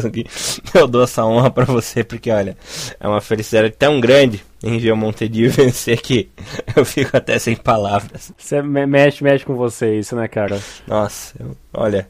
eu 0.73 0.87
dou 0.87 1.03
essa 1.03 1.25
honra 1.25 1.49
para 1.49 1.65
você 1.65 2.03
porque 2.03 2.31
olha, 2.31 2.57
é 2.99 3.07
uma 3.07 3.21
felicidade 3.21 3.71
tão 3.71 3.99
grande 3.99 4.43
em 4.63 4.77
ver 4.77 4.91
o 4.91 4.97
Montedio 4.97 5.49
vencer 5.51 6.01
que 6.01 6.29
eu 6.75 6.83
fico 6.83 7.15
até 7.15 7.37
sem 7.39 7.55
palavras. 7.55 8.33
Você 8.37 8.61
mexe, 8.61 9.23
mexe 9.23 9.45
com 9.45 9.55
você 9.55 9.97
isso, 9.99 10.15
né, 10.15 10.27
cara? 10.27 10.59
Nossa, 10.87 11.35
eu, 11.39 11.55
olha, 11.73 12.07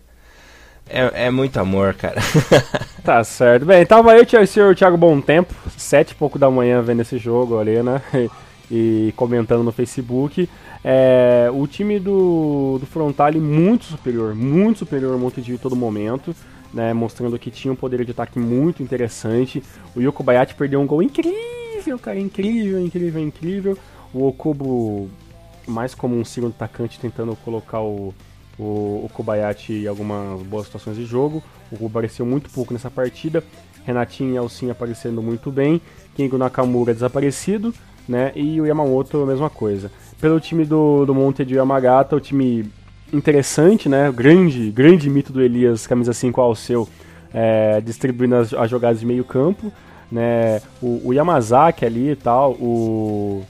é, 0.89 1.25
é 1.25 1.31
muito 1.31 1.57
amor, 1.59 1.93
cara. 1.93 2.21
tá 3.03 3.23
certo. 3.23 3.65
Bem, 3.65 3.85
tava 3.85 4.15
eu 4.15 4.25
e 4.31 4.37
o 4.37 4.47
senhor 4.47 4.75
Thiago 4.75 4.97
Bom 4.97 5.19
Tempo, 5.19 5.53
sete 5.77 6.11
e 6.11 6.15
pouco 6.15 6.39
da 6.39 6.49
manhã 6.49 6.81
vendo 6.81 7.01
esse 7.01 7.17
jogo 7.17 7.59
ali, 7.59 7.81
né? 7.83 8.01
E, 8.69 9.13
comentando 9.15 9.63
no 9.63 9.71
Facebook. 9.71 10.49
É, 10.83 11.49
o 11.53 11.65
time 11.67 11.99
do, 11.99 12.77
do 12.79 12.85
Frontale 12.85 13.39
muito 13.39 13.85
superior, 13.85 14.35
muito 14.35 14.79
superior 14.79 15.13
ao 15.13 15.19
Monte 15.19 15.41
de 15.41 15.57
todo 15.57 15.75
momento. 15.75 16.35
Né, 16.73 16.93
mostrando 16.93 17.39
que 17.39 17.49
tinha 17.49 17.71
um 17.71 17.77
poder 17.77 18.03
de 18.03 18.11
ataque 18.11 18.37
muito 18.37 18.83
interessante. 18.83 19.63
O 19.95 20.01
Yoko 20.01 20.21
Bayati 20.21 20.53
perdeu 20.53 20.81
um 20.81 20.85
gol 20.85 21.01
incrível, 21.01 21.97
cara, 21.97 22.19
incrível, 22.19 22.79
incrível, 22.79 23.21
incrível. 23.21 23.77
O 24.13 24.27
Okubo, 24.27 25.09
mais 25.65 25.95
como 25.95 26.17
um 26.17 26.25
segundo 26.25 26.51
atacante, 26.51 26.99
tentando 26.99 27.37
colocar 27.37 27.81
o, 27.81 28.13
o, 28.59 29.05
o 29.05 29.09
Kobayashi 29.13 29.83
em 29.83 29.87
algumas 29.87 30.41
boas 30.43 30.65
situações 30.65 30.97
de 30.97 31.05
jogo. 31.05 31.41
O 31.71 31.77
Kubo 31.77 31.87
apareceu 31.87 32.25
muito 32.25 32.49
pouco 32.49 32.73
nessa 32.73 32.91
partida. 32.91 33.43
Renatinho 33.85 34.33
e 34.33 34.37
Alcinha 34.37 34.73
aparecendo 34.73 35.21
muito 35.21 35.49
bem. 35.49 35.81
Kengo 36.15 36.37
Nakamura 36.37 36.93
desaparecido, 36.93 37.73
né? 38.07 38.31
E 38.35 38.59
o 38.59 38.65
Yamamoto, 38.65 39.21
a 39.21 39.25
mesma 39.25 39.49
coisa. 39.49 39.91
Pelo 40.19 40.39
time 40.39 40.65
do, 40.65 41.05
do 41.05 41.13
Monte 41.13 41.45
de 41.45 41.55
Yamagata, 41.55 42.15
o 42.15 42.19
time 42.19 42.69
interessante, 43.11 43.87
né? 43.87 44.09
O 44.09 44.13
grande, 44.13 44.71
grande 44.71 45.09
mito 45.09 45.31
do 45.31 45.41
Elias, 45.41 45.85
camisa 45.87 46.13
5 46.13 46.41
ao 46.41 46.55
seu, 46.55 46.87
é, 47.33 47.81
distribuindo 47.81 48.35
as, 48.35 48.53
as, 48.53 48.69
jogadas 48.69 48.99
de 48.99 49.05
meio 49.05 49.23
campo, 49.23 49.71
né? 50.11 50.61
O, 50.81 51.09
o 51.09 51.13
Yamazaki 51.13 51.85
ali 51.85 52.11
e 52.11 52.15
tal, 52.15 52.51
o 52.53 53.43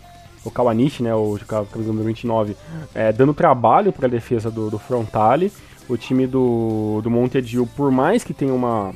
o 0.47 0.51
Kawanishi, 0.51 1.03
né, 1.03 1.13
o 1.13 1.37
camisa 1.45 1.89
número 1.89 2.05
29, 2.05 2.55
é, 2.95 3.11
dando 3.11 3.33
trabalho 3.33 3.91
para 3.91 4.07
a 4.07 4.09
defesa 4.09 4.49
do, 4.49 4.69
do 4.69 4.79
Frontale. 4.79 5.51
O 5.89 5.95
time 5.95 6.27
do, 6.27 6.99
do 7.01 7.09
Montedio, 7.09 7.67
por 7.75 7.91
mais 7.91 8.23
que 8.23 8.33
tenha 8.33 8.53
uma, 8.53 8.93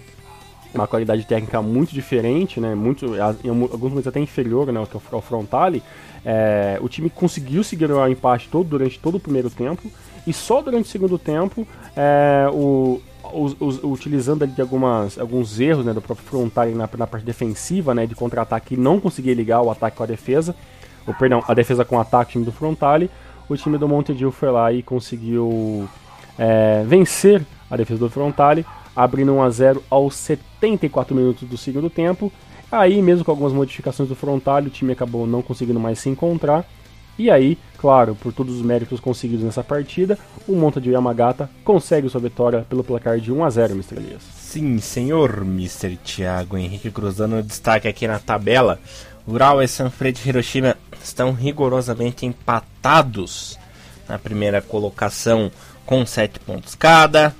uma 0.73 0.87
qualidade 0.87 1.25
técnica 1.25 1.61
muito 1.61 1.93
diferente, 1.93 2.59
né, 2.59 2.73
muito, 2.75 3.15
em 3.43 3.49
alguns 3.49 3.89
momentos 3.89 4.07
até 4.07 4.19
inferior 4.19 4.71
né, 4.71 4.83
ao 5.11 5.21
Frontale, 5.21 5.83
é, 6.25 6.79
o 6.81 6.87
time 6.87 7.09
conseguiu 7.09 7.63
seguir 7.63 7.91
o 7.91 8.07
empate 8.07 8.47
todo 8.49 8.69
durante 8.69 8.99
todo 8.99 9.15
o 9.15 9.19
primeiro 9.19 9.49
tempo. 9.49 9.91
E 10.25 10.31
só 10.31 10.61
durante 10.61 10.85
o 10.85 10.89
segundo 10.89 11.17
tempo 11.17 11.67
é, 11.95 12.47
o, 12.53 13.01
utilizando 13.83 14.45
de 14.45 14.61
algumas, 14.61 15.17
alguns 15.17 15.59
erros 15.59 15.85
né, 15.85 15.93
do 15.93 16.01
próprio 16.01 16.25
Frontale 16.25 16.73
na, 16.73 16.87
na 16.97 17.07
parte 17.07 17.25
defensiva, 17.25 17.93
né, 17.93 18.05
de 18.05 18.15
contra-ataque, 18.15 18.77
não 18.77 18.99
conseguia 18.99 19.33
ligar 19.33 19.61
o 19.61 19.71
ataque 19.71 19.97
com 19.97 20.03
a 20.03 20.07
defesa 20.07 20.55
o 21.05 21.13
perdão, 21.13 21.43
a 21.47 21.53
defesa 21.53 21.83
com 21.83 21.99
ataque 21.99 22.33
time 22.33 22.45
do 22.45 22.51
Frontale, 22.51 23.09
o 23.49 23.57
time 23.57 23.77
do 23.77 23.87
Montedio 23.87 24.31
foi 24.31 24.51
lá 24.51 24.71
e 24.71 24.81
conseguiu 24.81 25.87
é, 26.37 26.83
vencer 26.85 27.43
a 27.69 27.75
defesa 27.75 27.99
do 27.99 28.09
Frontale, 28.09 28.65
abrindo 28.95 29.33
1 29.33 29.41
a 29.41 29.49
0 29.49 29.83
aos 29.89 30.15
74 30.15 31.15
minutos 31.15 31.47
do 31.47 31.57
segundo 31.57 31.89
tempo. 31.89 32.31
Aí, 32.71 33.01
mesmo 33.01 33.25
com 33.25 33.31
algumas 33.31 33.53
modificações 33.53 34.07
do 34.07 34.15
Frontale, 34.15 34.67
o 34.67 34.71
time 34.71 34.93
acabou 34.93 35.27
não 35.27 35.41
conseguindo 35.41 35.79
mais 35.79 35.99
se 35.99 36.09
encontrar. 36.09 36.65
E 37.17 37.29
aí, 37.29 37.57
claro, 37.77 38.15
por 38.15 38.31
todos 38.31 38.55
os 38.55 38.61
méritos 38.61 38.99
conseguidos 38.99 39.43
nessa 39.43 39.63
partida, 39.63 40.17
o 40.47 40.55
Monta 40.55 40.79
de 40.79 40.91
Yamagata 40.91 41.49
consegue 41.63 42.09
sua 42.09 42.21
vitória 42.21 42.65
pelo 42.69 42.83
placar 42.83 43.19
de 43.19 43.31
1 43.31 43.43
a 43.43 43.49
0, 43.49 43.73
Mr. 43.73 43.97
Elias. 43.97 44.23
Sim, 44.33 44.79
senhor 44.79 45.43
Mr. 45.43 45.97
Thiago 45.97 46.57
Henrique 46.57 46.89
cruzando 46.89 47.43
destaque 47.43 47.87
aqui 47.87 48.07
na 48.07 48.19
tabela. 48.19 48.79
Ural 49.27 49.61
e 49.61 49.67
Sanfrecce 49.67 50.27
Hiroshima 50.27 50.75
estão 51.03 51.31
rigorosamente 51.31 52.25
empatados 52.25 53.59
na 54.07 54.17
primeira 54.17 54.61
colocação 54.61 55.51
com 55.85 56.05
7 56.05 56.39
pontos 56.39 56.75
cada, 56.75 57.35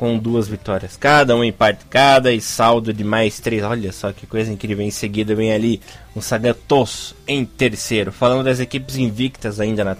com 0.00 0.16
duas 0.16 0.48
vitórias 0.48 0.96
cada, 0.96 1.36
um 1.36 1.44
empate 1.44 1.84
cada 1.84 2.32
e 2.32 2.40
saldo 2.40 2.90
de 2.90 3.04
mais 3.04 3.38
3. 3.38 3.64
Olha 3.64 3.92
só 3.92 4.10
que 4.14 4.26
coisa 4.26 4.50
incrível. 4.50 4.82
Em 4.82 4.90
seguida 4.90 5.34
vem 5.34 5.52
ali 5.52 5.78
o 6.14 6.22
Sagatos 6.22 7.14
em 7.28 7.44
terceiro. 7.44 8.10
Falando 8.10 8.44
das 8.44 8.60
equipes 8.60 8.96
invictas 8.96 9.60
ainda 9.60 9.84
na, 9.84 9.96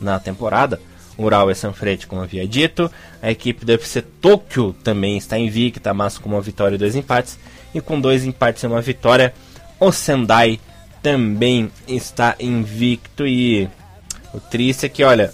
na 0.00 0.18
temporada, 0.18 0.80
Ural 1.18 1.50
e 1.50 1.54
Sanfrecce, 1.54 2.06
como 2.06 2.22
havia 2.22 2.48
dito. 2.48 2.90
A 3.20 3.30
equipe 3.30 3.66
do 3.66 3.72
UFC 3.72 4.00
Tóquio 4.00 4.74
também 4.82 5.18
está 5.18 5.38
invicta, 5.38 5.92
mas 5.92 6.16
com 6.16 6.30
uma 6.30 6.40
vitória 6.40 6.76
e 6.76 6.78
dois 6.78 6.96
empates. 6.96 7.38
E 7.74 7.80
com 7.82 8.00
dois 8.00 8.24
empates 8.24 8.62
e 8.62 8.66
uma 8.66 8.80
vitória, 8.80 9.34
o 9.78 9.92
Sendai 9.92 10.58
também 11.02 11.70
está 11.86 12.36
invicto 12.40 13.26
e 13.26 13.68
o 14.32 14.40
triste 14.40 14.86
é 14.86 14.88
que, 14.88 15.04
olha, 15.04 15.30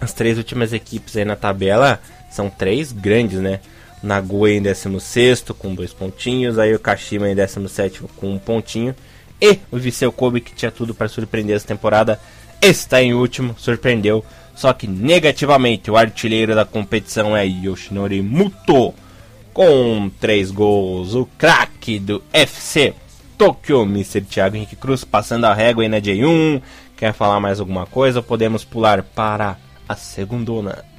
as 0.00 0.12
três 0.12 0.36
últimas 0.36 0.72
equipes 0.72 1.16
aí 1.16 1.24
na 1.24 1.36
tabela 1.36 2.00
são 2.34 2.50
três 2.50 2.92
grandes, 2.92 3.40
né? 3.40 3.60
Nagoya 4.02 4.54
em 4.54 4.62
16 4.62 5.44
com 5.58 5.74
dois 5.74 5.92
pontinhos, 5.92 6.58
aí 6.58 6.74
o 6.74 6.78
Kashima 6.78 7.30
em 7.30 7.34
17 7.34 8.02
com 8.16 8.32
um 8.32 8.38
pontinho. 8.38 8.94
E 9.40 9.58
o 9.70 9.78
Viseu 9.78 10.12
Kobe, 10.12 10.40
que 10.40 10.54
tinha 10.54 10.70
tudo 10.70 10.94
para 10.94 11.08
surpreender 11.08 11.56
essa 11.56 11.66
temporada, 11.66 12.20
está 12.60 13.02
em 13.02 13.14
último, 13.14 13.54
surpreendeu. 13.58 14.24
Só 14.54 14.72
que 14.72 14.86
negativamente, 14.86 15.90
o 15.90 15.96
artilheiro 15.96 16.54
da 16.54 16.64
competição 16.64 17.36
é 17.36 17.44
Yoshinori 17.44 18.20
Muto, 18.20 18.94
com 19.52 20.10
três 20.20 20.50
gols. 20.50 21.14
O 21.14 21.26
craque 21.38 21.98
do 21.98 22.22
FC 22.32 22.94
Tokyo, 23.38 23.82
Mr. 23.82 24.22
Thiago 24.22 24.56
Henrique 24.56 24.76
Cruz, 24.76 25.02
passando 25.02 25.44
a 25.44 25.54
régua 25.54 25.82
aí 25.82 25.88
na 25.88 26.00
J1. 26.00 26.62
Quer 26.96 27.12
falar 27.12 27.40
mais 27.40 27.58
alguma 27.58 27.86
coisa? 27.86 28.22
Podemos 28.22 28.64
pular 28.64 29.02
para 29.02 29.56
a 29.88 29.96
segundona. 29.96 30.93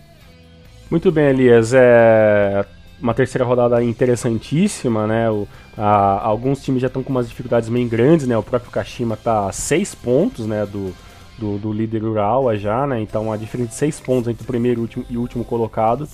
Muito 0.89 1.11
bem, 1.11 1.25
Elias. 1.25 1.73
É 1.73 2.65
uma 3.01 3.13
terceira 3.13 3.43
rodada 3.43 3.83
interessantíssima, 3.83 5.07
né? 5.07 5.29
O, 5.29 5.47
a, 5.77 6.25
alguns 6.25 6.61
times 6.63 6.81
já 6.81 6.87
estão 6.87 7.03
com 7.03 7.09
umas 7.09 7.27
dificuldades 7.27 7.69
bem 7.69 7.87
grandes, 7.87 8.27
né? 8.27 8.37
O 8.37 8.43
próprio 8.43 8.71
Kashima 8.71 9.15
está 9.15 9.47
a 9.47 9.51
seis 9.51 9.95
pontos, 9.95 10.45
né? 10.45 10.65
Do, 10.65 10.93
do, 11.37 11.57
do 11.57 11.73
líder 11.73 12.03
Urawa 12.03 12.55
já, 12.55 12.85
né? 12.85 13.01
Então 13.01 13.31
a 13.31 13.37
diferença 13.37 13.69
de 13.69 13.75
seis 13.75 13.99
pontos 13.99 14.29
entre 14.29 14.43
o 14.43 14.47
primeiro 14.47 14.79
e 14.79 14.81
o 14.81 14.83
último, 14.83 15.05
e 15.09 15.17
último 15.17 15.43
colocado. 15.43 16.07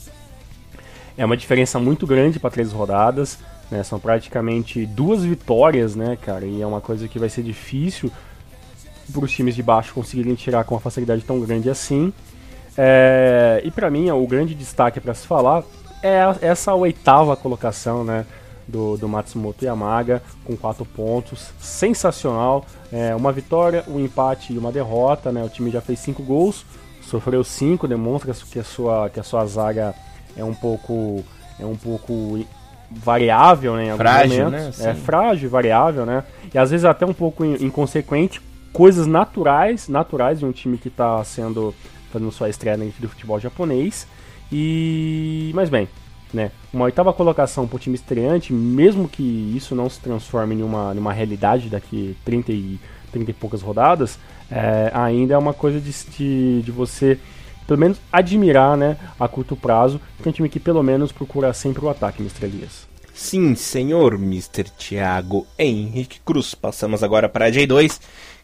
É 1.18 1.26
uma 1.26 1.38
diferença 1.38 1.78
muito 1.78 2.08
grande 2.08 2.40
para 2.40 2.50
três 2.50 2.72
rodadas. 2.72 3.38
Né? 3.70 3.84
São 3.84 4.00
praticamente 4.00 4.86
duas 4.86 5.24
vitórias, 5.24 5.96
né, 5.96 6.18
cara? 6.20 6.46
E 6.46 6.62
é 6.62 6.66
uma 6.66 6.82
coisa 6.82 7.08
que 7.08 7.20
vai 7.20 7.30
ser 7.30 7.44
difícil 7.44 8.12
para 9.12 9.26
os 9.26 9.32
times 9.32 9.56
de 9.56 9.62
baixo 9.62 9.94
conseguirem 9.94 10.36
tirar 10.36 10.64
com 10.64 10.76
uma 10.76 10.82
facilidade 10.82 11.22
tão 11.24 11.40
grande 11.42 11.70
assim. 11.70 12.14
É, 12.78 13.62
e 13.64 13.72
para 13.72 13.90
mim, 13.90 14.10
o 14.12 14.26
grande 14.26 14.56
destaque 14.56 15.00
para 15.00 15.14
se 15.14 15.28
falar 15.28 15.64
é 16.02 16.20
essa 16.42 16.74
oitava 16.74 17.36
colocação, 17.36 18.04
né? 18.04 18.26
Do, 18.68 18.96
do 18.96 19.10
Matsumoto 19.10 19.66
Yamaga 19.66 20.22
com 20.46 20.56
quatro 20.56 20.86
pontos, 20.86 21.52
sensacional. 21.60 22.66
É, 22.92 23.14
uma 23.14 23.32
vitória, 23.32 23.84
um 23.88 24.00
empate 24.00 24.54
e 24.54 24.58
uma 24.58 24.72
derrota. 24.72 25.30
Né? 25.32 25.44
O 25.44 25.50
time 25.50 25.70
já 25.70 25.82
fez 25.82 26.00
cinco 26.00 26.24
gols, 26.24 26.66
sofreu 27.02 27.44
cinco, 27.44 27.86
demonstra 27.86 28.34
que 28.34 28.60
a 28.60 28.64
sua, 28.64 29.10
que 29.10 29.20
a 29.20 29.24
sua 29.24 29.46
zaga 29.46 29.94
é 30.38 30.44
um 30.44 30.54
pouco 30.54 31.24
é 31.60 31.66
um 31.66 31.76
pouco 31.76 32.46
variável, 32.90 33.76
né? 33.76 33.94
Em 33.94 33.98
frágil, 33.98 34.46
momentos. 34.46 34.80
né? 34.80 34.92
É 34.92 34.94
frágil, 34.94 35.50
variável, 35.50 36.06
né? 36.06 36.24
E 36.54 36.58
às 36.58 36.72
vezes 36.72 36.86
até 36.86 37.06
um 37.06 37.14
pouco 37.14 37.44
inconsequente. 37.46 38.42
Coisas 38.74 39.06
naturais, 39.06 39.90
naturais 39.90 40.40
de 40.40 40.46
um 40.46 40.52
time 40.52 40.78
que 40.78 40.88
está 40.88 41.22
sendo 41.26 41.76
fazendo 42.12 42.32
sua 42.32 42.50
estreia 42.50 42.78
dentro 42.78 43.02
do 43.02 43.10
futebol 43.10 43.40
japonês. 43.40 44.08
E 44.52 45.52
mas 45.54 45.70
bem, 45.70 45.88
né? 46.34 46.52
Uma 46.74 46.86
oitava 46.86 47.14
colocação 47.14 47.68
para 47.68 47.76
o 47.76 47.80
time 47.80 47.96
estreante, 47.96 48.54
mesmo 48.54 49.08
que 49.08 49.54
isso 49.56 49.76
não 49.76 49.90
se 49.90 50.00
transforme 50.00 50.56
em 50.56 50.64
uma, 50.64 50.94
em 50.94 51.00
uma 51.00 51.14
realidade 51.14 51.70
daqui 51.70 52.16
30 52.26 52.52
e, 52.52 52.80
30 53.12 53.32
e 53.32 53.34
poucas 53.34 53.62
rodadas, 53.62 54.20
é, 54.50 54.92
ainda 54.94 55.34
é 55.34 55.38
uma 55.38 55.54
coisa 55.54 55.80
de, 55.80 55.92
de, 56.18 56.62
de 56.62 56.72
você 56.72 57.18
pelo 57.68 57.80
menos 57.80 58.00
admirar, 58.12 58.76
né, 58.76 58.98
a 59.18 59.28
curto 59.28 59.56
prazo, 59.56 60.02
que 60.22 60.28
é 60.28 60.30
um 60.30 60.34
time 60.34 60.50
que 60.50 60.60
pelo 60.60 60.84
menos 60.84 61.12
procura 61.12 61.54
sempre 61.54 61.86
o 61.86 61.90
ataque, 61.90 62.22
Mr. 62.22 62.46
Elias. 62.46 62.88
Sim, 63.14 63.56
senhor 63.56 64.16
Mr. 64.16 64.66
Thiago 64.78 65.46
Henrique 65.58 66.20
Cruz. 66.26 66.54
Passamos 66.54 67.04
agora 67.04 67.30
para 67.30 67.46
a 67.46 67.52
J2, 67.52 68.00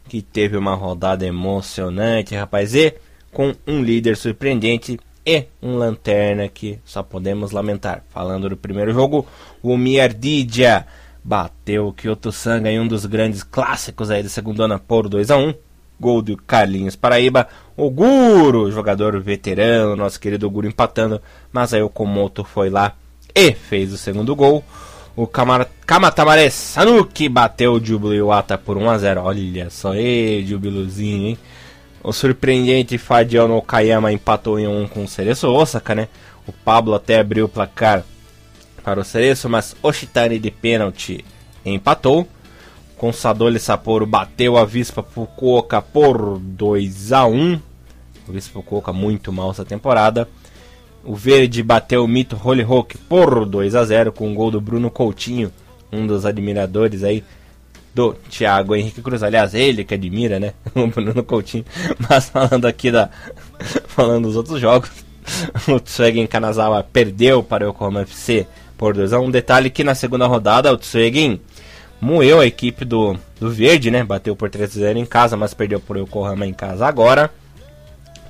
que 0.08 0.22
teve 0.22 0.56
uma 0.56 0.74
rodada 0.74 1.26
emocionante, 1.26 2.34
rapaz, 2.34 2.74
e 2.74 2.94
com 3.38 3.54
um 3.68 3.80
líder 3.84 4.16
surpreendente 4.16 4.98
e 5.24 5.44
um 5.62 5.76
lanterna 5.76 6.48
que 6.48 6.80
só 6.84 7.04
podemos 7.04 7.52
lamentar. 7.52 8.02
Falando 8.08 8.48
do 8.48 8.56
primeiro 8.56 8.92
jogo, 8.92 9.24
o 9.62 9.76
Miardidia 9.76 10.84
bateu 11.22 11.86
o 11.86 11.92
Kyoto 11.92 12.32
Sanga 12.32 12.68
em 12.68 12.80
um 12.80 12.88
dos 12.88 13.06
grandes 13.06 13.44
clássicos 13.44 14.10
aí 14.10 14.24
da 14.24 14.28
segunda 14.28 14.64
ano 14.64 14.80
por 14.80 15.08
2 15.08 15.30
a 15.30 15.36
1 15.36 15.54
Gol 16.00 16.20
do 16.20 16.36
Carlinhos 16.36 16.96
Paraíba. 16.96 17.46
O 17.76 17.88
Guro, 17.90 18.72
jogador 18.72 19.20
veterano, 19.20 19.94
nosso 19.94 20.18
querido 20.18 20.50
Guro 20.50 20.66
empatando. 20.66 21.22
Mas 21.52 21.72
aí 21.72 21.80
o 21.80 21.88
Komoto 21.88 22.42
foi 22.42 22.68
lá 22.68 22.96
e 23.32 23.52
fez 23.52 23.92
o 23.92 23.96
segundo 23.96 24.34
gol. 24.34 24.64
O 25.14 25.28
Kamatamare 25.28 26.50
Sanuki 26.50 27.28
bateu 27.28 27.74
o 27.74 27.84
Jubilo 27.84 28.14
Iwata 28.16 28.58
por 28.58 28.76
1x0. 28.76 29.22
Olha 29.22 29.70
só, 29.70 29.94
ei, 29.94 30.44
Jubiluzinho, 30.44 31.28
hein? 31.28 31.38
O 32.02 32.12
surpreendente 32.12 32.96
Fadiel 32.96 33.50
Okayama 33.56 34.12
empatou 34.12 34.58
em 34.58 34.66
1 34.66 34.82
um 34.82 34.88
com 34.88 35.04
o 35.04 35.08
Cereço 35.08 35.48
Osaka, 35.48 35.94
né? 35.94 36.08
O 36.46 36.52
Pablo 36.52 36.94
até 36.94 37.18
abriu 37.18 37.46
o 37.46 37.48
placar 37.48 38.04
para 38.84 39.00
o 39.00 39.04
Cereço, 39.04 39.48
mas 39.48 39.76
Oshitani 39.82 40.38
de 40.38 40.50
pênalti 40.50 41.24
empatou. 41.64 42.26
Consadole 42.96 43.58
Sapporo 43.58 44.06
bateu 44.06 44.56
a 44.56 44.64
Vispa 44.64 45.02
Fukuoka 45.02 45.80
por 45.80 46.38
2 46.38 47.12
a 47.12 47.26
1 47.26 47.60
O 48.26 48.32
Vispa 48.32 48.54
Fukuoka 48.54 48.92
muito 48.92 49.32
mal 49.32 49.50
essa 49.50 49.64
temporada. 49.64 50.28
O 51.04 51.14
Verde 51.14 51.62
bateu 51.62 52.04
o 52.04 52.08
Mito 52.08 52.40
Holy 52.42 52.62
Rock 52.62 52.98
por 52.98 53.44
2 53.44 53.74
a 53.74 53.84
0 53.84 54.12
com 54.12 54.28
o 54.28 54.30
um 54.30 54.34
gol 54.34 54.50
do 54.50 54.60
Bruno 54.60 54.90
Coutinho, 54.90 55.52
um 55.92 56.06
dos 56.06 56.26
admiradores 56.26 57.04
aí 57.04 57.22
do 57.94 58.14
Thiago 58.30 58.74
Henrique 58.74 59.02
Cruz. 59.02 59.22
Aliás, 59.22 59.54
ele 59.54 59.84
que 59.84 59.94
admira, 59.94 60.38
né? 60.38 60.52
O 60.74 60.86
Bruno 60.86 61.22
Coutinho. 61.22 61.64
Mas 62.08 62.28
falando 62.28 62.66
aqui 62.66 62.90
da. 62.90 63.10
falando 63.88 64.24
dos 64.24 64.36
outros 64.36 64.60
jogos. 64.60 64.90
O 65.68 65.78
Tsuegen 65.78 66.26
Kanazawa 66.26 66.82
perdeu 66.82 67.42
para 67.42 67.64
o 67.64 67.68
Yokohama 67.68 68.00
FC 68.00 68.46
por 68.78 68.96
2x1. 68.96 69.22
Um 69.22 69.30
detalhe 69.30 69.68
que 69.68 69.84
na 69.84 69.94
segunda 69.94 70.26
rodada 70.26 70.72
o 70.72 70.76
Tsuegen 70.78 71.38
moeu 72.00 72.40
a 72.40 72.46
equipe 72.46 72.84
do, 72.84 73.14
do 73.38 73.50
Verde, 73.50 73.90
né? 73.90 74.02
Bateu 74.02 74.34
por 74.34 74.48
3x0 74.48 74.96
em 74.96 75.04
casa, 75.04 75.36
mas 75.36 75.52
perdeu 75.52 75.80
por 75.80 75.98
Yokohama 75.98 76.46
em 76.46 76.54
casa 76.54 76.86
agora. 76.86 77.30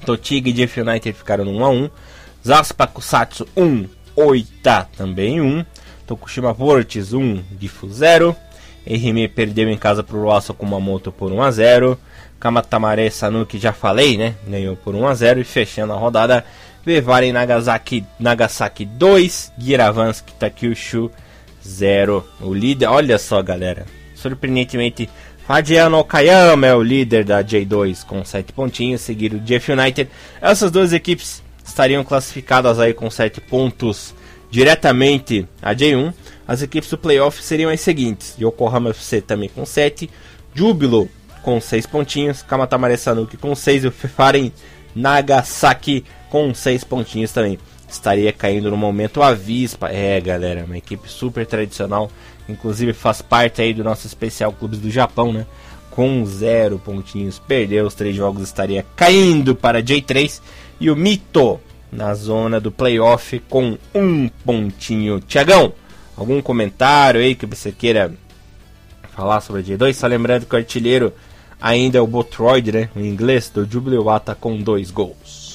Totig 0.04 0.48
e 0.48 0.52
Jeff 0.52 0.80
United 0.80 1.12
ficaram 1.16 1.44
no 1.44 1.52
1x1. 1.52 1.90
Zaspa 2.46 2.86
Kusatsu 2.86 3.46
1, 3.56 3.86
Oita 4.16 4.88
também 4.96 5.40
1. 5.40 5.64
Tokushima 6.06 6.52
Vortis 6.52 7.12
1, 7.12 7.42
Gifu 7.60 7.88
0. 7.90 8.34
Ehime 8.88 9.28
perdeu 9.28 9.68
em 9.68 9.76
casa 9.76 10.02
para 10.02 10.16
o 10.16 10.22
Rosso 10.22 10.54
Kumamoto 10.54 11.12
por 11.12 11.30
1x0. 11.30 11.98
Kamatamare 12.40 13.10
Sanuki, 13.10 13.58
já 13.58 13.72
falei, 13.72 14.16
né? 14.16 14.34
Ganhou 14.46 14.76
por 14.76 14.94
1x0. 14.94 15.40
E 15.40 15.44
fechando 15.44 15.92
a 15.92 15.96
rodada, 15.96 16.42
Vevaren 16.86 17.32
Nagasaki, 17.32 18.02
Nagasaki 18.18 18.86
2, 18.86 19.52
Giravansky 19.58 20.32
Takyushu 20.32 21.10
0. 21.62 22.24
O 22.40 22.54
líder, 22.54 22.86
olha 22.86 23.18
só, 23.18 23.42
galera. 23.42 23.84
Surpreendentemente, 24.14 25.10
Fadiano 25.46 25.98
Okayama 25.98 26.66
é 26.66 26.74
o 26.74 26.82
líder 26.82 27.24
da 27.24 27.44
J2 27.44 28.06
com 28.06 28.24
7 28.24 28.54
pontinhos, 28.54 29.02
seguido 29.02 29.38
Jeff 29.40 29.70
United. 29.70 30.10
Essas 30.40 30.70
duas 30.70 30.94
equipes 30.94 31.42
estariam 31.62 32.02
classificadas 32.02 32.78
aí 32.78 32.94
com 32.94 33.10
7 33.10 33.40
pontos 33.42 34.14
diretamente 34.50 35.46
a 35.60 35.74
J1. 35.74 36.14
As 36.48 36.62
equipes 36.62 36.88
do 36.88 36.96
playoff 36.96 37.44
seriam 37.44 37.70
as 37.70 37.82
seguintes: 37.82 38.34
Yokohama 38.40 38.90
FC 38.90 39.20
também 39.20 39.50
com 39.50 39.66
7, 39.66 40.08
Júbilo 40.54 41.08
com 41.42 41.60
6 41.60 41.86
pontinhos, 41.86 42.42
Kamatamare 42.42 42.96
Sanuki 42.96 43.36
com 43.36 43.54
6 43.54 43.84
e 43.84 43.86
o 43.86 43.92
Fefaren 43.92 44.50
Nagasaki 44.94 46.04
com 46.30 46.52
6 46.54 46.84
pontinhos 46.84 47.32
também. 47.32 47.58
Estaria 47.88 48.32
caindo 48.32 48.70
no 48.70 48.76
momento 48.76 49.22
a 49.22 49.32
Vispa. 49.32 49.88
É, 49.88 50.20
galera, 50.20 50.64
uma 50.64 50.76
equipe 50.76 51.08
super 51.08 51.46
tradicional. 51.46 52.10
Inclusive 52.48 52.92
faz 52.92 53.22
parte 53.22 53.62
aí 53.62 53.72
do 53.72 53.84
nosso 53.84 54.06
especial 54.06 54.52
Clubes 54.52 54.78
do 54.78 54.90
Japão, 54.90 55.32
né? 55.32 55.46
Com 55.90 56.24
0 56.24 56.78
pontinhos, 56.78 57.38
perdeu 57.38 57.86
os 57.86 57.94
três 57.94 58.14
jogos, 58.14 58.42
estaria 58.42 58.84
caindo 58.94 59.54
para 59.54 59.82
J3. 59.82 60.40
E 60.80 60.90
o 60.90 60.96
Mito 60.96 61.58
na 61.90 62.14
zona 62.14 62.60
do 62.60 62.70
playoff 62.70 63.38
com 63.48 63.78
um 63.94 64.28
pontinho. 64.44 65.20
Tiagão, 65.20 65.72
algum 66.18 66.42
comentário 66.42 67.20
aí 67.20 67.34
que 67.34 67.46
você 67.46 67.70
queira 67.70 68.12
falar 69.14 69.40
sobre 69.40 69.60
a 69.60 69.64
J2? 69.64 69.94
Só 69.94 70.06
lembrando 70.06 70.46
que 70.46 70.54
o 70.54 70.58
artilheiro 70.58 71.12
ainda 71.60 71.98
é 71.98 72.00
o 72.00 72.06
Botroid, 72.06 72.72
né? 72.72 72.90
O 72.94 73.00
inglês 73.00 73.50
do 73.50 73.64
Jubileewata 73.64 74.34
com 74.34 74.56
dois 74.56 74.90
gols. 74.90 75.48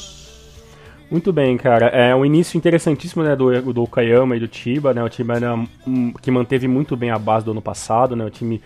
Muito 1.12 1.32
bem, 1.32 1.58
cara. 1.58 1.88
É 1.88 2.16
um 2.16 2.26
início 2.26 2.58
interessantíssimo 2.58 3.24
né, 3.24 3.36
do, 3.36 3.74
do 3.74 3.84
Okayama 3.84 4.36
e 4.36 4.40
do 4.40 4.54
Chiba, 4.54 4.94
né? 4.94 5.04
O 5.04 5.10
time 5.10 5.34
era, 5.36 5.54
um, 5.86 6.12
que 6.14 6.32
manteve 6.32 6.68
muito 6.68 6.98
bem 6.98 7.12
a 7.12 7.20
base 7.20 7.46
do 7.46 7.52
ano 7.52 7.62
passado, 7.62 8.16
né? 8.16 8.26
O 8.26 8.32
time 8.32 8.62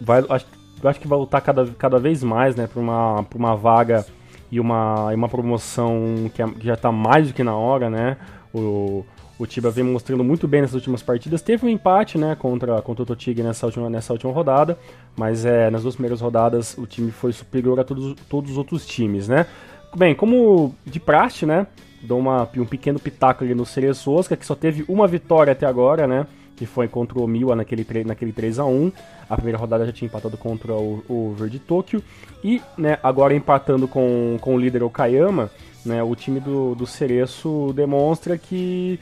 vai, 0.00 0.24
acho, 0.28 0.46
acho 0.84 1.00
que 1.00 1.08
vai 1.08 1.18
lutar 1.18 1.40
cada, 1.40 1.66
cada 1.66 1.98
vez 1.98 2.22
mais, 2.22 2.54
né? 2.54 2.68
Para 2.68 2.80
uma, 2.80 3.26
uma 3.34 3.56
vaga 3.56 4.06
e 4.52 4.60
uma, 4.60 5.08
e 5.10 5.16
uma 5.16 5.28
promoção 5.28 6.30
que, 6.32 6.40
é, 6.40 6.46
que 6.46 6.64
já 6.64 6.74
está 6.74 6.92
mais 6.92 7.26
do 7.26 7.34
que 7.34 7.42
na 7.42 7.56
hora, 7.56 7.90
né? 7.90 8.18
O, 8.54 9.04
o 9.38 9.46
Tiba 9.46 9.70
vem 9.70 9.84
mostrando 9.84 10.22
muito 10.22 10.46
bem 10.46 10.60
nessas 10.60 10.76
últimas 10.76 11.02
partidas. 11.02 11.42
Teve 11.42 11.66
um 11.66 11.68
empate, 11.68 12.16
né, 12.16 12.36
contra, 12.36 12.80
contra 12.82 13.02
o 13.02 13.06
Totig 13.06 13.42
nessa 13.42 13.66
última, 13.66 13.90
nessa 13.90 14.12
última 14.12 14.32
rodada, 14.32 14.78
mas 15.16 15.44
é, 15.44 15.70
nas 15.70 15.82
duas 15.82 15.94
primeiras 15.94 16.20
rodadas 16.20 16.76
o 16.78 16.86
time 16.86 17.10
foi 17.10 17.32
superior 17.32 17.80
a 17.80 17.84
todos, 17.84 18.14
todos 18.28 18.52
os 18.52 18.58
outros 18.58 18.86
times, 18.86 19.28
né? 19.28 19.46
Bem, 19.96 20.14
como 20.14 20.74
de 20.84 20.98
praxe, 20.98 21.46
né, 21.46 21.66
dou 22.02 22.18
uma, 22.18 22.48
um 22.56 22.64
pequeno 22.64 22.98
pitaco 22.98 23.44
ali 23.44 23.54
no 23.54 23.64
Cereço 23.64 24.10
Oscar, 24.12 24.36
que 24.36 24.46
só 24.46 24.54
teve 24.54 24.84
uma 24.88 25.06
vitória 25.06 25.52
até 25.52 25.66
agora, 25.66 26.06
né, 26.06 26.26
que 26.56 26.66
foi 26.66 26.86
contra 26.88 27.18
o 27.18 27.26
Miwa 27.26 27.56
naquele, 27.56 27.86
naquele 28.04 28.32
3 28.32 28.58
a 28.60 28.64
1 28.64 28.92
A 29.28 29.34
primeira 29.36 29.58
rodada 29.58 29.84
já 29.84 29.92
tinha 29.92 30.06
empatado 30.06 30.36
contra 30.36 30.72
o, 30.72 31.02
o 31.08 31.34
Verde 31.36 31.58
Tóquio. 31.58 32.02
E 32.42 32.62
né, 32.78 32.98
agora 33.02 33.34
empatando 33.34 33.88
com, 33.88 34.36
com 34.40 34.54
o 34.54 34.58
líder 34.58 34.82
Okayama, 34.82 35.50
né, 35.84 36.02
o 36.02 36.14
time 36.14 36.40
do, 36.40 36.74
do 36.74 36.86
Cereço 36.86 37.72
demonstra 37.74 38.38
que 38.38 39.00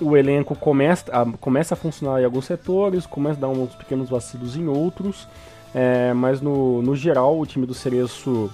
o 0.00 0.16
elenco 0.16 0.54
começa 0.54 1.04
a, 1.12 1.24
começa 1.24 1.74
a 1.74 1.76
funcionar 1.76 2.20
em 2.20 2.24
alguns 2.24 2.46
setores, 2.46 3.06
começa 3.06 3.38
a 3.38 3.40
dar 3.40 3.48
uns 3.48 3.74
pequenos 3.74 4.08
vacilos 4.08 4.56
em 4.56 4.66
outros. 4.66 5.28
É, 5.74 6.12
mas 6.12 6.40
no, 6.40 6.82
no 6.82 6.96
geral 6.96 7.38
o 7.38 7.46
time 7.46 7.64
do 7.64 7.74
Cereço 7.74 8.50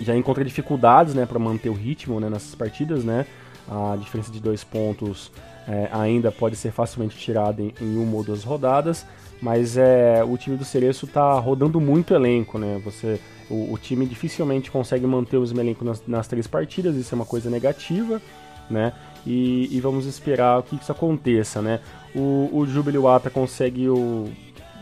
já 0.00 0.16
encontra 0.16 0.44
dificuldades 0.44 1.14
né, 1.14 1.24
para 1.24 1.38
manter 1.38 1.68
o 1.68 1.74
ritmo 1.74 2.18
né, 2.18 2.28
nessas 2.28 2.54
partidas. 2.54 3.04
Né? 3.04 3.26
A 3.68 3.96
diferença 3.96 4.32
de 4.32 4.40
dois 4.40 4.64
pontos 4.64 5.30
é, 5.68 5.88
ainda 5.92 6.32
pode 6.32 6.56
ser 6.56 6.72
facilmente 6.72 7.16
tirada 7.16 7.62
em, 7.62 7.72
em, 7.80 7.96
uma 7.96 8.16
ou 8.16 8.24
duas 8.24 8.42
rodadas, 8.42 9.06
mas 9.40 9.76
é, 9.76 10.22
o 10.24 10.36
time 10.36 10.56
do 10.56 10.64
Cereço 10.64 11.06
está 11.06 11.38
rodando 11.38 11.80
muito 11.80 12.14
elenco, 12.14 12.58
né? 12.58 12.80
Você, 12.84 13.20
o, 13.48 13.72
o, 13.72 13.78
time 13.78 14.04
dificilmente 14.06 14.70
consegue 14.70 15.06
manter 15.06 15.36
o 15.36 15.40
mesmo 15.40 15.60
elenco 15.60 15.84
nas, 15.84 16.04
nas, 16.06 16.26
três 16.26 16.46
partidas, 16.46 16.96
isso 16.96 17.14
é 17.14 17.16
uma 17.16 17.24
coisa 17.24 17.48
negativa, 17.48 18.20
né? 18.68 18.92
E, 19.26 19.68
e 19.70 19.80
vamos 19.80 20.06
esperar 20.06 20.62
que 20.62 20.76
isso 20.76 20.90
aconteça, 20.90 21.60
né? 21.60 21.80
O, 22.14 22.48
o 22.52 22.66
Jubilee 22.66 22.98
Wata 22.98 23.30
consegue 23.30 23.88
o... 23.88 24.28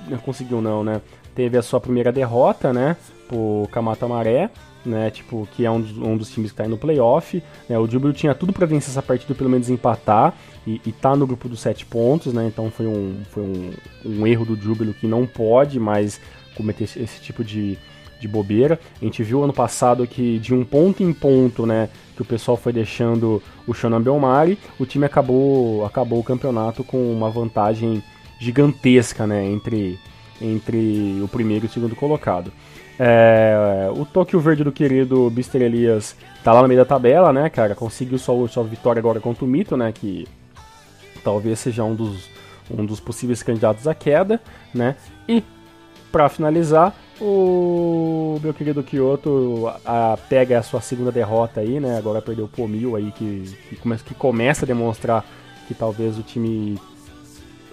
Não 0.09 0.19
conseguiu 0.19 0.61
não, 0.61 0.83
né? 0.83 1.03
teve 1.39 1.57
a 1.57 1.63
sua 1.63 1.81
primeira 1.81 2.11
derrota, 2.11 2.73
né, 2.73 2.97
pro 3.29 3.69
Kamata 3.71 4.09
Maré, 4.09 4.51
né, 4.85 5.09
tipo, 5.09 5.47
que 5.53 5.65
é 5.65 5.71
um 5.71 5.81
dos, 5.81 5.97
um 5.97 6.17
dos 6.17 6.31
times 6.33 6.51
que 6.51 6.57
tá 6.57 6.65
aí 6.65 6.69
no 6.69 6.77
playoff, 6.77 7.41
né, 7.69 7.79
o 7.79 7.87
Júbilo 7.87 8.13
tinha 8.13 8.35
tudo 8.35 8.53
para 8.53 8.67
vencer 8.67 8.91
essa 8.91 9.01
partida, 9.01 9.37
pelo 9.37 9.49
menos 9.49 9.71
empatar, 9.71 10.35
e, 10.67 10.81
e 10.85 10.91
tá 10.91 11.15
no 11.15 11.29
grupo 11.29 11.49
dos 11.49 11.61
sete 11.61 11.87
pontos, 11.87 12.33
né, 12.33 12.49
então 12.49 12.73
foi 12.73 12.89
um, 12.89 13.21
foi 13.31 13.45
um, 13.45 13.71
um 14.05 14.27
erro 14.27 14.45
do 14.45 14.57
Júbilo 14.57 14.93
que 14.93 15.07
não 15.07 15.25
pode 15.29 15.79
mais 15.79 16.21
cometer 16.57 16.83
esse, 16.83 17.01
esse 17.01 17.21
tipo 17.21 17.45
de, 17.45 17.79
de 18.21 18.29
bobeira. 18.29 18.79
A 19.01 19.05
gente 19.05 19.23
viu 19.23 19.43
ano 19.43 19.53
passado 19.53 20.07
que 20.07 20.39
de 20.39 20.55
um 20.55 20.65
ponto 20.65 21.03
em 21.03 21.13
ponto, 21.13 21.67
né, 21.67 21.89
que 22.17 22.23
o 22.23 22.25
pessoal 22.25 22.57
foi 22.57 22.73
deixando 22.73 23.43
o 23.67 23.75
Shonan 23.75 24.01
Belmari, 24.01 24.59
o 24.79 24.87
time 24.87 25.05
acabou, 25.05 25.85
acabou 25.85 26.19
o 26.19 26.25
campeonato 26.25 26.83
com 26.83 27.13
uma 27.13 27.31
vantagem 27.31 28.03
gigantesca, 28.41 29.27
né, 29.27 29.45
entre, 29.45 29.99
entre 30.41 31.21
o 31.23 31.29
primeiro 31.29 31.67
e 31.67 31.69
o 31.69 31.71
segundo 31.71 31.95
colocado. 31.95 32.53
É, 33.01 33.89
o 33.95 34.05
Tóquio 34.05 34.41
Verde 34.41 34.65
do 34.65 34.73
querido 34.73 35.31
Bister 35.31 35.63
Elias 35.63 36.17
tá 36.43 36.53
lá 36.53 36.63
no 36.63 36.69
meio 36.69 36.81
da 36.81 36.85
tabela, 36.85 37.33
né, 37.33 37.49
cara? 37.49 37.75
Conseguiu 37.75 38.19
sua, 38.19 38.49
sua 38.49 38.65
vitória 38.65 38.99
agora 38.99 39.21
contra 39.21 39.45
o 39.45 39.49
Mito, 39.49 39.77
né? 39.77 39.93
Que 39.93 40.27
talvez 41.23 41.61
seja 41.61 41.85
um 41.85 41.95
dos, 41.95 42.29
um 42.69 42.85
dos 42.85 42.99
possíveis 42.99 43.41
candidatos 43.41 43.87
à 43.87 43.95
queda, 43.95 44.41
né? 44.75 44.97
E 45.29 45.45
para 46.11 46.29
finalizar, 46.29 46.93
o 47.21 48.39
meu 48.43 48.55
querido 48.55 48.83
Kyoto 48.83 49.73
a, 49.85 50.17
pega 50.29 50.59
a 50.59 50.63
sua 50.63 50.81
segunda 50.81 51.11
derrota 51.11 51.61
aí, 51.61 51.81
né? 51.81 51.99
Agora 51.99 52.23
perdeu 52.23 52.45
o 52.45 52.49
Pomil 52.49 52.97
aí, 52.97 53.13
que, 53.13 53.57
que, 53.69 53.77
começa, 53.77 54.05
que 54.05 54.15
começa 54.15 54.65
a 54.65 54.67
demonstrar 54.67 55.25
que 55.67 55.75
talvez 55.75 56.19
o 56.19 56.23
time 56.23 56.79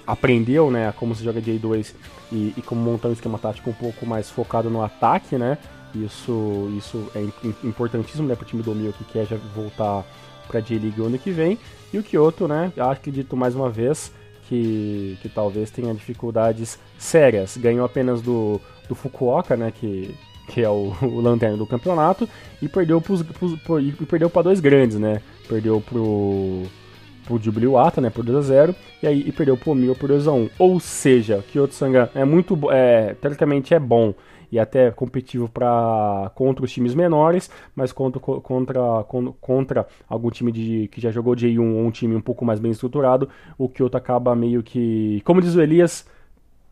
aprendeu, 0.05 0.69
né, 0.69 0.93
como 0.97 1.15
se 1.15 1.23
joga 1.23 1.41
J2 1.41 1.93
e, 2.31 2.53
e 2.55 2.61
como 2.61 2.81
montar 2.81 3.07
um 3.07 3.13
esquema 3.13 3.39
tático 3.39 3.69
um 3.69 3.73
pouco 3.73 4.05
mais 4.05 4.29
focado 4.29 4.69
no 4.69 4.83
ataque, 4.83 5.37
né? 5.37 5.57
Isso, 5.95 6.69
isso 6.77 7.09
é 7.15 7.21
importantíssimo 7.65 8.27
né, 8.27 8.35
para 8.35 8.43
o 8.43 8.47
time 8.47 8.61
do 8.61 8.75
Mil 8.75 8.91
que 8.91 9.03
quer 9.05 9.25
já 9.25 9.37
voltar 9.55 10.03
para 10.47 10.59
a 10.59 10.61
J-League 10.61 11.01
ano 11.01 11.17
que 11.17 11.31
vem. 11.31 11.57
E 11.93 11.97
o 11.97 12.03
Kyoto, 12.03 12.47
né, 12.47 12.71
acredito 12.77 13.37
mais 13.37 13.55
uma 13.55 13.69
vez 13.69 14.11
que, 14.47 15.17
que 15.21 15.29
talvez 15.29 15.71
tenha 15.71 15.93
dificuldades 15.93 16.77
sérias. 16.99 17.55
Ganhou 17.57 17.85
apenas 17.85 18.21
do, 18.21 18.59
do 18.87 18.95
Fukuoka, 18.95 19.55
né, 19.55 19.71
que, 19.71 20.15
que 20.47 20.61
é 20.61 20.69
o, 20.69 20.93
o 21.01 21.57
do 21.57 21.65
campeonato, 21.65 22.27
e 22.61 22.67
perdeu 22.67 24.29
para 24.29 24.41
dois 24.43 24.59
grandes, 24.59 24.97
né? 24.97 25.21
Perdeu 25.47 25.81
pro 25.81 26.63
pro 27.25 27.41
Jubilee 27.41 27.71
né, 28.01 28.09
por 28.09 28.23
2x0, 28.23 28.75
e 29.01 29.07
aí 29.07 29.23
e 29.27 29.31
perdeu 29.31 29.57
pro 29.57 29.75
Mil 29.75 29.95
por 29.95 30.09
2x1. 30.09 30.51
Ou 30.59 30.79
seja, 30.79 31.43
Kyoto 31.51 31.73
Sanga 31.73 32.09
é 32.13 32.23
muito, 32.23 32.71
é, 32.71 33.15
teoricamente 33.15 33.73
é 33.73 33.79
bom 33.79 34.13
e 34.51 34.59
até 34.59 34.91
competitivo 34.91 35.49
para 35.49 36.31
contra 36.35 36.63
os 36.63 36.71
times 36.71 36.93
menores, 36.93 37.49
mas 37.75 37.91
contra, 37.91 38.19
contra, 38.19 39.03
contra 39.41 39.87
algum 40.07 40.29
time 40.29 40.51
de, 40.51 40.87
que 40.91 41.01
já 41.01 41.11
jogou 41.11 41.35
J1 41.35 41.59
ou 41.59 41.85
um 41.85 41.91
time 41.91 42.15
um 42.15 42.21
pouco 42.21 42.45
mais 42.45 42.59
bem 42.59 42.71
estruturado, 42.71 43.27
o 43.57 43.67
Kyoto 43.67 43.97
acaba 43.97 44.35
meio 44.35 44.61
que, 44.63 45.21
como 45.25 45.41
diz 45.41 45.55
o 45.55 45.61
Elias, 45.61 46.05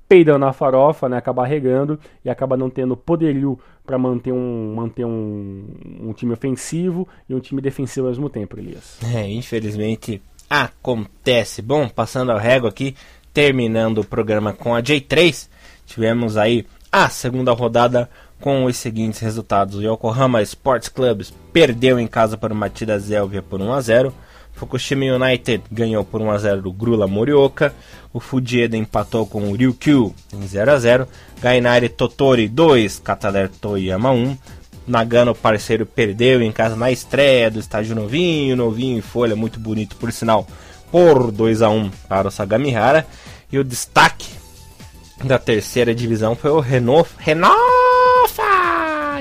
peidando 0.07 0.39
na 0.39 0.53
farofa, 0.53 1.09
né, 1.09 1.17
acaba 1.17 1.45
regando 1.45 1.99
e 2.23 2.29
acaba 2.29 2.55
não 2.55 2.69
tendo 2.69 2.95
poderio 2.95 3.59
para 3.85 3.97
manter, 3.97 4.31
um, 4.31 4.75
manter 4.75 5.05
um, 5.05 5.65
um 6.01 6.13
time 6.13 6.33
ofensivo 6.33 7.07
e 7.27 7.33
um 7.33 7.39
time 7.39 7.61
defensivo 7.61 8.07
ao 8.07 8.11
mesmo 8.11 8.29
tempo, 8.29 8.57
Elias. 8.57 8.99
É, 9.13 9.27
infelizmente 9.29 10.21
acontece. 10.49 11.61
Bom, 11.61 11.89
passando 11.89 12.31
ao 12.31 12.37
régua 12.37 12.69
aqui, 12.69 12.95
terminando 13.33 13.99
o 13.99 14.05
programa 14.05 14.53
com 14.53 14.75
a 14.75 14.81
J3, 14.81 15.49
tivemos 15.85 16.37
aí 16.37 16.65
a 16.91 17.09
segunda 17.09 17.51
rodada 17.51 18.09
com 18.39 18.65
os 18.65 18.77
seguintes 18.77 19.19
resultados. 19.19 19.77
O 19.77 19.81
Yokohama 19.81 20.41
Sports 20.41 20.89
Clubs 20.89 21.33
perdeu 21.51 21.97
em 21.97 22.05
casa 22.05 22.37
para 22.37 22.53
o 22.53 22.55
Matida 22.55 22.99
Zélvia 22.99 23.41
por 23.41 23.61
1 23.61 23.73
a 23.73 23.81
0. 23.81 24.13
Fukushima 24.53 25.05
United 25.05 25.63
ganhou 25.71 26.03
por 26.03 26.21
1 26.21 26.31
a 26.31 26.37
0 26.37 26.61
do 26.61 26.71
Grula 26.71 27.07
Morioka. 27.07 27.73
O 28.13 28.19
Fujieda 28.19 28.77
empatou 28.77 29.25
com 29.25 29.49
o 29.49 29.55
Ryukyu 29.55 30.13
em 30.31 30.47
0 30.47 30.71
a 30.71 30.79
0. 30.79 31.07
Gainari 31.41 31.89
Totori 31.89 32.47
2, 32.47 32.99
Kataler 32.99 33.49
Toyama 33.49 34.11
1. 34.11 34.37
Nagano, 34.85 35.33
parceiro, 35.33 35.85
perdeu 35.85 36.41
em 36.41 36.51
casa 36.51 36.75
na 36.75 36.91
estreia 36.91 37.49
do 37.49 37.59
estádio 37.59 37.95
novinho, 37.95 38.55
novinho 38.55 38.97
em 38.97 39.01
folha, 39.01 39.35
muito 39.35 39.59
bonito 39.59 39.95
por 39.95 40.11
sinal, 40.11 40.45
por 40.91 41.31
2 41.31 41.61
a 41.61 41.69
1 41.69 41.89
para 42.07 42.27
o 42.27 42.31
Sagamihara. 42.31 43.07
E 43.51 43.57
o 43.57 43.63
destaque 43.63 44.27
da 45.23 45.39
terceira 45.39 45.95
divisão 45.95 46.35
foi 46.35 46.51
o 46.51 46.59
Renofa 46.59 47.11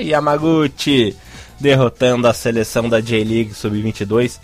Yamaguchi, 0.00 1.16
derrotando 1.60 2.26
a 2.26 2.34
seleção 2.34 2.88
da 2.88 3.00
J-League 3.00 3.54
Sub-22 3.54 4.40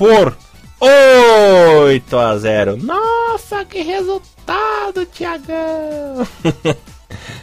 por 0.00 0.34
8 0.80 2.18
a 2.18 2.38
0. 2.38 2.78
Nossa, 2.78 3.66
que 3.66 3.82
resultado, 3.82 5.04
Tiagão! 5.12 6.26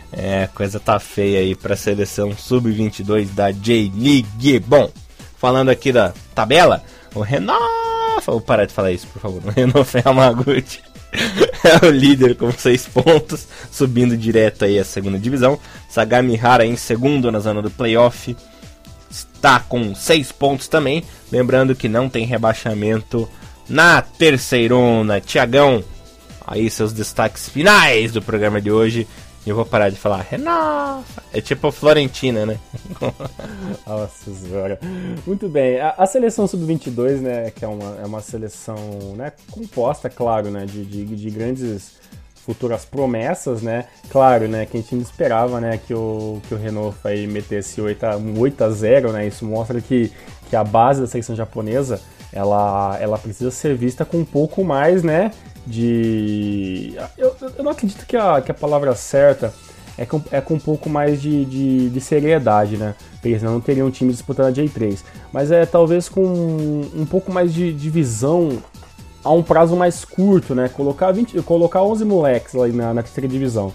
É, 0.10 0.43
a 0.43 0.47
coisa 0.47 0.80
tá 0.80 0.97
feia 0.99 1.39
aí 1.39 1.53
para 1.53 1.76
seleção 1.76 2.36
sub-22 2.36 3.28
da 3.36 3.51
J-League. 3.51 4.60
Bom, 4.62 4.89
falando 5.38 5.70
aqui 5.70 5.91
da 5.91 6.14
tabela, 6.34 6.82
o 7.14 7.20
Renan. 7.20 7.60
Vou 8.26 8.39
parar 8.39 8.66
de 8.66 8.74
falar 8.74 8.93
isso, 8.93 9.05
por 9.08 9.22
favor. 9.22 9.41
O 9.45 9.49
Renan 9.49 9.86
Yamaguchi 9.93 10.82
é 11.64 11.86
o 11.86 11.91
líder 11.91 12.36
com 12.36 12.49
6 12.51 12.88
pontos, 12.88 13.47
subindo 13.70 14.18
direto 14.18 14.64
aí 14.64 14.80
a 14.80 14.86
segunda 14.86 15.20
divisão. 15.20 15.60
Sagamihara 15.89 16.66
em 16.66 16.78
segundo 16.78 17.32
na 17.32 17.39
zona 17.39 17.62
do 17.62 17.70
playoff 17.70 18.36
está 19.10 19.60
com 19.60 19.93
6 19.93 20.32
pontos 20.32 20.68
também. 20.68 21.03
Lembrando 21.32 21.76
que 21.76 21.88
não 21.88 22.10
tem 22.10 22.26
rebaixamento 22.26 23.28
na 23.70 24.01
terceirona. 24.01 25.22
Tiagão, 25.22 25.84
aí 26.45 26.70
seus 26.70 26.93
destaques 26.93 27.49
finais 27.49 28.12
do 28.12 28.22
programa 28.22 28.62
de 28.62 28.72
hoje. 28.72 29.08
Eu 29.45 29.55
vou 29.55 29.66
parar 29.66 29.89
de 29.89 29.95
falar 29.95 30.26
Renata. 30.30 31.24
É 31.32 31.39
tipo 31.39 31.72
Florentina, 31.72 32.45
né? 32.45 32.60
Nossa 33.88 34.34
senhora. 34.34 34.78
Muito 35.26 35.47
bem. 35.47 35.80
A, 35.80 35.95
a 35.97 36.05
seleção 36.05 36.45
sub-22, 36.45 37.22
né, 37.22 37.49
que 37.51 37.64
é 37.64 37.68
uma, 37.68 37.97
é 38.01 38.05
uma 38.05 38.20
seleção 38.20 38.76
né, 39.16 39.32
composta, 39.49 40.10
claro, 40.10 40.51
né, 40.51 40.66
de, 40.66 40.84
de, 40.84 41.05
de 41.05 41.30
grandes 41.30 41.93
futuras 42.47 42.85
promessas, 42.85 43.61
né? 43.61 43.85
Claro, 44.09 44.47
né, 44.47 44.65
que 44.65 44.77
a 44.77 44.79
gente 44.79 44.95
não 44.95 45.01
esperava, 45.01 45.59
né, 45.59 45.77
que 45.85 45.93
o, 45.93 46.41
que 46.47 46.53
o 46.53 46.57
Renault 46.57 46.97
aí 47.03 47.27
metesse 47.27 47.81
8 47.81 48.03
a, 48.05 48.15
8 48.15 48.63
a 48.63 48.69
0, 48.69 49.11
né? 49.11 49.27
Isso 49.27 49.45
mostra 49.45 49.81
que, 49.81 50.09
que 50.49 50.55
a 50.55 50.63
base 50.63 51.01
da 51.01 51.07
seleção 51.07 51.35
japonesa, 51.35 51.99
ela, 52.31 52.97
ela 53.01 53.17
precisa 53.17 53.51
ser 53.51 53.75
vista 53.75 54.05
com 54.05 54.19
um 54.19 54.25
pouco 54.25 54.63
mais, 54.63 55.03
né, 55.03 55.31
de. 55.65 56.97
Eu, 57.17 57.35
eu 57.57 57.63
não 57.63 57.71
acredito 57.71 58.05
que 58.05 58.15
a, 58.15 58.41
que 58.41 58.49
a 58.49 58.55
palavra 58.55 58.95
certa 58.95 59.53
é 59.97 60.05
com, 60.05 60.21
é 60.31 60.39
com 60.39 60.53
um 60.53 60.59
pouco 60.59 60.89
mais 60.89 61.21
de, 61.21 61.43
de, 61.43 61.89
de 61.89 61.99
seriedade, 61.99 62.77
né? 62.77 62.95
Senão 63.21 63.53
não 63.53 63.61
teriam 63.61 63.87
um 63.87 63.91
time 63.91 64.09
disputando 64.09 64.47
a 64.47 64.51
J3. 64.53 64.99
Mas 65.33 65.51
é 65.51 65.65
talvez 65.65 66.07
com 66.07 66.23
um, 66.23 67.05
pouco 67.05 67.29
mais 67.29 67.53
de, 67.53 67.73
de 67.73 67.89
visão 67.89 68.63
a 69.28 69.32
um 69.32 69.43
prazo 69.43 69.75
mais 69.75 70.05
curto, 70.05 70.55
né? 70.55 70.69
Colocar, 70.69 71.11
20, 71.11 71.41
colocar 71.41 71.84
11 71.84 72.05
moleques 72.05 72.53
lá 72.53 72.67
na, 72.67 72.93
na 72.93 73.03
terceira 73.03 73.28
divisão 73.28 73.73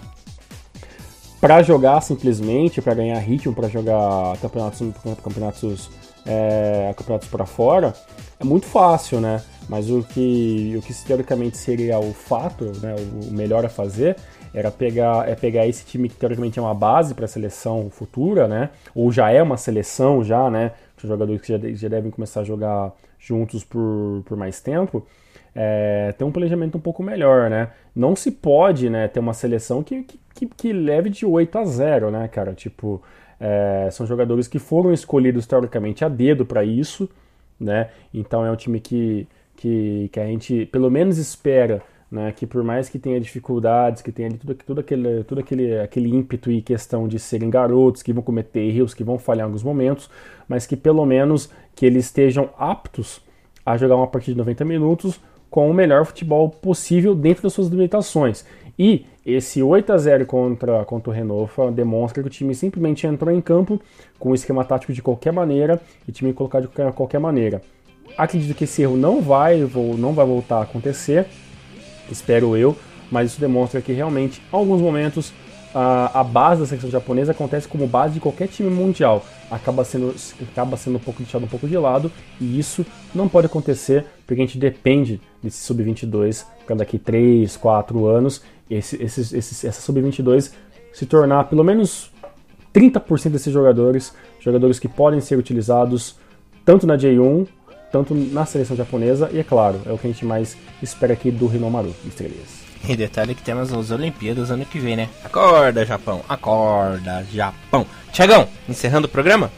para 1.43 1.61
jogar 1.61 2.01
simplesmente, 2.01 2.81
para 2.81 2.95
ganhar 2.95 3.19
ritmo, 3.19 3.53
para 3.53 3.69
jogar 3.69 4.39
campeonatos, 4.41 4.81
campeonatos, 5.25 5.91
é, 6.25 6.95
campeonatos 6.97 7.27
para 7.27 7.45
fora, 7.45 7.93
é 8.39 8.45
muito 8.45 8.65
fácil, 8.65 9.21
né? 9.21 9.43
Mas 9.69 9.91
o 9.91 10.05
que, 10.05 10.75
o 10.79 10.83
que 10.83 10.95
teoricamente 11.05 11.57
seria 11.57 11.99
o 11.99 12.13
fato, 12.13 12.67
né, 12.81 12.95
o 12.95 13.33
melhor 13.33 13.65
a 13.65 13.69
fazer, 13.69 14.17
era 14.55 14.71
pegar, 14.71 15.29
é 15.29 15.35
pegar 15.35 15.67
esse 15.67 15.85
time 15.85 16.09
que 16.09 16.15
teoricamente 16.15 16.61
é 16.61 16.63
uma 16.63 16.75
base 16.75 17.13
para 17.13 17.25
a 17.25 17.29
seleção 17.29 17.91
futura, 17.91 18.47
né? 18.47 18.71
Ou 18.95 19.11
já 19.11 19.29
é 19.31 19.43
uma 19.43 19.57
seleção, 19.57 20.23
já, 20.23 20.49
né? 20.49 20.71
Jogadores 20.97 21.41
que 21.41 21.49
já, 21.49 21.59
já 21.75 21.89
devem 21.89 22.13
começar 22.13 22.43
a 22.43 22.45
jogar 22.45 22.93
juntos 23.19 23.65
por, 23.65 24.23
por 24.25 24.37
mais 24.37 24.61
tempo. 24.61 25.05
É, 25.55 26.13
ter 26.17 26.25
um 26.25 26.33
planejamento 26.33 26.79
um 26.79 26.81
pouco 26.81 27.03
melhor, 27.03 27.51
né? 27.51 27.71
Não 27.95 28.17
se 28.17 28.31
pode 28.31 28.89
né, 28.89 29.07
ter 29.09 29.21
uma 29.21 29.35
seleção 29.35 29.83
que, 29.83 30.07
que, 30.35 30.47
que 30.47 30.73
leve 30.73 31.11
de 31.11 31.27
8 31.27 31.59
a 31.59 31.65
0, 31.65 32.11
né, 32.11 32.29
cara? 32.29 32.55
Tipo, 32.55 33.03
é, 33.39 33.89
são 33.91 34.07
jogadores 34.07 34.49
que 34.49 34.59
foram 34.59 34.93
escolhidos 34.93 35.47
teoricamente 35.47 36.05
a 36.05 36.09
dedo 36.09 36.47
para 36.47 36.65
isso, 36.65 37.09
né? 37.61 37.91
Então 38.15 38.47
é 38.47 38.51
um 38.51 38.57
time 38.57 38.81
que 38.81 39.27
que, 39.57 40.09
que 40.13 40.19
a 40.19 40.27
gente 40.27 40.67
pelo 40.67 40.91
menos 40.91 41.19
espera 41.19 41.83
né, 42.11 42.31
que 42.31 42.47
por 42.47 42.63
mais 42.63 42.91
que 42.91 42.99
tenha 42.99 43.19
dificuldades, 43.19 44.03
que 44.03 44.13
tenha 44.13 44.31
tudo, 44.31 44.55
tudo, 44.55 44.81
aquele, 44.81 45.25
tudo 45.25 45.41
aquele, 45.41 45.79
aquele 45.79 46.11
ímpeto 46.11 46.51
e 46.51 46.61
questão 46.61 47.09
de 47.09 47.19
serem 47.19 47.49
garotos, 47.49 48.03
que 48.03 48.13
vão 48.13 48.23
cometer 48.23 48.61
erros, 48.61 48.93
que 48.93 49.03
vão 49.03 49.19
falhar 49.19 49.45
em 49.45 49.47
alguns 49.47 49.63
momentos, 49.63 50.11
mas 50.47 50.67
que 50.67 50.77
pelo 50.77 51.07
menos 51.07 51.49
que 51.75 51.87
eles 51.87 52.05
estejam 52.05 52.51
aptos 52.59 53.23
a 53.65 53.79
jogar 53.79 53.97
uma 53.97 54.07
partida 54.07 54.35
de 54.35 54.39
90 54.39 54.65
minutos 54.65 55.21
com 55.53 55.71
o 55.71 55.75
melhor 55.75 56.07
futebol 56.07 56.49
possível 56.49 57.15
dentro 57.15 57.43
das 57.43 57.53
suas 57.53 57.69
limitações. 57.69 58.43
E 58.79 59.05
esse 59.25 59.63
8 59.63 59.93
a 59.93 59.99
0 59.99 60.25
contra, 60.25 60.83
contra 60.87 61.11
o 61.11 61.13
Renofa 61.13 61.71
demonstra 61.71 62.23
que 62.23 62.29
o 62.29 62.31
time 62.31 62.55
simplesmente 62.55 63.07
entrou 63.07 63.31
em 63.31 63.39
campo 63.39 63.79
com 64.19 64.31
o 64.31 64.35
esquema 64.35 64.65
tático 64.65 64.95
de 64.95 65.03
qualquer 65.03 65.31
maneira 65.31 65.79
e 66.09 66.11
o 66.11 66.13
time 66.13 66.33
colocado 66.33 66.69
de 66.69 66.93
qualquer 66.95 67.21
maneira. 67.21 67.61
Acredito 68.17 68.57
que 68.57 68.65
esse 68.65 68.81
erro 68.81 68.97
não 68.97 69.21
vai, 69.21 69.59
não 69.99 70.15
vai 70.15 70.25
voltar 70.25 70.57
a 70.57 70.63
acontecer, 70.63 71.27
espero 72.11 72.57
eu, 72.57 72.75
mas 73.11 73.33
isso 73.33 73.41
demonstra 73.41 73.83
que 73.83 73.93
realmente, 73.93 74.41
em 74.41 74.57
alguns 74.57 74.81
momentos, 74.81 75.35
a, 75.75 76.21
a 76.21 76.25
base 76.25 76.61
da 76.61 76.67
seleção 76.67 76.91
japonesa 76.91 77.33
acontece 77.33 77.67
como 77.67 77.87
base 77.87 78.15
de 78.15 78.21
qualquer 78.21 78.49
time 78.49 78.71
mundial. 78.71 79.25
Acaba 79.51 79.85
sendo, 79.85 80.15
acaba 80.51 80.77
sendo 80.77 80.97
um 80.97 81.01
pouco 81.01 81.23
deixado 81.23 81.45
um 81.45 81.49
pouco 81.49 81.67
de 81.67 81.77
lado, 81.77 82.11
e 82.41 82.59
isso 82.59 82.85
não 83.15 83.29
pode 83.29 83.47
acontecer 83.47 84.05
porque 84.27 84.43
a 84.43 84.47
gente 84.47 84.59
depende 84.59 85.21
desse 85.43 85.65
sub-22 85.65 86.45
para 86.67 86.77
daqui 86.77 86.99
3, 86.99 87.57
4 87.57 88.07
anos, 88.07 88.43
esse, 88.71 89.03
esse, 89.03 89.21
esse, 89.21 89.67
essa 89.67 89.81
sub-22 89.81 90.53
se 90.93 91.07
tornar 91.07 91.45
pelo 91.45 91.65
menos 91.65 92.11
30% 92.75 93.31
desses 93.31 93.53
jogadores, 93.53 94.15
jogadores 94.41 94.79
que 94.79 94.89
podem 94.89 95.21
ser 95.21 95.37
utilizados 95.37 96.17
tanto 96.65 96.87
na 96.87 96.97
J1, 96.97 97.47
tanto 97.91 98.15
na 98.15 98.47
seleção 98.47 98.77
japonesa, 98.77 99.29
e 99.33 99.39
é 99.39 99.45
claro, 99.45 99.81
é 99.85 99.93
o 99.93 99.99
que 99.99 100.07
a 100.07 100.11
gente 100.11 100.25
mais 100.25 100.57
espera 100.83 101.13
aqui 101.13 101.31
do 101.31 101.47
Rinomaru, 101.47 101.95
estrelas. 102.07 102.62
E 102.89 102.95
detalhe 102.97 103.35
que 103.35 103.43
temos 103.43 103.73
as 103.73 103.91
Olimpíadas 103.91 104.51
ano 104.51 104.65
que 104.65 104.79
vem, 104.79 104.97
né? 104.97 105.09
Acorda, 105.25 105.85
Japão! 105.85 106.23
Acorda, 106.29 107.25
Japão! 107.33 107.87
Tiagão, 108.13 108.49
encerrando 108.69 109.07
o 109.07 109.11
programa? 109.11 109.51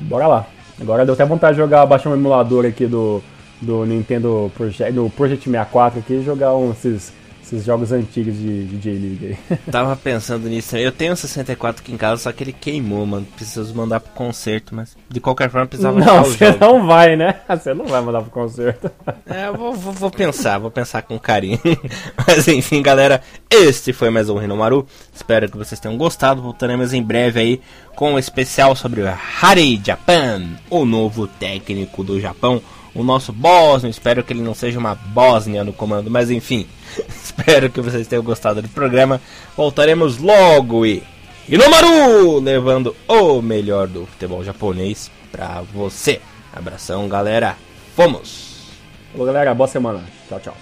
Bora 0.00 0.26
lá. 0.26 0.46
Agora 0.80 1.04
deu 1.04 1.14
até 1.14 1.24
vontade 1.24 1.54
de 1.54 1.62
jogar, 1.62 1.86
baixar 1.86 2.10
um 2.10 2.14
emulador 2.14 2.66
aqui 2.66 2.86
do, 2.86 3.22
do 3.60 3.84
Nintendo 3.86 4.50
Project, 4.56 4.92
do 4.92 5.08
Project 5.10 5.44
64 5.44 6.00
aqui 6.00 6.14
e 6.14 6.24
jogar 6.24 6.54
um, 6.54 6.72
esses 6.72 7.12
esses 7.54 7.64
jogos 7.64 7.92
antigos 7.92 8.36
de, 8.36 8.64
de 8.64 8.78
J-League 8.78 9.38
aí. 9.50 9.58
Tava 9.70 9.96
pensando 9.96 10.48
nisso. 10.48 10.76
Eu 10.76 10.92
tenho 10.92 11.12
um 11.12 11.16
64 11.16 11.82
aqui 11.82 11.92
em 11.92 11.96
casa, 11.96 12.22
só 12.22 12.32
que 12.32 12.42
ele 12.42 12.52
queimou, 12.52 13.06
mano. 13.06 13.26
Preciso 13.36 13.74
mandar 13.74 14.00
pro 14.00 14.12
conserto, 14.12 14.74
mas 14.74 14.96
de 15.08 15.20
qualquer 15.20 15.50
forma 15.50 15.66
precisava 15.66 15.98
Não, 15.98 16.24
você 16.24 16.52
não 16.52 16.86
vai, 16.86 17.16
né? 17.16 17.40
Você 17.48 17.72
não 17.72 17.86
vai 17.86 18.00
mandar 18.00 18.22
pro 18.22 18.30
conserto. 18.30 18.90
É, 19.26 19.48
eu 19.48 19.56
vou, 19.56 19.72
vou, 19.72 19.92
vou 19.92 20.10
pensar, 20.10 20.58
vou 20.58 20.70
pensar 20.70 21.02
com 21.02 21.18
carinho. 21.18 21.58
mas 22.26 22.46
enfim, 22.46 22.82
galera, 22.82 23.22
este 23.50 23.92
foi 23.92 24.10
mais 24.10 24.28
um 24.28 24.36
Rinomaru. 24.36 24.86
Espero 25.12 25.50
que 25.50 25.56
vocês 25.56 25.80
tenham 25.80 25.96
gostado. 25.96 26.42
Voltaremos 26.42 26.92
em 26.92 27.02
breve 27.02 27.40
aí 27.40 27.60
com 27.96 28.12
um 28.12 28.18
especial 28.18 28.76
sobre 28.76 29.00
o 29.00 29.06
Harry 29.40 29.80
Japan, 29.82 30.42
o 30.68 30.84
novo 30.84 31.26
técnico 31.26 32.04
do 32.04 32.20
Japão 32.20 32.62
o 32.94 33.02
nosso 33.02 33.32
Bósnio. 33.32 33.90
Espero 33.90 34.22
que 34.22 34.32
ele 34.32 34.42
não 34.42 34.54
seja 34.54 34.78
uma 34.78 34.94
Bósnia 34.94 35.64
no 35.64 35.72
comando, 35.72 36.10
mas 36.10 36.30
enfim. 36.30 36.66
espero 37.08 37.70
que 37.70 37.80
vocês 37.80 38.06
tenham 38.06 38.22
gostado 38.22 38.62
do 38.62 38.68
programa. 38.68 39.20
Voltaremos 39.56 40.18
logo 40.18 40.86
e 40.86 41.02
Inomaru 41.48 42.40
levando 42.40 42.96
o 43.06 43.42
melhor 43.42 43.86
do 43.86 44.06
futebol 44.06 44.42
japonês 44.42 45.10
pra 45.30 45.62
você. 45.74 46.20
Abração, 46.52 47.08
galera. 47.08 47.56
Fomos! 47.94 48.54
Falou, 49.12 49.26
galera. 49.26 49.54
Boa 49.54 49.68
semana. 49.68 50.04
Tchau, 50.28 50.40
tchau. 50.40 50.56